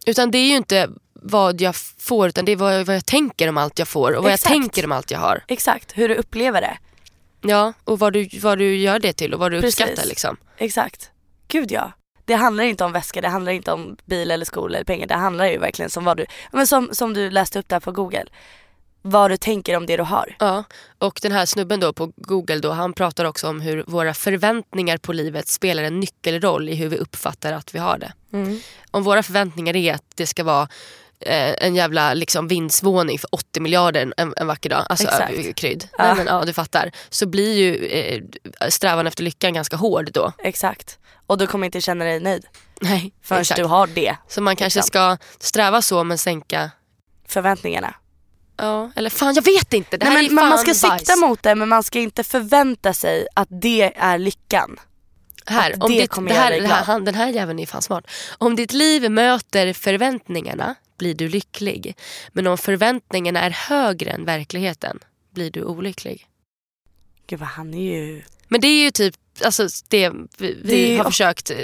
Utan 0.06 0.32
det 0.32 0.38
är 0.38 0.48
ju 0.48 0.56
inte 0.56 0.90
vad 1.14 1.62
jag 1.62 1.76
får 1.76 2.28
utan 2.28 2.46
det 2.46 2.52
är 2.52 2.56
vad 2.56 2.80
jag, 2.80 2.86
vad 2.86 2.96
jag 2.96 3.06
tänker 3.06 3.50
om 3.50 3.58
allt 3.58 3.80
jag 3.80 3.88
får 3.88 4.12
och 4.12 4.24
vad 4.24 4.34
Exakt. 4.34 4.56
jag 4.56 4.62
tänker 4.62 4.86
om 4.86 4.92
allt 4.92 5.12
jag 5.12 5.20
har. 5.20 5.44
Exakt, 5.48 5.98
hur 5.98 6.10
du 6.10 6.16
upplever 6.16 6.62
det. 6.62 6.78
Ja, 7.42 7.74
och 7.84 8.00
vad 8.00 8.14
du, 8.14 8.30
vad 8.42 8.58
du 8.58 8.76
gör 8.78 9.00
det 9.00 9.14
till 9.14 9.34
och 9.34 9.40
vad 9.40 9.52
du 9.52 9.62
Precis. 9.62 9.82
uppskattar 9.82 10.08
liksom. 10.10 10.38
Exakt. 10.58 11.10
Gud 11.48 11.72
ja. 11.72 11.92
Det 12.26 12.34
handlar 12.34 12.64
inte 12.64 12.84
om 12.84 12.92
väska, 12.92 13.22
det 13.22 13.28
handlar 13.28 13.52
inte 13.52 13.72
om 13.72 13.98
bil 14.06 14.32
eller 14.32 14.46
skol 14.46 14.76
eller 14.76 14.86
pengar. 14.86 15.08
Det 15.08 15.16
handlar 15.16 15.46
ju 15.46 15.58
verkligen 15.58 15.90
som 15.90 16.06
vad 16.06 16.18
du, 16.18 16.26
men 16.52 16.68
som, 16.68 16.90
som 16.92 17.14
du 17.14 17.30
läste 17.30 17.60
upp 17.60 17.70
där 17.70 17.80
på 17.80 17.92
google. 17.92 18.26
Vad 19.06 19.32
du 19.32 19.38
tänker 19.38 19.78
om 19.78 19.86
det 19.86 19.98
du 19.98 20.04
har. 20.04 20.36
Ja, 20.40 20.64
och 20.98 21.20
den 21.22 21.32
här 21.32 21.46
snubben 21.46 21.80
då 21.80 21.94
på 21.94 22.12
Google 22.16 22.60
då, 22.60 22.72
han 22.72 22.94
pratar 22.94 23.26
också 23.26 23.48
om 23.48 23.62
hur 23.62 23.84
våra 23.88 24.14
förväntningar 24.14 24.98
på 24.98 25.14
livet 25.14 25.48
spelar 25.48 25.84
en 25.84 26.00
nyckelroll 26.00 26.70
i 26.70 26.76
hur 26.76 26.90
vi 26.90 26.98
uppfattar 26.98 27.54
att 27.54 27.76
vi 27.76 27.80
har 27.80 27.98
det. 27.98 28.14
Om 28.92 29.04
våra 29.04 29.24
förväntningar 29.24 29.76
är 29.76 29.94
att 29.94 30.06
det 30.16 30.28
ska 30.28 30.44
vara 30.44 30.68
en 31.26 31.76
jävla 31.76 32.14
liksom, 32.14 32.48
vindsvåning 32.48 33.20
för 33.20 33.36
80 33.36 33.60
miljarder 33.60 34.14
en, 34.18 34.34
en 34.38 34.48
vacker 34.48 34.70
dag, 34.70 34.86
alltså 34.90 35.08
Exakt. 35.08 35.34
äh, 35.38 35.54
krydd. 35.54 35.88
Ja. 35.98 36.04
Nej, 36.04 36.16
men, 36.16 36.26
ja, 36.28 36.44
du 36.46 36.54
fattar. 36.54 36.92
Så 37.10 37.26
blir 37.26 37.54
ju 37.54 37.86
eh, 37.86 38.22
strävan 38.70 39.08
efter 39.08 39.24
lyckan 39.24 39.54
ganska 39.54 39.76
hård 39.76 40.12
då. 40.14 40.32
Exakt. 40.40 41.00
Och 41.28 41.38
du 41.38 41.48
kommer 41.48 41.66
inte 41.66 41.82
känna 41.82 42.06
dig 42.06 42.20
nöjd 42.20 42.46
Nej, 42.82 43.14
förrän 43.24 43.42
exakt. 43.42 43.58
du 43.58 43.66
har 43.66 43.88
det. 43.88 44.18
Så 44.28 44.42
man 44.42 44.56
kanske 44.56 44.80
liksom. 44.80 44.88
ska 44.88 45.18
sträva 45.40 45.82
så 45.82 46.04
men 46.04 46.18
sänka 46.18 46.72
Förväntningarna. 47.28 47.94
Ja, 48.58 48.92
eller 48.96 49.10
fan 49.10 49.34
jag 49.34 49.44
vet 49.44 49.74
inte. 49.74 49.98
Det 49.98 50.06
här 50.06 50.14
Nej, 50.14 50.26
är 50.26 50.30
men 50.30 50.36
man, 50.36 50.42
fan 50.42 50.50
man 50.50 50.58
ska 50.76 50.88
bajs. 50.90 51.00
sikta 51.00 51.16
mot 51.16 51.44
det 51.44 51.56
men 51.56 51.70
man 51.70 51.84
ska 51.84 52.00
inte 52.00 52.24
förvänta 52.24 52.94
sig 52.94 53.28
att 53.34 53.48
det 53.62 53.94
är 53.98 54.18
lyckan. 54.18 54.80
här, 55.46 55.74
om 55.80 55.92
det 55.92 56.02
ditt, 56.02 56.12
det 56.28 56.34
här, 56.34 56.62
det 56.62 56.68
här, 56.68 56.84
han, 56.84 57.06
Den 57.06 57.16
här 57.16 57.28
jäveln 57.30 57.60
är 57.60 57.66
fan 57.66 57.82
smart. 57.82 58.04
Om 58.38 58.56
ditt 58.56 58.74
liv 58.74 59.12
möter 59.12 59.74
förväntningarna 59.74 60.76
blir 60.98 61.14
du 61.14 61.30
lycklig. 61.30 61.96
Men 62.32 62.48
om 62.48 62.58
förväntningarna 62.58 63.42
är 63.42 63.50
högre 63.50 64.12
än 64.12 64.26
verkligheten 64.26 65.00
blir 65.34 65.52
du 65.52 65.64
olycklig. 65.64 66.28
Gud 67.28 67.40
vad 67.40 67.50
han 67.50 67.74
är 67.74 67.94
ju... 67.94 68.22
Men 68.48 68.62
det 68.62 68.68
är 68.68 68.84
ju 68.84 68.92
typ 68.92 69.16
alltså, 69.42 69.68
det 69.90 70.12
vi, 70.38 70.54
Det 70.64 70.98
har 70.98 71.04
försökt 71.12 71.50
eh, 71.52 71.58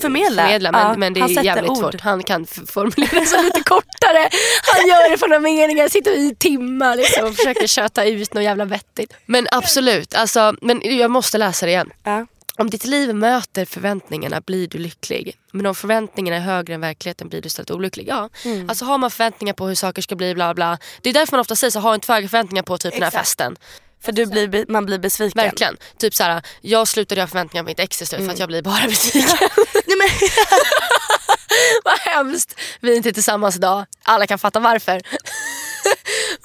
Förmedla. 0.00 0.72
men, 0.72 0.80
Ja, 0.80 0.94
men 0.96 1.14
det 1.14 1.20
är 1.20 1.44
jävligt 1.44 1.70
ord. 1.70 1.78
svårt. 1.78 2.00
Han 2.00 2.22
kan 2.22 2.46
formulera 2.46 3.26
sig 3.26 3.44
lite 3.44 3.62
kortare. 3.66 4.28
Han 4.62 4.88
gör 4.88 5.10
det 5.10 5.18
för 5.18 5.28
några 5.28 5.40
meningar, 5.40 5.88
sitter 5.88 6.18
i 6.18 6.34
timmar 6.34 6.96
liksom, 6.96 7.28
och 7.28 7.34
försöker 7.36 7.66
köta 7.66 8.04
ut 8.04 8.34
något 8.34 8.44
jävla 8.44 8.64
vettigt. 8.64 9.12
Men 9.26 9.46
absolut, 9.50 10.14
alltså, 10.14 10.56
men 10.60 10.80
jag 10.98 11.10
måste 11.10 11.38
läsa 11.38 11.66
det 11.66 11.72
igen. 11.72 11.90
Ja. 12.02 12.26
Om 12.58 12.70
ditt 12.70 12.84
liv 12.84 13.14
möter 13.14 13.64
förväntningarna 13.64 14.40
blir 14.40 14.68
du 14.68 14.78
lycklig. 14.78 15.38
Men 15.52 15.66
om 15.66 15.74
förväntningarna 15.74 16.36
är 16.36 16.40
högre 16.40 16.74
än 16.74 16.80
verkligheten 16.80 17.28
blir 17.28 17.42
du 17.42 17.46
istället 17.46 17.70
olycklig. 17.70 18.08
Ja. 18.08 18.28
Mm. 18.44 18.68
Alltså 18.68 18.84
har 18.84 18.98
man 18.98 19.10
förväntningar 19.10 19.54
på 19.54 19.66
hur 19.66 19.74
saker 19.74 20.02
ska 20.02 20.16
bli 20.16 20.34
bla 20.34 20.54
bla. 20.54 20.78
Det 21.02 21.10
är 21.10 21.14
därför 21.14 21.32
man 21.32 21.40
ofta 21.40 21.56
säger 21.56 21.70
så 21.70 21.80
ha 21.80 21.94
inte 21.94 22.06
för 22.06 22.14
höga 22.14 22.28
förväntningar 22.28 22.62
på 22.62 22.78
typ 22.78 22.92
den 22.92 23.02
här 23.02 23.08
Exakt. 23.08 23.26
festen. 23.26 23.56
För 24.04 24.12
du 24.12 24.26
blir, 24.26 24.64
man 24.68 24.86
blir 24.86 24.98
besviken. 24.98 25.42
Verkligen. 25.42 25.76
Typ 25.98 26.14
såhär, 26.14 26.42
jag 26.60 26.88
slutade 26.88 27.20
ha 27.20 27.28
förväntningar 27.28 27.64
på 27.64 27.66
mitt 27.66 27.80
ex 27.80 27.98
till 27.98 28.06
slut 28.06 28.24
för 28.24 28.32
att 28.32 28.38
jag 28.38 28.48
blir 28.48 28.62
bara 28.62 28.86
besviken. 28.86 29.30
Nej, 29.86 29.96
men, 29.98 30.08
Vad 31.84 31.98
hemskt. 31.98 32.60
Vi 32.80 32.92
är 32.92 32.96
inte 32.96 33.12
tillsammans 33.12 33.56
idag. 33.56 33.86
Alla 34.02 34.26
kan 34.26 34.38
fatta 34.38 34.60
varför. 34.60 35.02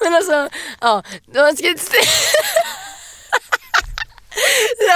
Men 0.04 0.14
alltså, 0.14 0.48
ja. 0.80 1.02
Man 1.34 1.56
ska 1.56 1.68
inte. 1.68 1.84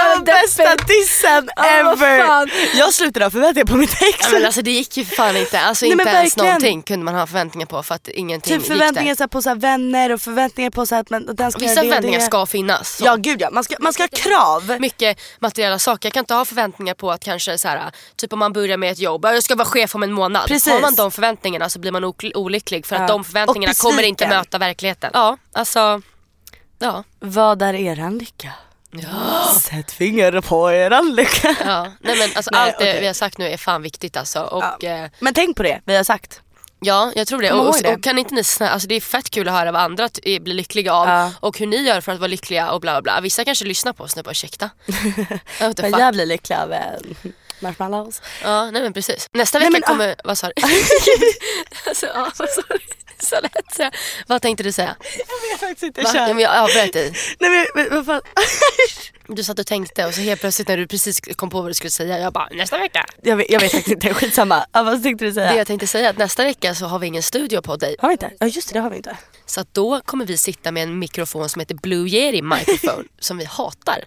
Det 0.03 0.15
var 0.15 0.25
bästa 0.25 0.75
dissen 0.75 1.49
ever. 1.57 2.27
fan. 2.27 2.49
jag 2.75 2.93
slutade 2.93 3.25
ha 3.25 3.29
förväntningar 3.31 3.65
på 3.65 3.75
mitt 3.75 4.01
ex. 4.01 4.19
Ja, 4.21 4.27
men 4.31 4.45
alltså, 4.45 4.61
det 4.61 4.71
gick 4.71 4.97
ju 4.97 5.05
fan 5.05 5.37
inte. 5.37 5.59
Alltså, 5.59 5.85
Nej, 5.85 5.91
inte 5.91 6.03
ens 6.09 6.23
verkligen. 6.23 6.45
någonting 6.47 6.81
kunde 6.81 7.05
man 7.05 7.15
ha 7.15 7.27
förväntningar 7.27 7.65
på 7.67 7.83
för 7.83 7.95
att 7.95 8.07
ingenting 8.07 8.53
typ 8.53 8.61
gick 8.61 8.71
förväntningar 8.71 9.15
där. 9.15 9.27
på 9.27 9.41
så 9.41 9.49
här, 9.49 9.55
vänner 9.55 10.11
och 10.11 10.21
förväntningar 10.21 10.69
på 10.69 10.85
så 10.85 10.95
här, 10.95 11.01
att 11.01 11.09
man, 11.09 11.29
att 11.29 11.37
den 11.37 11.51
ska 11.51 11.59
Vissa 11.61 11.81
förväntningar 11.81 12.19
ska 12.19 12.45
finnas. 12.45 12.97
Så. 12.97 13.05
Ja 13.05 13.15
gud 13.15 13.41
ja, 13.41 13.49
man 13.51 13.63
ska, 13.63 13.75
man 13.79 13.93
ska 13.93 14.03
ha 14.03 14.07
krav. 14.07 14.77
Mycket 14.79 15.19
materiella 15.39 15.79
saker. 15.79 16.07
Jag 16.07 16.13
kan 16.13 16.21
inte 16.21 16.33
ha 16.33 16.45
förväntningar 16.45 16.93
på 16.93 17.11
att 17.11 17.23
kanske 17.23 17.57
så 17.57 17.67
här, 17.67 17.91
typ 18.15 18.33
om 18.33 18.39
man 18.39 18.53
börjar 18.53 18.77
med 18.77 18.91
ett 18.91 18.99
jobb, 18.99 19.25
jag 19.25 19.43
ska 19.43 19.55
vara 19.55 19.67
chef 19.67 19.95
om 19.95 20.03
en 20.03 20.11
månad. 20.11 20.47
Precis. 20.47 20.73
Har 20.73 20.81
man 20.81 20.95
de 20.95 21.11
förväntningarna 21.11 21.69
så 21.69 21.79
blir 21.79 21.91
man 21.91 22.13
olycklig 22.35 22.85
för 22.85 22.95
att 22.95 23.01
Ja. 23.01 23.07
de 23.07 23.23
förväntningarna 23.23 23.73
kommer 23.73 24.03
inte 24.03 24.27
möta 24.27 24.57
verkligheten. 24.57 25.11
Ja, 25.13 25.37
alltså. 25.53 26.01
Ja. 26.79 27.03
Vad 27.19 27.61
är 27.61 27.73
eran 27.73 28.17
lycka? 28.17 28.53
Sätt 29.61 29.91
fingret 29.91 30.45
på 30.45 30.71
eran 30.71 31.15
lycka. 31.15 31.55
Ja, 31.65 31.91
nej 31.99 32.17
men 32.17 32.29
alltså 32.35 32.49
Nej, 32.51 32.61
allt 32.61 32.79
det 32.79 32.99
vi 33.01 33.07
har 33.07 33.13
sagt 33.13 33.37
nu 33.37 33.47
är 33.49 33.57
fan 33.57 33.81
viktigt 33.81 34.17
alltså. 34.17 34.39
Och 34.41 34.63
Ja. 34.63 34.77
ja, 34.79 34.89
eh, 34.89 35.09
Men 35.19 35.33
tänk 35.33 35.57
på 35.57 35.63
det 35.63 35.81
vi 35.85 35.95
har 35.95 36.03
sagt. 36.03 36.41
ja 36.79 37.11
jag 37.15 37.27
tror 37.27 37.41
det. 37.41 37.51
Och, 37.51 37.67
och, 37.69 37.85
och 37.93 38.03
kan 38.03 38.17
inte 38.17 38.35
ni 38.35 38.43
snä, 38.43 38.69
alltså 38.69 38.87
det 38.87 38.95
är 38.95 39.01
fett 39.01 39.29
kul 39.29 39.47
att 39.47 39.53
höra 39.53 39.71
vad 39.71 39.81
andra 39.81 40.09
t- 40.09 40.39
blir 40.39 40.53
lyckliga 40.53 40.93
av 40.93 41.07
Ja. 41.07 41.31
och 41.39 41.59
hur 41.59 41.67
ni 41.67 41.77
gör 41.77 42.01
för 42.01 42.11
att 42.11 42.19
vara 42.19 42.27
lyckliga 42.27 42.71
och 42.71 42.81
bla 42.81 42.91
bla 42.93 43.01
bla. 43.01 43.21
Vissa 43.21 43.45
kanske 43.45 43.65
lyssnar 43.65 43.93
på 43.93 44.03
oss 44.03 44.15
nu 44.15 44.19
och 44.19 44.23
bara 44.25 44.31
ursäkta. 44.31 44.69
Fuck? 45.45 45.79
jag 45.99 46.13
blir 46.13 46.25
lycklig 46.25 46.55
av 46.55 46.73
eh, 46.73 46.81
marshmallows. 47.59 48.21
Ja, 48.43 48.71
nej 48.71 48.81
men 48.81 48.93
precis. 48.93 49.27
Nästa 49.33 49.59
Nej, 49.59 49.69
vecka 49.69 49.79
men, 49.79 49.83
ah. 49.83 49.87
kommer, 49.87 50.15
vad 50.23 50.37
sa 50.37 50.47
du? 50.47 50.53
alltså, 51.89 52.05
ja, 52.05 52.31
vad 52.37 52.49
sa 52.49 52.61
du? 52.69 52.77
Så 53.19 53.35
lätt 53.41 53.75
säga. 53.75 53.91
Vad 54.27 54.41
tänkte 54.41 54.63
du 54.63 54.71
säga? 54.71 54.95
Jag 55.01 55.51
vet 55.51 55.59
faktiskt 55.59 55.83
inte, 55.83 56.01
Va? 56.01 56.11
Ja, 56.13 56.27
men 56.27 56.39
jag 56.39 56.57
avbröt 56.57 56.93
dig. 56.93 57.13
Nej 57.39 57.49
men, 57.49 57.65
men 57.75 57.95
vad 57.95 58.05
fan. 58.05 58.21
Du 59.27 59.43
satt 59.43 59.59
och 59.59 59.67
tänkte 59.67 60.05
och 60.05 60.13
så 60.13 60.21
helt 60.21 60.41
plötsligt 60.41 60.67
när 60.67 60.77
du 60.77 60.87
precis 60.87 61.19
kom 61.35 61.49
på 61.49 61.61
vad 61.61 61.69
du 61.69 61.73
skulle 61.73 61.91
säga, 61.91 62.19
jag 62.19 62.33
bara 62.33 62.47
nästa 62.51 62.77
vecka. 62.77 63.05
jag, 63.21 63.35
vet, 63.35 63.49
jag 63.49 63.59
vet 63.59 63.71
faktiskt 63.71 63.93
inte, 63.93 64.13
skitsamma. 64.13 64.65
Ja, 64.71 64.83
vad 64.83 65.03
tänkte 65.03 65.25
du 65.25 65.33
säga? 65.33 65.51
Det 65.51 65.57
jag 65.57 65.67
tänkte 65.67 65.87
säga 65.87 66.05
är 66.05 66.09
att 66.09 66.17
nästa 66.17 66.43
vecka 66.43 66.75
så 66.75 66.85
har 66.85 66.99
vi 66.99 67.07
ingen 67.07 67.23
studio 67.23 67.61
på 67.61 67.75
dig. 67.75 67.95
Har 67.99 68.09
vi 68.09 68.11
inte? 68.13 68.31
Ja 68.39 68.47
just 68.47 68.67
det, 68.67 68.73
det 68.73 68.79
har 68.79 68.89
vi 68.89 68.97
inte. 68.97 69.17
Så 69.45 69.61
att 69.61 69.73
då 69.73 70.01
kommer 70.05 70.25
vi 70.25 70.37
sitta 70.37 70.71
med 70.71 70.83
en 70.83 70.99
mikrofon 70.99 71.49
som 71.49 71.59
heter 71.59 71.75
Blue 71.75 72.09
Yeti 72.09 72.41
microphone 72.41 73.03
som 73.19 73.37
vi 73.37 73.45
hatar. 73.45 74.03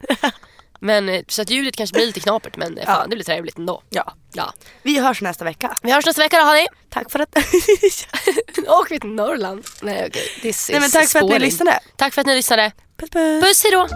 Men, 0.80 1.08
eh, 1.08 1.22
så 1.28 1.42
att 1.42 1.50
ljudet 1.50 1.76
kanske 1.76 1.94
blir 1.94 2.06
lite 2.06 2.20
knapert 2.20 2.56
men 2.56 2.78
eh, 2.78 2.84
fan, 2.84 2.94
Ja. 3.00 3.06
det 3.06 3.16
blir 3.16 3.24
trevligt 3.24 3.58
ändå. 3.58 3.82
Ja. 3.90 4.12
Ja. 4.32 4.52
Vi 4.82 4.98
hörs 4.98 5.22
nästa 5.22 5.44
vecka. 5.44 5.76
Vi 5.82 5.92
hörs 5.92 6.06
nästa 6.06 6.22
vecka 6.22 6.38
då 6.38 6.44
hörni. 6.44 6.66
Tack 6.88 7.10
för 7.10 7.18
att... 7.18 7.36
Åker 8.68 8.90
vi 8.94 9.00
till 9.00 9.10
Norrland. 9.10 9.64
Nej 9.82 10.04
okej, 10.08 10.22
this 10.42 10.68
Nej 10.70 10.80
men 10.80 10.90
tack 10.90 11.08
för 11.08 11.18
att 11.18 11.24
ni 11.24 11.28
spåring. 11.30 11.40
lyssnade. 11.42 11.80
Tack 11.96 12.14
för 12.14 12.20
att 12.20 12.26
ni 12.26 12.34
lyssnade. 12.34 12.72
Puss 12.96 13.10
puss. 13.10 13.44
Puss 13.44 13.62
hejdå! 13.64 13.88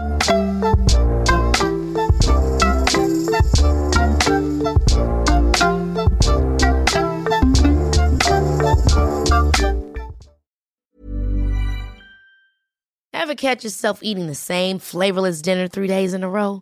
Ever 13.13 13.35
catch 13.35 13.63
yourself 13.63 13.99
eating 14.01 14.27
the 14.27 14.35
same 14.35 14.79
flavorless 14.79 15.41
dinner 15.41 15.67
three 15.67 15.87
days 15.87 16.13
in 16.13 16.23
a 16.23 16.29
row? 16.29 16.61